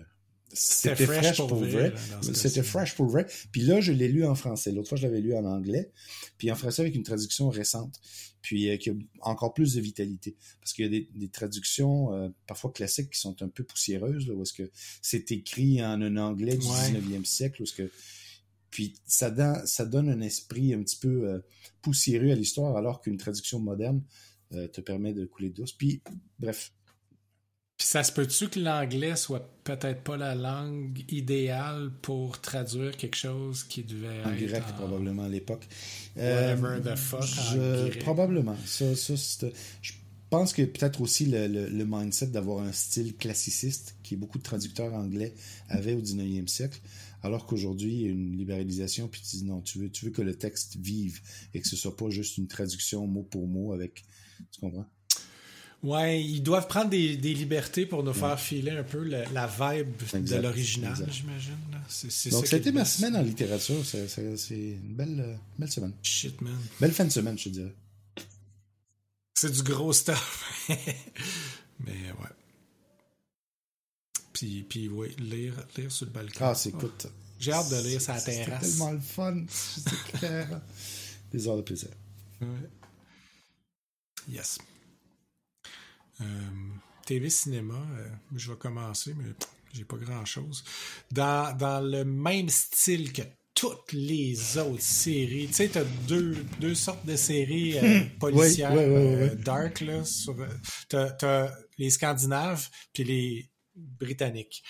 c'était 0.53 1.07
fresh, 1.07 1.37
pour, 1.37 1.55
vrai. 1.55 1.95
C'était 2.23 2.63
fresh 2.63 2.97
pour 2.97 3.07
vrai. 3.07 3.27
Puis 3.53 3.63
là, 3.63 3.81
je 3.81 3.93
l'ai 3.93 4.09
lu 4.09 4.25
en 4.25 4.35
français. 4.35 4.73
L'autre 4.73 4.89
fois, 4.89 4.99
je 4.99 5.07
l'avais 5.07 5.21
lu 5.21 5.35
en 5.35 5.45
anglais. 5.45 5.93
Puis 6.39 6.51
en 6.51 6.57
français 6.57 6.83
avec 6.83 6.95
une 6.95 7.03
traduction 7.03 7.49
récente. 7.51 8.01
Puis 8.43 8.71
euh, 8.71 8.77
qui 8.77 8.91
a 8.91 8.95
encore 9.21 9.55
plus 9.55 9.75
de 9.75 9.81
vitalité. 9.81 10.37
Parce 10.61 10.73
qu'il 10.73 10.93
y 10.93 10.97
a 10.97 11.07
des, 11.15 11.29
traductions 11.29 12.13
euh, 12.15 12.29
parfois 12.47 12.73
classiques 12.73 13.11
qui 13.11 13.21
sont 13.21 13.41
un 13.43 13.49
peu 13.49 13.65
poussiéreuses, 13.65 14.27
là, 14.27 14.35
où 14.35 14.43
est-ce 14.43 14.55
que 14.55 14.71
c'est 15.03 15.31
écrit 15.31 15.85
en 15.85 16.01
un 16.03 16.17
anglais 16.17 16.57
du 16.57 16.67
19e 16.67 17.25
siècle, 17.25 17.63
où 17.63 17.65
est-ce 17.65 17.75
que 17.75 17.91
puis 18.71 18.95
ça, 19.05 19.33
donne, 19.33 19.67
ça 19.67 19.85
donne 19.85 20.09
un 20.09 20.21
esprit 20.21 20.73
un 20.75 20.83
petit 20.83 20.97
peu 20.97 21.29
euh, 21.29 21.41
poussiéreux 21.83 22.31
à 22.31 22.37
l'histoire, 22.37 22.77
alors 22.77 23.01
qu'une 23.01 23.17
traduction 23.17 23.59
moderne 23.59 24.03
te 24.73 24.81
permet 24.81 25.13
de 25.13 25.25
couler 25.27 25.51
douce. 25.51 25.71
Puis, 25.71 26.03
bref, 26.41 26.73
puis 27.81 27.89
ça 27.89 28.05
se 28.05 28.13
peut-tu 28.13 28.51
que 28.51 28.61
l'anglais 28.61 29.17
soit 29.17 29.49
peut-être 29.65 30.03
pas 30.03 30.19
la 30.19 30.35
langue 30.35 31.03
idéale 31.09 31.91
pour 32.03 32.39
traduire 32.39 32.95
quelque 32.95 33.17
chose 33.17 33.65
qui 33.65 33.85
devait 33.85 34.23
en 34.23 34.35
grec, 34.35 34.63
probablement 34.77 35.25
à 35.25 35.31
l'époque. 35.31 35.67
Whatever 36.15 36.83
the 36.85 36.95
fuck. 36.95 37.99
Probablement. 38.01 38.57
Ça, 38.67 38.95
ça, 38.95 39.15
je 39.81 39.93
pense 40.29 40.53
que 40.53 40.61
peut-être 40.61 41.01
aussi 41.01 41.25
le, 41.25 41.47
le, 41.47 41.85
mindset 41.87 42.27
d'avoir 42.27 42.63
un 42.63 42.73
style 42.73 43.17
classiciste 43.17 43.97
qui 44.03 44.15
beaucoup 44.15 44.37
de 44.37 44.43
traducteurs 44.43 44.93
anglais 44.93 45.33
avaient 45.71 45.95
au 45.95 46.03
19e 46.03 46.49
siècle, 46.49 46.83
alors 47.23 47.47
qu'aujourd'hui, 47.47 47.95
il 47.95 48.03
y 48.03 48.07
a 48.09 48.11
une 48.11 48.37
libéralisation, 48.37 49.09
puis 49.09 49.23
tu 49.23 49.37
dis 49.37 49.45
non, 49.45 49.63
tu 49.63 49.79
veux, 49.79 49.89
tu 49.89 50.05
veux 50.05 50.11
que 50.11 50.21
le 50.21 50.35
texte 50.35 50.77
vive 50.77 51.23
et 51.55 51.63
que 51.63 51.67
ce 51.67 51.77
soit 51.77 51.97
pas 51.97 52.11
juste 52.11 52.37
une 52.37 52.47
traduction 52.47 53.07
mot 53.07 53.23
pour 53.23 53.47
mot 53.49 53.73
avec. 53.73 54.05
Tu 54.53 54.61
comprends? 54.61 54.87
Ouais, 55.83 56.23
ils 56.23 56.43
doivent 56.43 56.67
prendre 56.69 56.91
des, 56.91 57.17
des 57.17 57.33
libertés 57.33 57.87
pour 57.87 58.03
nous 58.03 58.13
faire 58.13 58.39
filer 58.39 58.73
un 58.73 58.83
peu 58.83 59.03
la, 59.03 59.25
la 59.31 59.47
vibe 59.47 59.97
de 60.25 60.37
l'original, 60.37 60.95
j'imagine. 61.11 61.57
Donc, 62.31 62.47
c'était 62.47 62.73
ma 62.73 62.85
semaine 62.85 63.17
en 63.17 63.23
littérature. 63.23 63.83
C'est 63.85 64.51
une 64.51 64.95
belle, 64.95 65.21
euh, 65.21 65.35
belle 65.59 65.71
semaine. 65.71 65.95
Shit, 66.03 66.41
man. 66.43 66.57
Belle 66.81 66.93
fin 66.93 67.05
de 67.05 67.11
semaine, 67.11 67.39
je 67.39 67.45
te 67.45 67.49
dirais. 67.49 67.75
C'est 69.35 69.51
du 69.51 69.63
gros 69.63 69.93
stuff. 69.95 70.69
Mais 71.81 71.93
ouais. 71.93 72.29
Puis, 74.35 74.67
puis 74.69 74.89
oui, 74.89 75.09
lire, 75.19 75.55
lire 75.79 75.91
sur 75.91 76.05
le 76.07 76.13
balcon. 76.13 76.45
Ah, 76.45 76.55
c'est 76.55 76.69
écoute. 76.69 77.07
J'ai 77.39 77.53
hâte 77.53 77.71
de 77.71 77.89
lire 77.89 78.03
sa 78.03 78.21
terrasse. 78.21 78.65
C'est 78.65 78.71
tellement 78.71 78.93
le 78.93 79.01
fun. 79.01 79.45
C'est 79.49 80.19
clair. 80.19 80.61
Des 81.33 81.49
heures 81.49 81.57
de 81.57 81.63
plaisir. 81.63 81.89
Ouais. 82.43 82.47
Yes. 84.29 84.59
Euh, 86.21 86.25
TV 87.07 87.31
cinéma, 87.31 87.75
euh, 87.99 88.09
je 88.37 88.53
vais 88.53 88.59
commencer, 88.59 89.15
mais 89.17 89.31
j'ai 89.73 89.85
pas 89.85 89.97
grand 89.97 90.25
chose. 90.25 90.65
Dans, 91.11 91.57
dans 91.57 91.81
le 91.81 92.05
même 92.05 92.49
style 92.49 93.13
que 93.13 93.23
toutes 93.55 93.93
les 93.93 94.57
autres 94.59 94.81
séries. 94.81 95.49
Tu 95.49 95.55
sais, 95.55 95.69
t'as 95.69 95.85
deux, 96.07 96.35
deux 96.61 96.75
sortes 96.75 97.05
de 97.05 97.17
séries 97.17 97.79
euh, 97.79 98.05
policières 98.19 98.75
dark, 99.37 99.81
là. 99.81 100.03
t'as, 100.89 101.17
as 101.23 101.55
les 101.77 101.91
Scandinaves 101.91 102.69
puis 102.93 103.05
les 103.05 103.51
Britanniques. 103.75 104.63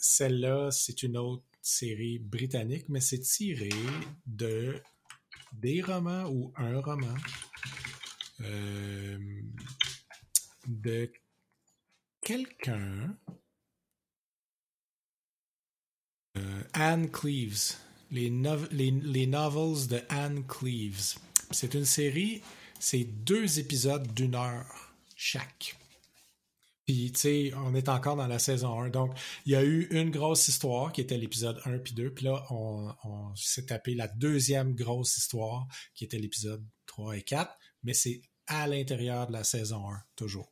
celle-là, 0.00 0.70
c'est 0.70 1.02
une 1.02 1.16
autre 1.16 1.44
série 1.60 2.18
britannique, 2.18 2.88
mais 2.88 3.00
c'est 3.00 3.20
tiré 3.20 3.68
de 4.26 4.80
des 5.52 5.82
romans 5.82 6.28
ou 6.30 6.52
un 6.56 6.80
roman 6.80 7.14
euh, 8.40 9.18
de 10.66 11.10
quelqu'un. 12.22 13.16
Euh, 16.36 16.62
Anne 16.72 17.10
Cleves. 17.10 17.74
Les, 18.10 18.30
les, 18.70 18.90
les, 18.90 19.26
novels 19.26 19.86
de 19.88 20.00
Anne 20.08 20.46
Cleves. 20.46 21.18
C'est 21.50 21.74
une 21.74 21.84
série, 21.84 22.42
c'est 22.78 23.04
deux 23.04 23.58
épisodes 23.58 24.14
d'une 24.14 24.34
heure 24.34 24.94
chaque. 25.14 25.76
Puis, 26.86 27.12
tu 27.12 27.18
sais, 27.18 27.52
on 27.54 27.74
est 27.74 27.90
encore 27.90 28.16
dans 28.16 28.26
la 28.26 28.38
saison 28.38 28.80
1. 28.80 28.88
Donc, 28.88 29.12
il 29.44 29.52
y 29.52 29.56
a 29.56 29.62
eu 29.62 29.88
une 29.90 30.10
grosse 30.10 30.48
histoire 30.48 30.90
qui 30.90 31.02
était 31.02 31.18
l'épisode 31.18 31.60
1 31.66 31.80
puis 31.80 31.92
2. 31.92 32.14
Puis 32.14 32.24
là, 32.24 32.46
on, 32.48 32.94
on 33.04 33.34
s'est 33.36 33.66
tapé 33.66 33.94
la 33.94 34.08
deuxième 34.08 34.74
grosse 34.74 35.18
histoire 35.18 35.66
qui 35.94 36.04
était 36.04 36.16
l'épisode 36.16 36.64
3 36.86 37.18
et 37.18 37.22
4. 37.22 37.54
Mais 37.82 37.94
c'est 37.94 38.20
à 38.46 38.66
l'intérieur 38.66 39.26
de 39.26 39.32
la 39.32 39.44
saison 39.44 39.90
1, 39.90 40.02
toujours. 40.16 40.50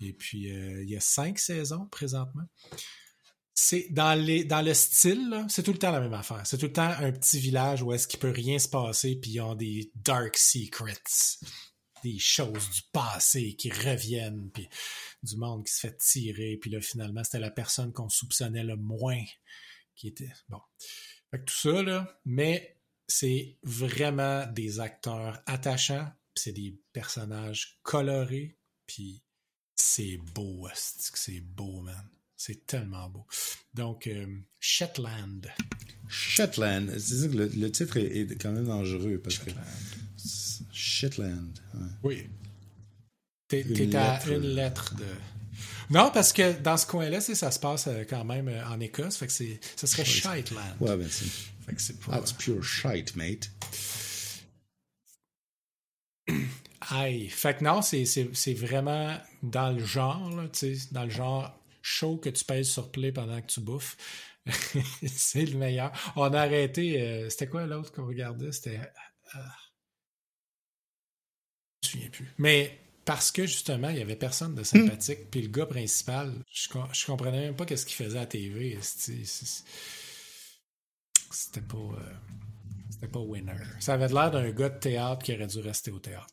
Et 0.00 0.12
puis, 0.12 0.50
euh, 0.50 0.82
il 0.82 0.90
y 0.90 0.96
a 0.96 1.00
cinq 1.00 1.38
saisons 1.38 1.86
présentement. 1.86 2.44
C'est 3.54 3.86
dans, 3.90 4.18
dans 4.46 4.62
le 4.62 4.74
style, 4.74 5.46
c'est 5.48 5.62
tout 5.62 5.72
le 5.72 5.78
temps 5.78 5.92
la 5.92 6.00
même 6.00 6.14
affaire. 6.14 6.44
C'est 6.44 6.58
tout 6.58 6.66
le 6.66 6.72
temps 6.72 6.90
un 6.98 7.12
petit 7.12 7.38
village 7.38 7.82
où 7.82 7.92
est-ce 7.92 8.08
qu'il 8.08 8.18
peut 8.18 8.30
rien 8.30 8.58
se 8.58 8.68
passer, 8.68 9.16
puis 9.16 9.32
ils 9.32 9.40
ont 9.40 9.54
des 9.54 9.92
dark 9.94 10.36
secrets 10.36 10.94
des 12.04 12.18
choses 12.18 12.70
du 12.70 12.82
passé 12.92 13.56
qui 13.56 13.70
reviennent, 13.70 14.50
puis 14.52 14.68
du 15.22 15.36
monde 15.36 15.64
qui 15.64 15.72
se 15.72 15.80
fait 15.80 15.96
tirer, 15.96 16.58
puis 16.60 16.70
là, 16.70 16.80
finalement, 16.80 17.24
c'était 17.24 17.40
la 17.40 17.50
personne 17.50 17.92
qu'on 17.92 18.10
soupçonnait 18.10 18.62
le 18.62 18.76
moins 18.76 19.22
qui 19.96 20.08
était. 20.08 20.32
Bon. 20.48 20.60
Fait 21.30 21.38
que 21.38 21.44
tout 21.44 21.54
ça, 21.54 21.82
là, 21.82 22.20
mais 22.26 22.78
c'est 23.08 23.58
vraiment 23.62 24.46
des 24.48 24.80
acteurs 24.80 25.42
attachants, 25.46 26.10
c'est 26.34 26.52
des 26.52 26.78
personnages 26.92 27.78
colorés, 27.82 28.58
puis 28.86 29.22
c'est 29.76 30.18
beau, 30.34 30.68
c'est 30.74 31.40
beau, 31.40 31.80
man. 31.80 32.08
C'est 32.36 32.66
tellement 32.66 33.08
beau. 33.08 33.26
Donc, 33.74 34.06
euh, 34.06 34.26
Shetland. 34.60 35.46
Shetland. 36.08 36.90
C'est 36.98 37.30
que 37.30 37.36
le, 37.36 37.70
titre 37.70 37.96
est, 37.96 38.40
quand 38.40 38.52
même 38.52 38.66
dangereux 38.66 39.18
parce 39.22 39.38
que 39.38 39.50
Shetland. 40.72 41.58
Oui. 42.02 42.28
T'es 43.48 43.96
à 43.96 44.20
une 44.26 44.54
lettre 44.54 44.94
de. 44.96 45.04
Non, 45.90 46.10
parce 46.12 46.32
que 46.32 46.60
dans 46.60 46.76
ce 46.76 46.86
coin-là, 46.86 47.20
ça 47.20 47.50
se 47.50 47.58
passe 47.58 47.86
euh, 47.86 48.04
quand 48.08 48.24
même 48.24 48.48
euh, 48.48 48.66
en 48.66 48.80
Écosse. 48.80 49.16
Fait 49.16 49.26
que 49.26 49.32
ça 49.32 49.86
serait 49.86 50.04
Shetland. 50.04 50.76
Ouais, 50.80 50.96
ben 50.96 51.08
c'est. 51.10 51.26
Fait 51.66 51.74
que 51.74 51.80
c'est 51.80 52.00
pas. 52.00 52.18
That's 52.18 52.32
pure 52.32 52.64
shite, 52.64 53.14
mate. 53.16 53.50
Aïe. 56.90 57.28
Fait 57.28 57.56
que 57.56 57.64
non, 57.64 57.82
c'est 57.82 58.54
vraiment 58.54 59.16
dans 59.42 59.70
le 59.70 59.84
genre, 59.84 60.30
là, 60.30 60.48
dans 60.92 61.04
le 61.04 61.10
genre 61.10 61.58
show 61.82 62.16
que 62.16 62.30
tu 62.30 62.44
pèses 62.44 62.68
sur 62.68 62.90
play 62.90 63.12
pendant 63.12 63.40
que 63.40 63.46
tu 63.46 63.60
bouffes. 63.60 63.96
c'est 65.06 65.46
le 65.46 65.56
meilleur. 65.56 65.92
On 66.16 66.32
a 66.32 66.40
arrêté. 66.40 67.00
Euh, 67.00 67.30
c'était 67.30 67.46
quoi 67.48 67.66
l'autre 67.66 67.92
qu'on 67.92 68.06
regardait? 68.06 68.52
C'était. 68.52 68.80
Je 69.32 69.38
me 69.38 69.44
souviens 71.82 72.10
plus. 72.10 72.34
Mais 72.38 72.78
parce 73.04 73.32
que 73.32 73.46
justement, 73.46 73.88
il 73.88 73.96
n'y 73.96 74.02
avait 74.02 74.16
personne 74.16 74.54
de 74.54 74.62
sympathique. 74.62 75.20
Hmm. 75.20 75.30
Puis 75.30 75.42
le 75.42 75.48
gars 75.48 75.66
principal, 75.66 76.32
je, 76.50 76.68
je 76.92 77.06
comprenais 77.06 77.40
même 77.40 77.56
pas 77.56 77.64
qu'est-ce 77.64 77.86
qu'il 77.86 77.96
faisait 77.96 78.18
à 78.18 78.22
la 78.22 78.26
TV. 78.26 78.78
C'était 81.30 81.60
pas. 81.60 81.76
Euh, 81.76 82.14
c'était 82.94 83.08
pas 83.08 83.18
winner. 83.20 83.54
Ça 83.80 83.94
avait 83.94 84.08
l'air 84.08 84.30
d'un 84.30 84.50
gars 84.50 84.68
de 84.68 84.78
théâtre 84.78 85.24
qui 85.24 85.34
aurait 85.34 85.46
dû 85.48 85.58
rester 85.58 85.90
au 85.90 85.98
théâtre. 85.98 86.32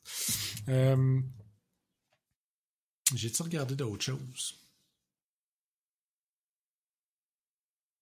Euh, 0.70 1.20
j'ai-tu 3.16 3.42
regardé 3.42 3.76
d'autres 3.76 4.04
choses? 4.04 4.56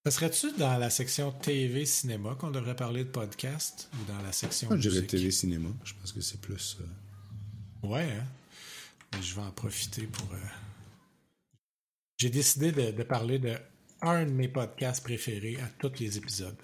Ça 0.06 0.12
serait-tu 0.12 0.52
dans 0.58 0.78
la 0.78 0.90
section 0.90 1.32
TV 1.32 1.86
cinéma 1.86 2.36
qu'on 2.36 2.52
devrait 2.52 2.76
parler 2.76 3.04
de 3.06 3.10
podcast 3.10 3.90
ou 3.94 4.06
dans 4.12 4.22
la 4.22 4.32
section 4.32 4.68
Moi, 4.70 4.78
je 4.78 4.90
dirais 4.90 5.06
TV 5.06 5.32
cinéma. 5.32 5.70
Je 5.84 5.94
pense 5.94 6.12
que 6.12 6.22
c'est 6.22 6.42
plus. 6.42 6.78
Euh, 6.82 7.88
Ouais, 7.88 8.12
hein? 8.12 9.22
je 9.22 9.36
vais 9.36 9.42
en 9.42 9.52
profiter 9.52 10.06
pour. 10.06 10.34
Euh, 10.34 10.38
j'ai 12.18 12.30
décidé 12.30 12.74
de, 12.74 13.04
parler 13.04 13.40
de 13.40 13.56
un 14.02 14.26
de 14.26 14.32
mes 14.32 14.50
podcasts 14.50 15.02
préférés 15.02 15.58
à 15.62 15.68
tous 15.80 15.98
les 16.00 16.18
épisodes. 16.18 16.58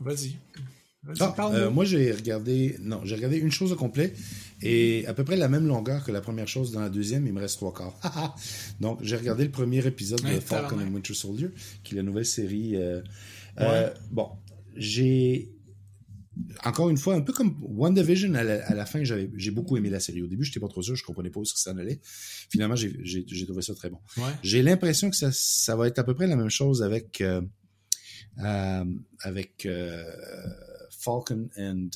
Euh, 0.00 0.04
vas-y. 0.04 0.36
Ah, 1.18 1.34
euh, 1.54 1.70
moi, 1.70 1.84
j'ai 1.84 2.12
regardé. 2.12 2.76
Non, 2.80 3.00
j'ai 3.04 3.14
regardé 3.14 3.38
une 3.38 3.50
chose 3.50 3.72
au 3.72 3.76
complet 3.76 4.12
et 4.60 5.06
à 5.06 5.14
peu 5.14 5.24
près 5.24 5.36
la 5.36 5.48
même 5.48 5.66
longueur 5.66 6.04
que 6.04 6.12
la 6.12 6.20
première 6.20 6.46
chose 6.46 6.72
dans 6.72 6.80
la 6.80 6.90
deuxième. 6.90 7.26
Il 7.26 7.32
me 7.32 7.40
reste 7.40 7.56
trois 7.56 7.72
quarts. 7.72 8.36
Donc, 8.80 8.98
j'ai 9.02 9.16
regardé 9.16 9.44
le 9.44 9.50
premier 9.50 9.84
épisode 9.86 10.22
de 10.22 10.40
Falcon 10.40 10.78
and 10.78 10.92
Winter 10.92 11.14
Soldier, 11.14 11.48
qui 11.82 11.94
est 11.94 11.96
la 11.96 12.02
nouvelle 12.02 12.26
série. 12.26 12.76
bon, 14.10 14.28
j'ai 14.76 15.50
encore 16.64 16.90
une 16.90 16.96
fois, 16.96 17.14
un 17.14 17.20
peu 17.20 17.32
comme 17.32 17.56
WandaVision, 17.60 18.34
à 18.34 18.42
la, 18.42 18.66
à 18.66 18.74
la 18.74 18.86
fin, 18.86 19.02
j'ai 19.04 19.50
beaucoup 19.50 19.76
aimé 19.76 19.90
la 19.90 20.00
série. 20.00 20.22
Au 20.22 20.26
début, 20.26 20.44
j'étais 20.44 20.60
pas 20.60 20.68
trop 20.68 20.82
sûr, 20.82 20.96
je 20.96 21.04
comprenais 21.04 21.30
pas 21.30 21.40
où 21.40 21.44
ça 21.44 21.72
en 21.72 21.78
allait. 21.78 22.00
Finalement, 22.02 22.76
j'ai 22.76 23.46
trouvé 23.46 23.62
ça 23.62 23.74
très 23.74 23.90
bon. 23.90 23.98
J'ai 24.42 24.62
l'impression 24.62 25.10
que 25.10 25.16
ça, 25.16 25.30
ça, 25.32 25.76
va 25.76 25.88
être 25.88 25.98
à 25.98 26.04
peu 26.04 26.14
près 26.14 26.26
la 26.26 26.36
même 26.36 26.50
chose 26.50 26.82
avec, 26.82 27.20
euh, 27.20 27.40
euh, 27.40 27.46
avec 28.38 29.66
euh, 29.66 30.04
Falcon 30.90 31.48
and 31.58 31.90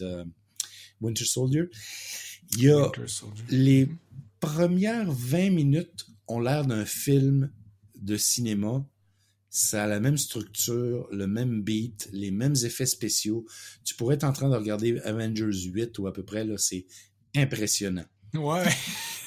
Winter 1.00 1.24
Soldier. 1.24 1.64
Il 2.56 2.64
y 2.64 2.70
a 2.70 2.90
les 3.50 3.88
premières 4.40 5.10
20 5.10 5.50
minutes 5.50 6.06
ont 6.26 6.40
l'air 6.40 6.64
d'un 6.64 6.84
film 6.84 7.50
de 7.96 8.16
cinéma 8.16 8.84
ça 9.54 9.84
a 9.84 9.86
la 9.86 10.00
même 10.00 10.18
structure, 10.18 11.06
le 11.12 11.28
même 11.28 11.62
beat, 11.62 12.08
les 12.12 12.32
mêmes 12.32 12.56
effets 12.64 12.86
spéciaux. 12.86 13.46
Tu 13.84 13.94
pourrais 13.94 14.16
être 14.16 14.24
en 14.24 14.32
train 14.32 14.50
de 14.50 14.56
regarder 14.56 14.98
Avengers 15.04 15.68
8 15.70 15.96
ou 16.00 16.08
à 16.08 16.12
peu 16.12 16.24
près, 16.24 16.42
là, 16.42 16.58
c'est 16.58 16.86
impressionnant. 17.36 18.04
Ouais. 18.34 18.64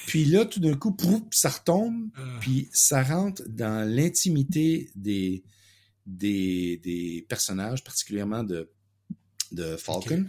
Puis 0.05 0.25
là, 0.25 0.43
tout 0.43 0.59
d'un 0.59 0.75
coup, 0.75 0.93
ça 1.31 1.47
retombe, 1.47 2.09
ah. 2.17 2.39
puis 2.41 2.67
ça 2.73 3.03
rentre 3.03 3.41
dans 3.47 3.89
l'intimité 3.89 4.89
des, 4.95 5.45
des, 6.07 6.77
des, 6.83 7.25
personnages, 7.27 7.83
particulièrement 7.83 8.43
de, 8.43 8.69
de 9.51 9.75
Falcon. 9.75 10.25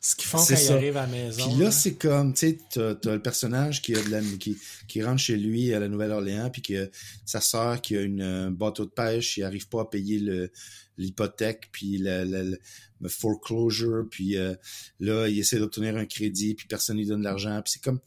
Ce 0.00 0.14
qu'ils 0.14 0.26
font 0.26 0.36
quand 0.36 0.54
ils 0.54 0.72
arrivent 0.72 0.96
à 0.98 1.06
la 1.06 1.12
maison. 1.12 1.48
Puis 1.48 1.58
là, 1.58 1.70
c'est 1.70 1.94
comme, 1.94 2.34
tu 2.34 2.40
sais, 2.40 2.58
t'as, 2.70 3.12
le 3.12 3.22
personnage 3.22 3.80
qui, 3.80 3.94
a 3.94 4.02
de 4.02 4.10
la, 4.10 4.20
qui, 4.38 4.58
qui 4.86 5.02
rentre 5.02 5.20
chez 5.20 5.36
lui 5.36 5.72
à 5.72 5.80
la 5.80 5.88
Nouvelle-Orléans, 5.88 6.50
puis 6.50 6.60
que 6.60 6.90
sa 7.24 7.40
sœur 7.40 7.80
qui 7.80 7.96
a 7.96 8.02
une, 8.02 8.20
un 8.20 8.50
bateau 8.50 8.84
de 8.84 8.90
pêche, 8.90 9.38
il 9.38 9.44
arrive 9.44 9.66
pas 9.68 9.82
à 9.82 9.84
payer 9.86 10.18
le, 10.18 10.50
l'hypothèque, 10.98 11.68
puis 11.72 11.98
le, 11.98 12.58
foreclosure, 13.08 14.06
puis 14.10 14.36
euh, 14.36 14.54
là, 15.00 15.28
il 15.28 15.38
essaie 15.38 15.58
d'obtenir 15.58 15.96
un 15.96 16.06
crédit, 16.06 16.54
puis 16.54 16.66
personne 16.66 16.96
ne 16.96 17.02
lui 17.02 17.08
donne 17.08 17.20
de 17.20 17.24
l'argent, 17.24 17.60
puis 17.62 17.72
c'est 17.72 17.82
comme, 17.82 18.00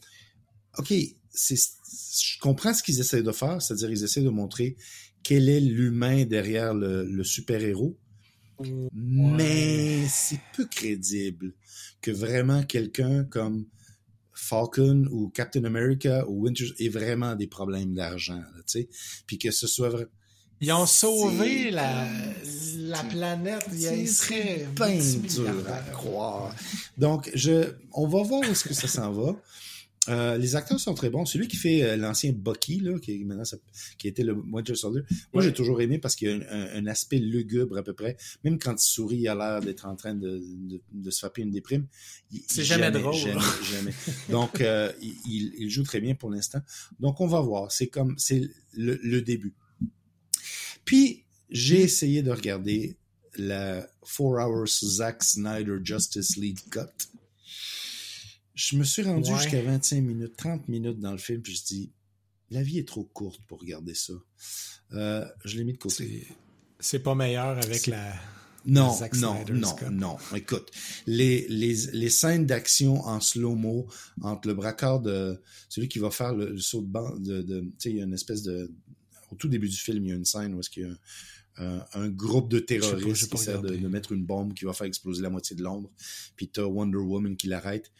OK, 0.78 0.92
c'est, 1.30 1.56
je 1.56 2.38
comprends 2.40 2.74
ce 2.74 2.82
qu'ils 2.82 3.00
essaient 3.00 3.22
de 3.22 3.32
faire, 3.32 3.60
c'est-à-dire 3.62 3.90
ils 3.90 4.04
essaient 4.04 4.22
de 4.22 4.28
montrer 4.28 4.76
quel 5.28 5.50
est 5.50 5.60
l'humain 5.60 6.24
derrière 6.24 6.72
le, 6.72 7.04
le 7.04 7.22
super-héros, 7.22 7.98
mais 8.94 10.08
c'est 10.08 10.40
peu 10.56 10.64
crédible 10.64 11.52
que 12.00 12.10
vraiment 12.10 12.62
quelqu'un 12.62 13.24
comme 13.24 13.66
Falcon 14.32 15.04
ou 15.10 15.28
Captain 15.28 15.64
America 15.64 16.26
ou 16.28 16.44
Winter 16.44 16.64
ait 16.78 16.88
vraiment 16.88 17.34
des 17.36 17.46
problèmes 17.46 17.92
d'argent, 17.92 18.40
tu 18.60 18.62
sais, 18.66 18.88
puis 19.26 19.36
que 19.36 19.50
ce 19.50 19.66
soit 19.66 19.90
vrai. 19.90 20.06
Ils 20.62 20.72
ont 20.72 20.86
sauvé 20.86 21.72
la, 21.72 22.08
la 22.78 23.04
planète. 23.04 23.66
Il 23.70 24.08
serait 24.08 24.66
bien 24.74 24.98
dur 24.98 25.62
à 25.68 25.90
croire. 25.90 26.56
Donc, 26.96 27.30
je, 27.34 27.74
on 27.92 28.08
va 28.08 28.22
voir 28.22 28.40
où 28.40 28.44
est-ce 28.44 28.64
que 28.64 28.72
ça 28.72 28.88
s'en 28.88 29.12
va. 29.12 29.36
Euh, 30.08 30.38
les 30.38 30.56
acteurs 30.56 30.80
sont 30.80 30.94
très 30.94 31.10
bons. 31.10 31.24
Celui 31.24 31.48
qui 31.48 31.56
fait 31.56 31.82
euh, 31.82 31.96
l'ancien 31.96 32.32
Bucky, 32.32 32.80
là, 32.80 32.98
qui, 32.98 33.24
maintenant, 33.24 33.44
qui 33.98 34.08
était 34.08 34.22
le 34.22 34.32
Winter 34.32 34.74
Soldier, 34.74 35.02
moi 35.32 35.42
j'ai 35.42 35.52
toujours 35.52 35.80
aimé 35.80 35.98
parce 35.98 36.16
qu'il 36.16 36.28
y 36.28 36.32
a 36.32 36.76
un, 36.76 36.86
aspect 36.86 37.18
lugubre 37.18 37.76
à 37.76 37.82
peu 37.82 37.92
près. 37.92 38.16
Même 38.44 38.58
quand 38.58 38.72
il 38.72 38.86
sourit, 38.86 39.18
il 39.18 39.28
a 39.28 39.34
l'air 39.34 39.60
d'être 39.60 39.86
en 39.86 39.96
train 39.96 40.14
de, 40.14 40.42
de, 40.92 41.10
se 41.10 41.18
frapper 41.18 41.42
une 41.42 41.50
déprime. 41.50 41.86
C'est 42.46 42.64
jamais, 42.64 42.90
drôle. 42.90 43.14
Jamais, 43.14 43.40
jamais. 43.70 43.92
Donc, 44.30 44.60
euh, 44.60 44.92
il, 45.02 45.52
il, 45.58 45.70
joue 45.70 45.82
très 45.82 46.00
bien 46.00 46.14
pour 46.14 46.30
l'instant. 46.30 46.60
Donc, 47.00 47.20
on 47.20 47.26
va 47.26 47.40
voir. 47.40 47.70
C'est 47.70 47.88
comme, 47.88 48.14
c'est 48.18 48.48
le, 48.72 48.98
le, 49.02 49.20
début. 49.20 49.54
Puis, 50.84 51.24
j'ai 51.50 51.82
essayé 51.82 52.22
de 52.22 52.30
regarder 52.30 52.96
la 53.36 53.86
4 54.02 54.20
Hours 54.20 54.66
Zack 54.84 55.22
Snyder 55.22 55.78
Justice 55.82 56.36
League 56.36 56.60
Cut. 56.70 57.08
Je 58.58 58.76
me 58.76 58.82
suis 58.82 59.02
rendu 59.02 59.30
jusqu'à 59.36 59.62
25 59.62 60.02
minutes, 60.02 60.36
30 60.36 60.66
minutes 60.66 60.98
dans 60.98 61.12
le 61.12 61.18
film, 61.18 61.40
puis 61.42 61.54
je 61.54 61.62
dis, 61.62 61.92
la 62.50 62.60
vie 62.60 62.78
est 62.78 62.88
trop 62.88 63.04
courte 63.04 63.40
pour 63.46 63.60
regarder 63.60 63.94
ça. 63.94 64.14
Euh, 64.94 65.24
je 65.44 65.58
l'ai 65.58 65.62
mis 65.62 65.74
de 65.74 65.78
côté. 65.78 66.26
C'est 66.80 66.98
pas 66.98 67.14
meilleur 67.14 67.56
avec 67.56 67.86
la. 67.86 68.14
Non, 68.66 68.98
non, 69.14 69.44
non, 69.48 69.76
non. 69.92 70.16
Écoute, 70.34 70.72
les, 71.06 71.46
les, 71.48 71.72
les 71.92 72.10
scènes 72.10 72.46
d'action 72.46 73.00
en 73.06 73.20
slow-mo 73.20 73.86
entre 74.22 74.48
le 74.48 74.54
braqueur 74.54 74.98
de 74.98 75.40
celui 75.68 75.86
qui 75.88 76.00
va 76.00 76.10
faire 76.10 76.34
le, 76.34 76.58
saut 76.58 76.82
de 76.82 76.88
banc, 76.88 77.16
de, 77.16 77.42
de 77.42 77.60
tu 77.60 77.72
sais, 77.78 77.90
il 77.90 77.96
y 77.98 78.00
a 78.00 78.04
une 78.04 78.12
espèce 78.12 78.42
de, 78.42 78.72
au 79.30 79.36
tout 79.36 79.48
début 79.48 79.68
du 79.68 79.76
film, 79.76 80.04
il 80.04 80.08
y 80.08 80.12
a 80.12 80.16
une 80.16 80.24
scène 80.24 80.52
où 80.54 80.60
est-ce 80.60 80.68
qu'il 80.68 80.82
y 80.82 80.86
a 80.86 81.64
un, 81.64 81.86
un, 81.94 82.08
groupe 82.08 82.50
de 82.50 82.58
terroristes 82.58 83.32
qui 83.32 83.46
de, 83.46 83.76
de, 83.76 83.88
mettre 83.88 84.10
une 84.10 84.24
bombe 84.24 84.52
qui 84.52 84.64
va 84.64 84.72
faire 84.72 84.88
exploser 84.88 85.22
la 85.22 85.30
moitié 85.30 85.54
de 85.54 85.62
Londres. 85.62 85.90
Puis 86.34 86.48
t'as 86.48 86.64
Wonder 86.64 86.98
Woman 86.98 87.36
qui 87.36 87.46
l'arrête. 87.46 87.92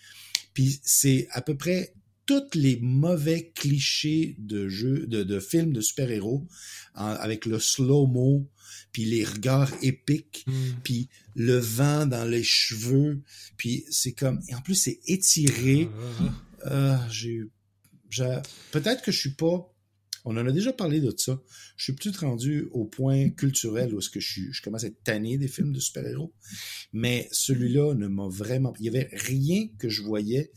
Puis 0.59 0.81
c'est 0.83 1.29
à 1.31 1.41
peu 1.41 1.57
près 1.57 1.95
tous 2.27 2.43
les 2.57 2.79
mauvais 2.83 3.53
clichés 3.55 4.35
de 4.41 4.67
jeux, 4.69 5.07
de, 5.07 5.23
de 5.23 5.39
films 5.39 5.73
de 5.73 5.81
super-héros, 5.81 6.49
avec 6.95 7.47
le 7.47 7.61
slow-mo, 7.61 8.45
puis 8.91 9.05
les 9.05 9.25
regards 9.25 9.73
épiques, 9.83 10.43
Hmm. 10.49 10.53
puis 10.83 11.09
le 11.37 11.59
vent 11.59 12.07
dans 12.07 12.25
les 12.25 12.43
cheveux, 12.43 13.23
puis 13.57 13.85
c'est 13.93 14.15
comme... 14.15 14.41
Et 14.49 14.55
en 14.57 14.61
plus, 14.61 14.75
c'est 14.75 14.99
étiré. 15.07 15.89
Ah, 16.65 16.73
Euh, 16.73 16.97
j'ai, 17.09 17.43
j'ai- 18.11 18.41
peut-être 18.73 19.03
que 19.05 19.13
je 19.13 19.19
suis 19.21 19.35
pas. 19.35 19.73
On 20.29 20.37
en 20.37 20.47
a 20.47 20.53
déjà 20.53 20.72
parlé 20.72 21.01
de 21.01 21.12
ça. 21.16 21.41
Je 21.76 21.85
suis 21.85 21.93
peut-être 21.95 22.26
rendu 22.26 22.68
au 22.72 22.85
point 22.85 23.31
culturel 23.31 23.95
où 23.95 23.99
est-ce 23.99 24.11
que 24.11 24.20
je, 24.20 24.31
suis, 24.31 24.53
je 24.53 24.62
commence 24.62 24.85
à 24.85 24.89
être 24.89 25.03
tanné 25.03 25.39
des 25.39 25.49
films 25.49 25.72
de 25.72 25.81
super-héros. 25.81 26.35
Mais 26.93 27.29
celui-là 27.33 27.95
ne 27.95 28.09
m'a 28.09 28.29
vraiment. 28.29 28.74
Il 28.79 28.87
y 28.87 28.89
avait 28.89 29.09
rien 29.12 29.68
que 29.79 29.89
je 29.89 30.03
voyais 30.03 30.53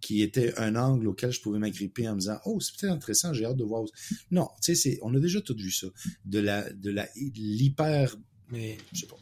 qui 0.00 0.22
était 0.22 0.56
un 0.58 0.76
angle 0.76 1.08
auquel 1.08 1.32
je 1.32 1.40
pouvais 1.40 1.58
m'agripper 1.58 2.08
en 2.08 2.14
me 2.14 2.20
disant 2.20 2.38
oh 2.44 2.60
c'est 2.60 2.76
peut-être 2.76 2.92
intéressant 2.92 3.32
j'ai 3.32 3.46
hâte 3.46 3.56
de 3.56 3.64
voir 3.64 3.82
non 4.30 4.46
tu 4.62 4.74
sais 4.74 4.74
c'est 4.74 4.98
on 5.02 5.12
a 5.14 5.18
déjà 5.18 5.40
tout 5.40 5.56
vu 5.56 5.72
ça 5.72 5.86
de 6.26 6.38
la 6.38 6.70
de 6.70 6.90
la 6.90 7.08
l'hyper 7.16 8.14
Mais 8.50 8.76
je 8.92 9.00
sais 9.00 9.06
pas 9.06 9.16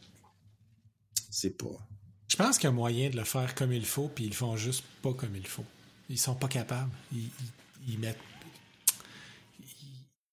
c'est 1.31 1.57
pas 1.57 1.87
je 2.27 2.35
pense 2.35 2.57
qu'il 2.57 2.65
y 2.65 2.67
a 2.67 2.71
moyen 2.71 3.09
de 3.09 3.15
le 3.15 3.23
faire 3.23 3.55
comme 3.55 3.71
il 3.71 3.85
faut, 3.85 4.09
puis 4.09 4.25
ils 4.25 4.29
le 4.29 4.35
font 4.35 4.57
juste 4.57 4.83
pas 5.01 5.13
comme 5.13 5.35
il 5.35 5.47
faut. 5.47 5.63
Ils 6.09 6.17
sont 6.17 6.35
pas 6.35 6.47
capables. 6.47 6.91
Ils, 7.13 7.19
ils, 7.19 7.93
ils 7.93 7.99
mettent. 7.99 8.17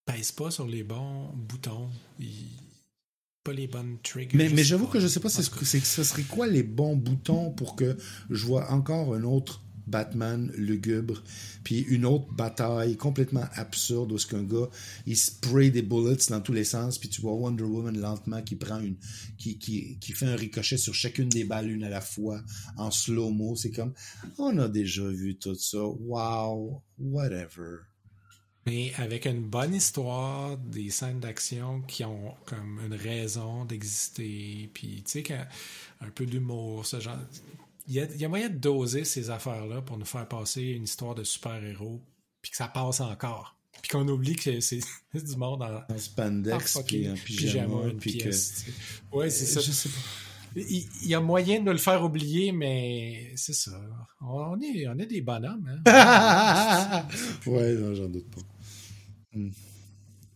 Pèsent 0.04 0.32
pas 0.32 0.50
sur 0.50 0.66
les 0.66 0.82
bons 0.82 1.30
boutons. 1.34 1.88
Ils. 2.18 2.48
Pas 3.44 3.52
les 3.52 3.66
bonnes 3.66 3.98
triggers. 4.04 4.36
Mais, 4.36 4.62
j'avoue 4.62 4.86
que 4.86 5.00
je 5.00 5.08
sais 5.08 5.18
pas, 5.18 5.28
cas. 5.28 5.42
c'est, 5.42 5.80
ce 5.80 6.04
serait 6.04 6.22
quoi 6.22 6.46
les 6.46 6.62
bons 6.62 6.94
boutons 6.94 7.50
pour 7.50 7.74
que 7.74 7.96
je 8.30 8.46
vois 8.46 8.70
encore 8.70 9.16
un 9.16 9.24
autre 9.24 9.64
Batman 9.86 10.50
lugubre, 10.56 11.22
puis 11.64 11.80
une 11.80 12.04
autre 12.04 12.32
bataille 12.32 12.96
complètement 12.96 13.44
absurde 13.54 14.12
où 14.12 14.18
ce 14.18 14.26
qu'un 14.26 14.42
gars, 14.42 14.68
il 15.06 15.16
spray 15.16 15.70
des 15.70 15.82
bullets 15.82 16.28
dans 16.30 16.40
tous 16.40 16.52
les 16.52 16.64
sens, 16.64 16.98
puis 16.98 17.08
tu 17.08 17.20
vois 17.20 17.34
Wonder 17.34 17.64
Woman 17.64 17.98
lentement 17.98 18.42
qui 18.42 18.56
prend 18.56 18.80
une, 18.80 18.96
qui, 19.38 19.58
qui, 19.58 19.98
qui 19.98 20.12
fait 20.12 20.26
un 20.26 20.36
ricochet 20.36 20.76
sur 20.76 20.94
chacune 20.94 21.28
des 21.28 21.44
balles 21.44 21.70
une 21.70 21.84
à 21.84 21.90
la 21.90 22.00
fois 22.00 22.42
en 22.76 22.90
slow-mo. 22.90 23.56
C'est 23.56 23.72
comme, 23.72 23.92
on 24.38 24.56
a 24.58 24.68
déjà 24.68 25.06
vu 25.08 25.36
tout 25.36 25.54
ça. 25.54 25.84
Wow, 25.84 26.82
whatever. 26.98 27.80
Mais 28.66 28.92
avec 28.96 29.26
une 29.26 29.40
bonne 29.40 29.74
histoire, 29.74 30.56
des 30.56 30.90
scènes 30.90 31.18
d'action 31.18 31.82
qui 31.82 32.04
ont 32.04 32.34
comme 32.46 32.80
une 32.86 32.94
raison 32.94 33.64
d'exister, 33.64 34.70
puis 34.72 35.02
tu 35.04 35.24
sais, 35.24 35.34
un 36.00 36.10
peu 36.10 36.26
d'humour, 36.26 36.86
ce 36.86 37.00
genre. 37.00 37.18
Il 37.88 37.94
y, 37.94 38.00
a, 38.00 38.04
il 38.04 38.20
y 38.20 38.24
a 38.24 38.28
moyen 38.28 38.48
de 38.48 38.58
doser 38.58 39.04
ces 39.04 39.30
affaires-là 39.30 39.82
pour 39.82 39.98
nous 39.98 40.04
faire 40.04 40.28
passer 40.28 40.62
une 40.62 40.84
histoire 40.84 41.16
de 41.16 41.24
super-héros, 41.24 42.00
puis 42.40 42.52
que 42.52 42.56
ça 42.56 42.68
passe 42.68 43.00
encore. 43.00 43.56
Puis 43.80 43.90
qu'on 43.90 44.06
oublie 44.06 44.36
que 44.36 44.60
c'est 44.60 44.78
du 45.14 45.36
monde 45.36 45.62
en, 45.62 45.92
En 45.92 45.98
spandex, 45.98 46.76
en 46.76 46.82
puis 46.84 47.10
en 47.10 47.14
pyjama, 47.14 47.90
puis 47.98 48.18
que... 48.18 48.30
Ouais, 49.10 49.28
c'est 49.28 49.46
ça. 49.46 49.60
Je 49.60 49.72
sais 49.72 49.88
pas. 49.88 49.98
Il, 50.54 50.86
il 51.02 51.08
y 51.08 51.14
a 51.14 51.20
moyen 51.20 51.62
de 51.62 51.70
le 51.70 51.78
faire 51.78 52.04
oublier, 52.04 52.52
mais 52.52 53.32
c'est 53.36 53.54
ça. 53.54 53.72
On 54.20 54.60
est, 54.60 54.86
on 54.86 54.98
est 54.98 55.06
des 55.06 55.22
bonhommes, 55.22 55.80
hein? 55.86 57.06
ouais, 57.46 57.74
non, 57.74 57.94
j'en 57.94 58.08
doute 58.08 58.30
pas. 58.30 58.42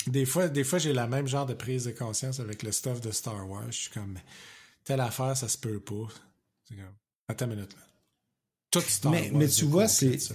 Des 0.07 0.25
fois, 0.25 0.49
des 0.49 0.63
fois 0.65 0.79
j'ai 0.79 0.93
la 0.93 1.07
même 1.07 1.27
genre 1.27 1.47
de 1.47 1.55
prise 1.55 1.85
de 1.85 1.91
conscience 1.91 2.39
avec 2.41 2.63
le 2.63 2.71
stuff 2.73 3.01
de 3.01 3.11
Star 3.11 3.49
Wars. 3.49 3.71
Je 3.73 3.77
suis 3.79 3.91
comme, 3.91 4.19
telle 4.85 5.01
affaire, 5.01 5.37
ça 5.37 5.49
se 5.49 5.59
peut 5.59 5.81
pas. 5.81 6.09
C'est 6.69 6.77
comme, 6.77 6.85
attends 7.29 7.47
une 7.47 7.57
minute, 7.57 7.73
là. 7.75 7.81
Tout 8.71 8.81
Star 8.83 9.13
Mais- 9.13 9.31
Wars. 9.31 9.39
mais 9.39 9.49
tu 9.49 9.65
vois, 9.65 9.89
c'est- 9.89 10.19
Ça. 10.19 10.35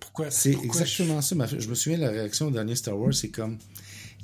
Pourquoi? 0.00 0.30
C'est 0.30 0.52
exactement 0.52 1.20
ça. 1.20 1.34
ma- 1.34 1.46
Je 1.46 1.68
me 1.68 1.74
souviens 1.74 1.98
de 1.98 2.04
la 2.04 2.10
réaction 2.10 2.46
au 2.46 2.50
dernier 2.50 2.74
Star 2.76 2.98
Wars, 2.98 3.12
c'est 3.14 3.30
comme 3.30 3.58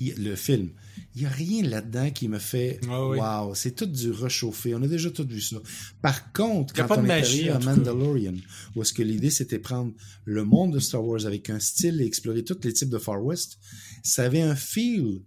le 0.01 0.35
film. 0.37 0.71
Il 1.15 1.23
n'y 1.23 1.27
a 1.27 1.31
rien 1.31 1.63
là-dedans 1.63 2.11
qui 2.11 2.29
me 2.29 2.39
fait 2.39 2.81
oui. 2.85 3.19
Wow, 3.19 3.55
c'est 3.55 3.75
tout 3.75 3.87
du 3.87 4.11
rechauffé. 4.11 4.75
On 4.75 4.83
a 4.83 4.87
déjà 4.87 5.11
tout 5.11 5.27
vu 5.27 5.41
ça. 5.41 5.57
Par 6.01 6.33
contre, 6.33 6.75
quand 6.75 6.87
pas 6.87 6.99
on 6.99 7.03
de 7.03 7.09
est 7.09 7.13
arrivé 7.13 7.51
à. 7.51 7.59
Mandalorian, 7.59 8.35
où 8.75 8.83
est-ce 8.83 8.93
que 8.93 9.03
l'idée 9.03 9.31
c'était 9.31 9.59
prendre 9.59 9.93
le 10.25 10.45
monde 10.45 10.75
de 10.75 10.79
Star 10.79 11.05
Wars 11.05 11.27
avec 11.27 11.51
un 11.51 11.59
style 11.59 12.01
et 12.01 12.07
explorer 12.07 12.45
tous 12.45 12.59
les 12.63 12.73
types 12.73 12.91
de 12.91 12.99
Far 12.99 13.23
West, 13.23 13.59
ça 14.03 14.25
avait 14.25 14.43
un 14.43 14.55
feel 14.55 15.23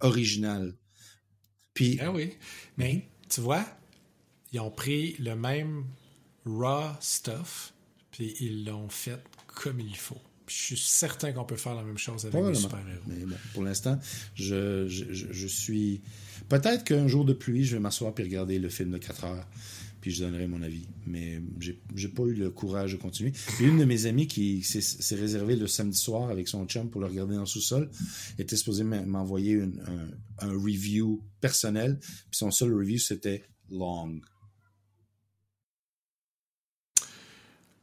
original. 0.00 0.76
Puis 1.72 1.98
Ah 2.00 2.12
oui. 2.12 2.34
Mais, 2.76 3.08
tu 3.28 3.40
vois, 3.40 3.66
ils 4.52 4.60
ont 4.60 4.70
pris 4.70 5.14
le 5.18 5.34
même 5.34 5.84
raw 6.44 6.92
stuff, 7.00 7.72
puis 8.10 8.34
ils 8.40 8.64
l'ont 8.64 8.88
fait 8.88 9.22
comme 9.46 9.80
il 9.80 9.96
faut. 9.96 10.20
Je 10.46 10.52
suis 10.52 10.76
certain 10.76 11.32
qu'on 11.32 11.44
peut 11.44 11.56
faire 11.56 11.74
la 11.74 11.82
même 11.82 11.96
chose 11.98 12.26
avec 12.26 12.34
les 12.48 12.54
super-héros. 12.62 13.00
Mais 13.06 13.24
bon, 13.24 13.36
pour 13.54 13.62
l'instant, 13.62 13.98
je, 14.34 14.86
je, 14.88 15.12
je- 15.12 15.32
je 15.32 15.46
suis. 15.46 16.02
Peut-être 16.48 16.84
qu'un 16.84 17.08
jour 17.08 17.24
de 17.24 17.32
pluie, 17.32 17.64
je 17.64 17.76
vais 17.76 17.80
m'asseoir 17.80 18.12
et 18.18 18.22
regarder 18.22 18.58
le 18.58 18.68
film 18.68 18.90
de 18.90 18.98
4 18.98 19.24
heures, 19.24 19.46
puis 20.02 20.10
je 20.10 20.22
donnerai 20.22 20.46
mon 20.46 20.60
avis. 20.60 20.86
Mais 21.06 21.40
j'ai 21.94 22.08
pas 22.08 22.24
eu 22.24 22.34
le 22.34 22.50
courage 22.50 22.92
de 22.92 22.98
continuer. 22.98 23.32
Puis 23.56 23.64
une 23.64 23.78
de 23.78 23.86
mes 23.86 24.04
amies 24.04 24.26
qui 24.26 24.62
s'est 24.62 25.16
réservée 25.16 25.56
le 25.56 25.66
samedi 25.66 25.96
soir 25.98 26.28
avec 26.28 26.46
son 26.48 26.66
chum 26.66 26.90
pour 26.90 27.00
le 27.00 27.06
regarder 27.06 27.34
dans 27.36 27.40
le 27.40 27.46
sous-sol 27.46 27.90
était 28.38 28.56
supposée 28.56 28.84
m'en- 28.84 29.06
m'envoyer 29.06 29.62
un, 29.62 30.10
un 30.40 30.52
review 30.52 31.22
personnel. 31.40 31.98
Puis 32.00 32.10
son 32.32 32.50
seul 32.50 32.74
review, 32.74 32.98
c'était 32.98 33.44
long. 33.70 34.20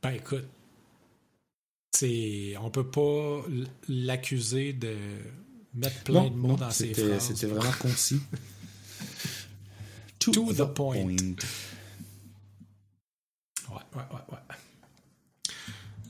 Ben 0.04 0.12
écoute, 0.12 0.46
c'est, 1.92 2.56
on 2.62 2.70
peut 2.70 2.90
pas 2.90 3.44
l'accuser 3.88 4.74
de 4.74 4.96
mettre 5.74 6.04
plein 6.04 6.30
de 6.30 6.36
mots 6.36 6.50
non, 6.50 6.56
dans 6.56 6.72
ses 6.72 6.88
c'était 6.88 7.08
phrases. 7.08 7.28
c'était 7.28 7.48
vraiment 7.48 7.72
concis. 7.80 8.22
To 10.20 10.54
the 10.54 10.74
point. 10.74 11.08
Ouais, 13.70 13.78
ouais, 13.96 14.04
ouais, 14.12 14.22
ouais. 14.30 14.56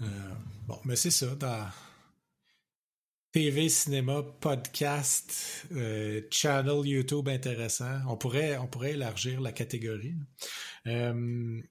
Euh, 0.02 0.34
bon, 0.68 0.80
mais 0.84 0.96
c'est 0.96 1.12
ça, 1.12 1.28
dans 1.36 1.70
TV, 3.32 3.70
cinéma, 3.70 4.24
podcast, 4.42 5.66
euh, 5.72 6.22
channel 6.32 6.86
YouTube 6.86 7.30
intéressant. 7.30 8.02
On 8.10 8.18
pourrait, 8.18 8.58
on 8.58 8.68
pourrait 8.68 8.92
élargir 8.92 9.40
la 9.40 9.54
catégorie. 9.54 10.16
Euh, 10.88 11.62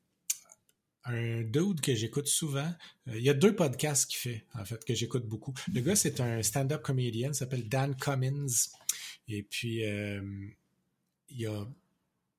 un 1.05 1.43
dude 1.43 1.81
que 1.81 1.95
j'écoute 1.95 2.27
souvent. 2.27 2.73
euh, 3.09 3.19
il 3.19 3.23
y 3.23 3.31
a 3.31 3.35
deux 3.35 3.55
podcasts 3.55 4.11
qu'il 4.11 4.19
fait, 4.19 4.47
en 4.55 4.65
fait, 4.65 4.85
que 4.85 4.95
j'écoute 4.95 5.27
beaucoup. 5.27 5.55
Le 5.73 5.81
gars, 5.81 5.97
c'est 5.97 6.21
un 6.21 6.43
stand-up 6.43 6.83
comédien, 6.83 7.29
il 7.29 7.35
s'appelle 7.35 7.69
Dan 7.69 7.97
Cummins. 7.97 8.69
Et 9.29 9.43
puis, 9.43 9.85
euh, 9.85 10.23
il 11.29 11.41
y 11.41 11.47
a 11.47 11.67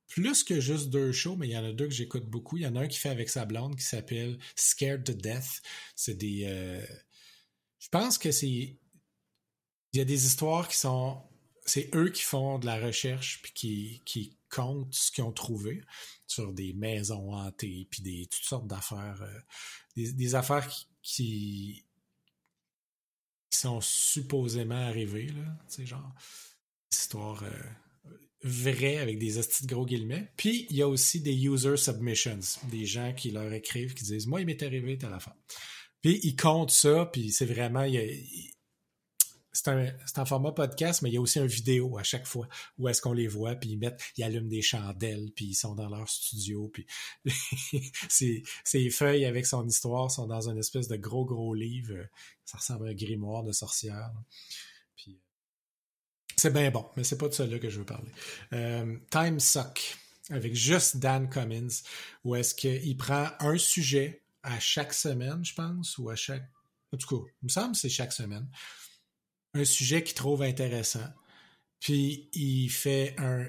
plus 0.07 0.43
que 0.43 0.59
juste 0.59 0.89
deux 0.89 1.11
shows, 1.13 1.37
mais 1.37 1.47
il 1.47 1.51
y 1.51 1.57
en 1.57 1.63
a 1.63 1.71
deux 1.71 1.87
que 1.87 1.93
j'écoute 1.93 2.25
beaucoup. 2.25 2.57
Il 2.57 2.63
y 2.63 2.67
en 2.67 2.75
a 2.75 2.81
un 2.81 2.87
qui 2.87 2.99
fait 2.99 3.09
avec 3.09 3.29
sa 3.29 3.45
blonde 3.45 3.77
qui 3.77 3.83
s'appelle 3.83 4.37
Scared 4.55 5.03
to 5.05 5.13
Death. 5.13 5.61
C'est 5.95 6.15
des. 6.15 6.43
euh, 6.45 6.85
je 7.79 7.87
pense 7.89 8.17
que 8.17 8.31
c'est. 8.31 8.47
Il 8.47 9.97
y 9.97 10.01
a 10.01 10.05
des 10.05 10.25
histoires 10.25 10.67
qui 10.67 10.77
sont. 10.77 11.21
C'est 11.65 11.89
eux 11.95 12.09
qui 12.09 12.23
font 12.23 12.59
de 12.59 12.65
la 12.65 12.77
recherche 12.77 13.41
puis 13.41 13.53
qui, 13.53 14.01
qui 14.05 14.37
comptent 14.51 14.93
ce 14.93 15.11
qu'ils 15.11 15.23
ont 15.23 15.31
trouvé 15.31 15.81
sur 16.27 16.53
des 16.53 16.73
maisons 16.73 17.33
hantées 17.33 17.87
puis 17.89 18.01
des 18.01 18.27
toutes 18.29 18.43
sortes 18.43 18.67
d'affaires. 18.67 19.21
euh, 19.21 19.39
des, 19.95 20.35
affaires 20.35 20.69
qui, 21.01 21.85
sont 23.49 23.81
supposément 23.81 24.75
arrivées, 24.87 25.27
là. 25.27 25.57
Tu 25.69 25.85
genre. 25.85 26.13
Des 26.91 26.97
histoires. 26.97 27.43
euh, 27.43 27.63
vrai 28.43 28.97
avec 28.97 29.19
des 29.19 29.37
de 29.37 29.67
gros 29.67 29.85
guillemets. 29.85 30.31
Puis 30.37 30.65
il 30.69 30.77
y 30.77 30.81
a 30.81 30.87
aussi 30.87 31.21
des 31.21 31.35
user 31.35 31.77
submissions, 31.77 32.39
des 32.69 32.85
gens 32.85 33.13
qui 33.13 33.31
leur 33.31 33.51
écrivent, 33.53 33.93
qui 33.93 34.03
disent 34.03 34.27
Moi, 34.27 34.41
il 34.41 34.47
m'est 34.47 34.63
arrivé 34.63 34.97
telle 34.97 35.13
affaire. 35.13 35.35
Puis 36.01 36.19
ils 36.23 36.35
comptent 36.35 36.71
ça, 36.71 37.09
puis 37.11 37.31
c'est 37.31 37.45
vraiment. 37.45 37.85
C'est 39.53 39.67
un, 39.67 39.93
un 40.15 40.25
format 40.25 40.51
podcast, 40.51 41.01
mais 41.01 41.09
il 41.09 41.13
y 41.13 41.17
a 41.17 41.21
aussi 41.21 41.39
une 41.39 41.47
vidéo 41.47 41.97
à 41.97 42.03
chaque 42.03 42.25
fois 42.25 42.47
où 42.77 42.87
est-ce 42.87 43.01
qu'on 43.01 43.13
les 43.13 43.27
voit, 43.27 43.55
puis 43.55 43.71
ils 43.71 43.77
mettent, 43.77 44.01
ils 44.17 44.23
allument 44.23 44.47
des 44.47 44.61
chandelles, 44.61 45.31
puis 45.35 45.45
ils 45.45 45.55
sont 45.55 45.75
dans 45.75 45.89
leur 45.89 46.07
studio, 46.07 46.69
puis 46.69 46.85
ces, 48.09 48.43
ces 48.63 48.89
feuilles 48.89 49.25
avec 49.25 49.45
son 49.45 49.67
histoire 49.67 50.09
sont 50.09 50.27
dans 50.27 50.49
une 50.49 50.57
espèce 50.57 50.87
de 50.87 50.95
gros, 50.95 51.25
gros 51.25 51.53
livre. 51.53 51.95
Ça 52.45 52.57
ressemble 52.57 52.87
à 52.87 52.91
un 52.91 52.93
grimoire 52.93 53.43
de 53.43 53.51
sorcière. 53.51 54.11
Puis 54.95 55.19
c'est 56.35 56.53
bien 56.53 56.71
bon, 56.71 56.89
mais 56.95 57.03
c'est 57.03 57.17
pas 57.17 57.27
de 57.27 57.33
ça 57.33 57.45
là 57.45 57.59
que 57.59 57.69
je 57.69 57.79
veux 57.79 57.85
parler. 57.85 58.11
Euh, 58.53 58.97
Time 59.09 59.39
Suck, 59.39 59.97
avec 60.29 60.55
juste 60.55 60.97
Dan 60.97 61.29
Cummins, 61.29 61.83
où 62.23 62.35
est-ce 62.35 62.55
qu'il 62.55 62.97
prend 62.97 63.27
un 63.39 63.57
sujet 63.57 64.23
à 64.43 64.59
chaque 64.59 64.93
semaine, 64.93 65.43
je 65.43 65.53
pense, 65.53 65.97
ou 65.97 66.09
à 66.09 66.15
chaque. 66.15 66.49
En 66.93 66.97
tout 66.97 67.07
cas, 67.07 67.31
il 67.41 67.45
me 67.45 67.49
semble 67.49 67.73
que 67.73 67.77
c'est 67.77 67.89
chaque 67.89 68.11
semaine. 68.11 68.49
Un 69.53 69.65
sujet 69.65 70.03
qu'il 70.03 70.15
trouve 70.15 70.41
intéressant. 70.43 71.07
Puis 71.79 72.29
il 72.33 72.69
fait 72.69 73.15
un 73.17 73.47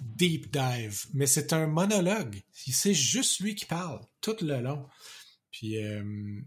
deep 0.00 0.52
dive. 0.52 1.06
Mais 1.14 1.26
c'est 1.26 1.52
un 1.52 1.66
monologue. 1.66 2.40
C'est 2.52 2.94
juste 2.94 3.40
lui 3.40 3.54
qui 3.54 3.66
parle 3.66 4.00
tout 4.20 4.36
le 4.40 4.60
long. 4.60 4.86
Puis, 5.50 5.82
euh, 5.82 6.40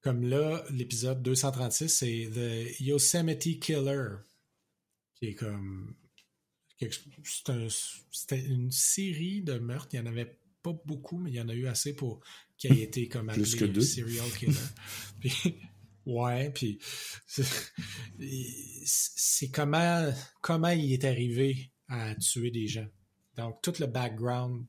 Comme 0.00 0.22
là, 0.28 0.64
l'épisode 0.70 1.22
236, 1.22 1.88
c'est 1.88 2.30
The 2.32 2.80
Yosemite 2.80 3.58
Killer, 3.60 4.08
qui 5.16 5.26
est 5.26 5.34
comme. 5.34 5.96
C'était 8.12 8.44
une 8.44 8.70
série 8.70 9.42
de 9.42 9.58
meurtres. 9.58 9.88
Il 9.92 10.00
n'y 10.00 10.08
en 10.08 10.10
avait 10.12 10.38
pas 10.62 10.74
beaucoup, 10.84 11.18
mais 11.18 11.30
il 11.30 11.36
y 11.36 11.40
en 11.40 11.48
a 11.48 11.54
eu 11.54 11.66
assez 11.66 11.96
pour 11.96 12.20
qu'il 12.58 12.72
ait 12.72 12.82
été 12.82 13.08
comme 13.08 13.28
appelé 13.30 13.42
Plus 13.42 13.56
que 13.56 13.64
deux. 13.64 13.80
serial 13.80 14.30
killer. 14.38 14.54
puis, 15.20 15.32
ouais, 16.06 16.50
puis 16.50 16.78
c'est 18.86 19.50
comment, 19.50 20.12
comment 20.40 20.70
il 20.70 20.92
est 20.92 21.04
arrivé 21.04 21.70
à 21.88 22.14
tuer 22.14 22.50
des 22.50 22.66
gens. 22.66 22.88
Donc, 23.34 23.60
tout 23.62 23.74
le 23.80 23.86
background, 23.86 24.66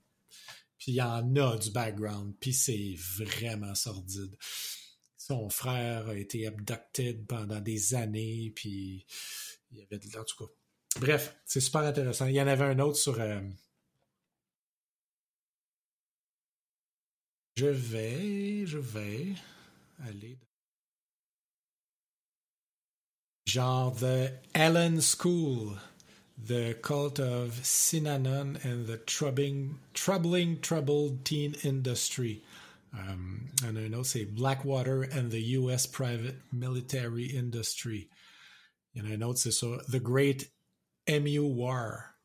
puis 0.77 0.91
il 0.91 0.95
y 0.95 1.01
en 1.01 1.35
a 1.35 1.57
du 1.57 1.71
background, 1.71 2.35
puis 2.39 2.53
c'est 2.53 2.95
vraiment 3.17 3.73
sordide. 3.75 4.37
Son 5.15 5.49
frère 5.49 6.09
a 6.09 6.15
été 6.15 6.47
abducted 6.47 7.25
pendant 7.27 7.59
des 7.59 7.93
années, 7.95 8.51
puis 8.55 9.05
il 9.71 9.77
y 9.77 9.81
avait 9.81 9.99
de... 9.99 10.17
En 10.17 10.23
tout 10.23 10.45
cas, 10.45 10.51
bref, 10.99 11.35
c'est 11.45 11.59
super 11.59 11.81
intéressant. 11.81 12.27
Il 12.27 12.35
y 12.35 12.41
en 12.41 12.47
avait 12.47 12.65
un 12.65 12.79
autre 12.79 12.97
sur... 12.97 13.19
euh, 13.19 13.41
Je 17.55 17.65
vais, 17.65 18.65
je 18.67 18.77
vais 18.77 19.33
aller... 19.99 20.37
Genre 23.47 23.91
The 23.91 24.33
Ellen 24.53 24.99
School, 24.99 25.77
The 26.37 26.75
Cult 26.81 27.19
of 27.19 27.51
Synanon 27.63 28.63
and 28.65 28.85
the 28.87 28.97
Troubling, 28.97 29.79
troubling 29.93 30.59
Troubled 30.59 31.23
Teen 31.23 31.55
Industry. 31.63 32.43
Um, 32.93 33.49
il 33.61 33.65
y 33.65 33.69
en 33.69 33.77
a 33.77 33.79
un 33.85 33.93
autre, 33.93 34.05
c'est 34.07 34.25
Blackwater 34.25 35.03
and 35.03 35.29
the 35.31 35.41
U.S. 35.59 35.85
Private 35.85 36.35
Military 36.51 37.25
Industry. 37.37 38.09
And 38.97 39.07
I 39.07 39.11
en 39.11 39.11
a 39.11 39.15
un 39.15 39.21
autre, 39.29 39.39
c'est 39.39 39.51
ça, 39.51 39.77
The 39.89 39.99
Great 40.01 40.49
Emu 41.07 41.39
War. 41.39 42.15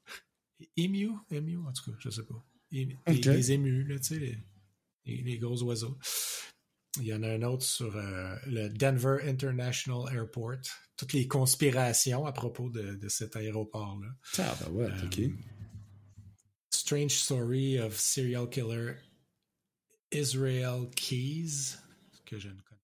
Emu? 0.77 1.19
Emu? 1.31 1.59
En 1.67 1.73
tout 1.73 1.91
cas, 1.93 1.97
je 2.01 2.11
sais 2.11 2.23
pas. 2.23 2.43
Les, 2.73 2.97
Ok. 3.07 3.25
les 3.27 3.53
émus, 3.53 3.85
là, 3.85 3.99
tu 3.99 4.05
sais, 4.05 4.19
les, 4.19 4.39
les- 5.05 5.23
les 5.23 5.39
gros 5.39 5.63
oiseaux. 5.63 5.97
Il 6.99 7.07
y 7.07 7.15
en 7.15 7.23
a 7.23 7.29
un 7.29 7.43
autre 7.43 7.65
sur 7.65 7.97
euh, 7.97 8.37
le 8.47 8.69
Denver 8.69 9.19
International 9.25 10.15
Airport. 10.15 10.61
Toutes 10.97 11.15
les 11.15 11.27
conspirations 11.27 12.27
à 12.27 12.33
propos 12.33 12.69
de, 12.69 12.95
de 12.95 13.09
cet 13.09 13.35
aéroport-là. 13.35 14.09
Ah, 14.39 14.57
ben 14.61 14.73
ouais, 14.73 14.91
ok. 15.05 15.21
Strange 16.71 17.13
Story 17.13 17.81
of 17.81 17.99
Serial 17.99 18.49
Killer 18.49 18.97
Israel 20.13 20.89
Keys, 20.95 21.77
que 22.27 22.39
je 22.39 22.49
ne 22.49 22.61
connais. 22.61 22.81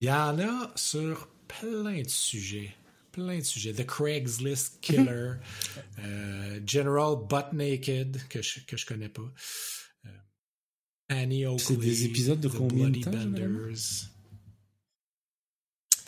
Il 0.00 0.08
y 0.08 0.10
en 0.10 0.38
a 0.38 0.72
sur 0.74 1.28
plein 1.46 2.02
de 2.02 2.08
sujets. 2.08 2.74
Plein 3.12 3.38
de 3.38 3.44
sujets. 3.44 3.72
The 3.72 3.86
Craigslist 3.86 4.80
Killer, 4.80 5.40
euh, 5.98 6.60
General 6.64 7.16
Butt 7.16 7.52
Naked, 7.52 8.28
que 8.28 8.42
je, 8.42 8.60
que 8.64 8.76
je 8.76 8.86
connais 8.86 9.08
pas. 9.08 9.30
Annie 11.08 11.46
Oakley. 11.46 11.64
C'est 11.64 11.76
des 11.76 12.04
épisodes 12.04 12.40
de 12.40 12.48
The 12.48 12.56
combien 12.56 12.90
de 12.90 13.00
temps? 13.00 13.10
Benders. 13.10 14.08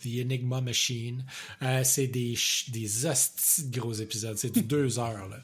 The 0.03 0.07
Enigma 0.21 0.61
Machine. 0.61 1.25
Euh, 1.63 1.83
c'est 1.85 2.07
des, 2.07 2.35
des 2.69 3.07
hosties 3.07 3.69
de 3.69 3.79
gros 3.79 3.93
épisodes. 3.93 4.37
C'est 4.39 4.51
du 4.51 4.63
deux 4.63 4.99
heures, 4.99 5.29
là. 5.29 5.39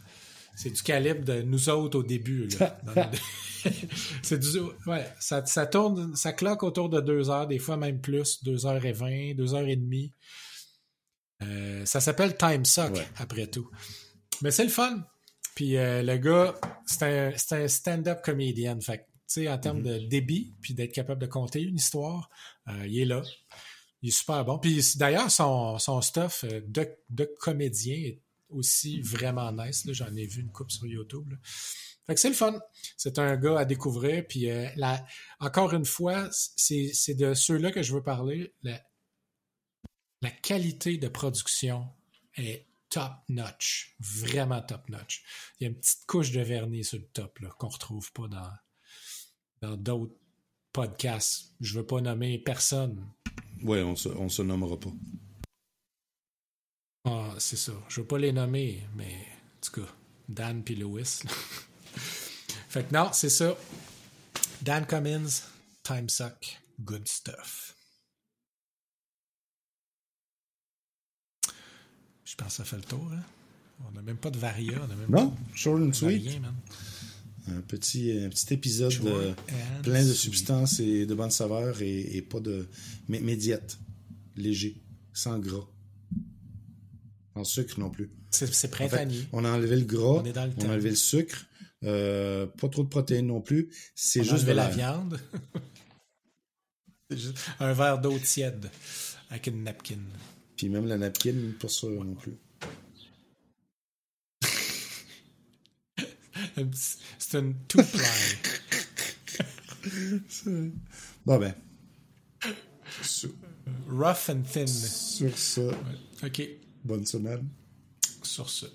C'est 0.58 0.70
du 0.70 0.82
calibre 0.82 1.22
de 1.24 1.42
nous 1.42 1.68
autres 1.68 1.98
au 1.98 2.02
début, 2.02 2.48
là. 2.58 2.78
Le- 3.64 3.70
c'est 4.22 4.38
du, 4.38 4.46
ouais, 4.86 5.06
ça, 5.20 5.44
ça 5.44 5.66
tourne, 5.66 6.16
ça 6.16 6.32
cloque 6.32 6.62
autour 6.62 6.88
de 6.88 7.00
deux 7.00 7.28
heures, 7.28 7.46
des 7.46 7.58
fois 7.58 7.76
même 7.76 8.00
plus, 8.00 8.42
deux 8.44 8.64
heures 8.64 8.84
et 8.86 8.92
vingt, 8.92 9.34
deux 9.34 9.54
heures 9.54 9.66
et 9.68 9.76
demie. 9.76 10.12
Euh, 11.42 11.84
ça 11.84 12.00
s'appelle 12.00 12.36
Time 12.38 12.64
Suck, 12.64 12.94
Ouais. 12.94 13.06
après 13.18 13.48
tout. 13.48 13.68
Mais 14.40 14.50
c'est 14.50 14.64
le 14.64 14.70
fun. 14.70 15.04
Puis 15.54 15.76
euh, 15.76 16.02
le 16.02 16.16
gars, 16.16 16.54
c'est 16.86 17.02
un, 17.02 17.32
un 17.58 17.68
stand-up 17.68 18.20
comédien. 18.24 18.80
Fait 18.80 19.06
en 19.48 19.58
termes 19.58 19.82
de 19.82 19.98
débit, 19.98 20.54
puis 20.60 20.74
d'être 20.74 20.92
capable 20.92 21.20
de 21.20 21.26
conter 21.26 21.60
une 21.60 21.76
histoire, 21.76 22.28
euh, 22.68 22.86
il 22.86 22.98
est 23.00 23.04
là. 23.04 23.22
Il 24.02 24.08
est 24.08 24.12
super 24.12 24.44
bon. 24.44 24.58
Puis 24.58 24.82
d'ailleurs, 24.96 25.30
son, 25.30 25.78
son 25.78 26.00
stuff 26.00 26.44
euh, 26.44 26.60
de, 26.66 26.88
de 27.10 27.24
comédien 27.40 27.96
est 27.96 28.20
aussi 28.48 29.00
vraiment 29.00 29.50
nice. 29.52 29.84
J'en 29.90 30.14
ai 30.14 30.26
vu 30.26 30.42
une 30.42 30.52
coupe 30.52 30.70
sur 30.70 30.86
YouTube. 30.86 31.30
là. 31.30 31.36
Fait 32.06 32.14
que 32.14 32.20
c'est 32.20 32.28
le 32.28 32.34
fun. 32.34 32.60
C'est 32.96 33.18
un 33.18 33.36
gars 33.36 33.58
à 33.58 33.64
découvrir. 33.64 34.24
Puis 34.26 34.48
euh, 34.48 34.68
la, 34.76 35.04
encore 35.40 35.72
une 35.74 35.84
fois, 35.84 36.28
c'est 36.30 37.14
de 37.14 37.34
ceux-là 37.34 37.72
que 37.72 37.82
je 37.82 37.94
veux 37.94 38.02
parler. 38.02 38.54
La, 38.62 38.80
la 40.22 40.30
qualité 40.30 40.98
de 40.98 41.08
production 41.08 41.88
est 42.36 42.66
top 42.90 43.12
notch. 43.28 43.96
Vraiment 43.98 44.62
top 44.62 44.88
notch. 44.88 45.24
Il 45.58 45.64
y 45.64 45.66
a 45.66 45.70
une 45.70 45.76
petite 45.76 46.06
couche 46.06 46.30
de 46.30 46.40
vernis 46.40 46.84
sur 46.84 46.98
le 46.98 47.06
top 47.06 47.40
qu'on 47.58 47.68
retrouve 47.68 48.12
pas 48.12 48.28
dans 48.28 48.50
dans 49.60 49.76
d'autres 49.76 50.14
podcasts. 50.72 51.52
Je 51.60 51.78
veux 51.78 51.86
pas 51.86 52.00
nommer 52.00 52.38
personne. 52.38 53.06
Ouais, 53.62 53.82
on 53.82 53.96
se, 53.96 54.08
on 54.10 54.28
se 54.28 54.42
nommera 54.42 54.78
pas. 54.78 54.92
Ah, 57.04 57.34
c'est 57.38 57.56
ça. 57.56 57.72
Je 57.88 58.00
veux 58.00 58.06
pas 58.06 58.18
les 58.18 58.32
nommer, 58.32 58.82
mais 58.94 59.14
en 59.14 59.60
tout 59.60 59.80
cas, 59.80 59.88
Dan 60.28 60.62
puis 60.62 60.74
Lewis. 60.74 61.20
fait 62.68 62.88
que 62.88 62.92
non, 62.94 63.10
c'est 63.12 63.30
ça. 63.30 63.56
Dan 64.62 64.86
Cummins, 64.86 65.42
Time 65.82 66.08
Suck, 66.08 66.60
good 66.80 67.06
stuff. 67.08 67.74
Je 72.24 72.34
pense 72.34 72.48
que 72.48 72.54
ça 72.54 72.64
fait 72.64 72.76
le 72.76 72.82
tour, 72.82 73.08
hein? 73.12 73.22
On 73.86 73.92
n'a 73.92 74.02
même 74.02 74.16
pas 74.16 74.30
de 74.30 74.38
Varia, 74.38 74.78
on 74.82 74.86
n'a 74.86 74.94
même 74.96 75.10
Non, 75.10 75.30
pas 75.30 75.36
short 75.54 75.80
and 75.80 75.86
de 75.86 75.92
sweet. 75.92 76.22
rien, 76.28 76.40
man. 76.40 76.54
Un 77.48 77.60
petit, 77.60 78.10
un 78.24 78.28
petit 78.28 78.52
épisode 78.54 78.92
and 79.06 79.82
plein 79.82 80.04
de 80.04 80.12
substances 80.12 80.80
et 80.80 81.06
de 81.06 81.14
bonnes 81.14 81.30
saveurs 81.30 81.80
et, 81.80 82.16
et 82.16 82.22
pas 82.22 82.40
de. 82.40 82.66
Mais, 83.08 83.20
mais 83.20 83.36
diète. 83.36 83.78
Léger. 84.36 84.82
Sans 85.12 85.38
gras. 85.38 85.66
Sans 87.34 87.44
sucre 87.44 87.78
non 87.78 87.88
plus. 87.90 88.10
C'est 88.30 88.52
c'est 88.52 88.66
En 88.66 88.70
fait, 88.76 88.88
printanier. 88.88 89.26
on 89.32 89.44
a 89.44 89.50
enlevé 89.52 89.76
le 89.76 89.84
gras, 89.84 90.20
On 90.20 90.24
est 90.24 90.32
dans 90.32 90.44
le 90.46 90.52
on 90.58 90.68
a 90.68 90.72
enlevé 90.72 90.90
le 90.90 90.96
sucre, 90.96 91.46
euh, 91.84 92.46
pas 92.46 92.68
trop 92.68 92.82
de 92.82 92.88
protéines 92.88 93.28
non 93.28 93.40
plus. 93.40 93.70
C'est 93.94 94.20
On 94.20 94.22
a 94.22 94.24
juste 94.24 94.34
enlevé 94.48 94.52
de 94.52 94.56
la 94.56 94.68
viande. 94.68 95.20
Un 97.60 97.72
verre 97.72 98.00
d'eau 98.00 98.18
tiède 98.18 98.68
avec 99.30 99.46
une 99.46 99.62
napkin. 99.62 100.00
Puis 100.56 100.68
même 100.68 100.86
la 100.86 100.98
napkin, 100.98 101.34
pas 101.60 101.68
ça 101.68 101.86
non 101.86 102.14
plus. 102.16 102.36
Un 106.02 106.06
petit- 106.42 106.45
C'est 107.18 107.38
une 107.38 107.54
two-ply. 107.68 108.00
Bon 111.24 111.38
ben. 111.38 111.54
Sur, 113.02 113.30
Rough 113.88 114.28
and 114.30 114.42
thin. 114.52 114.66
sur 114.66 115.36
ça, 115.38 115.62
OK. 116.24 116.42
bonne 116.84 117.06
semaine 117.06 117.46
Sur 118.22 118.48
ce. 118.50 118.66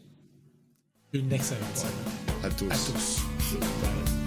Une 1.14 1.32
excellente 1.34 1.76
semaine. 1.76 2.44
à 2.44 2.50
tous. 2.50 2.72
À 2.72 2.76
tous. 2.78 4.21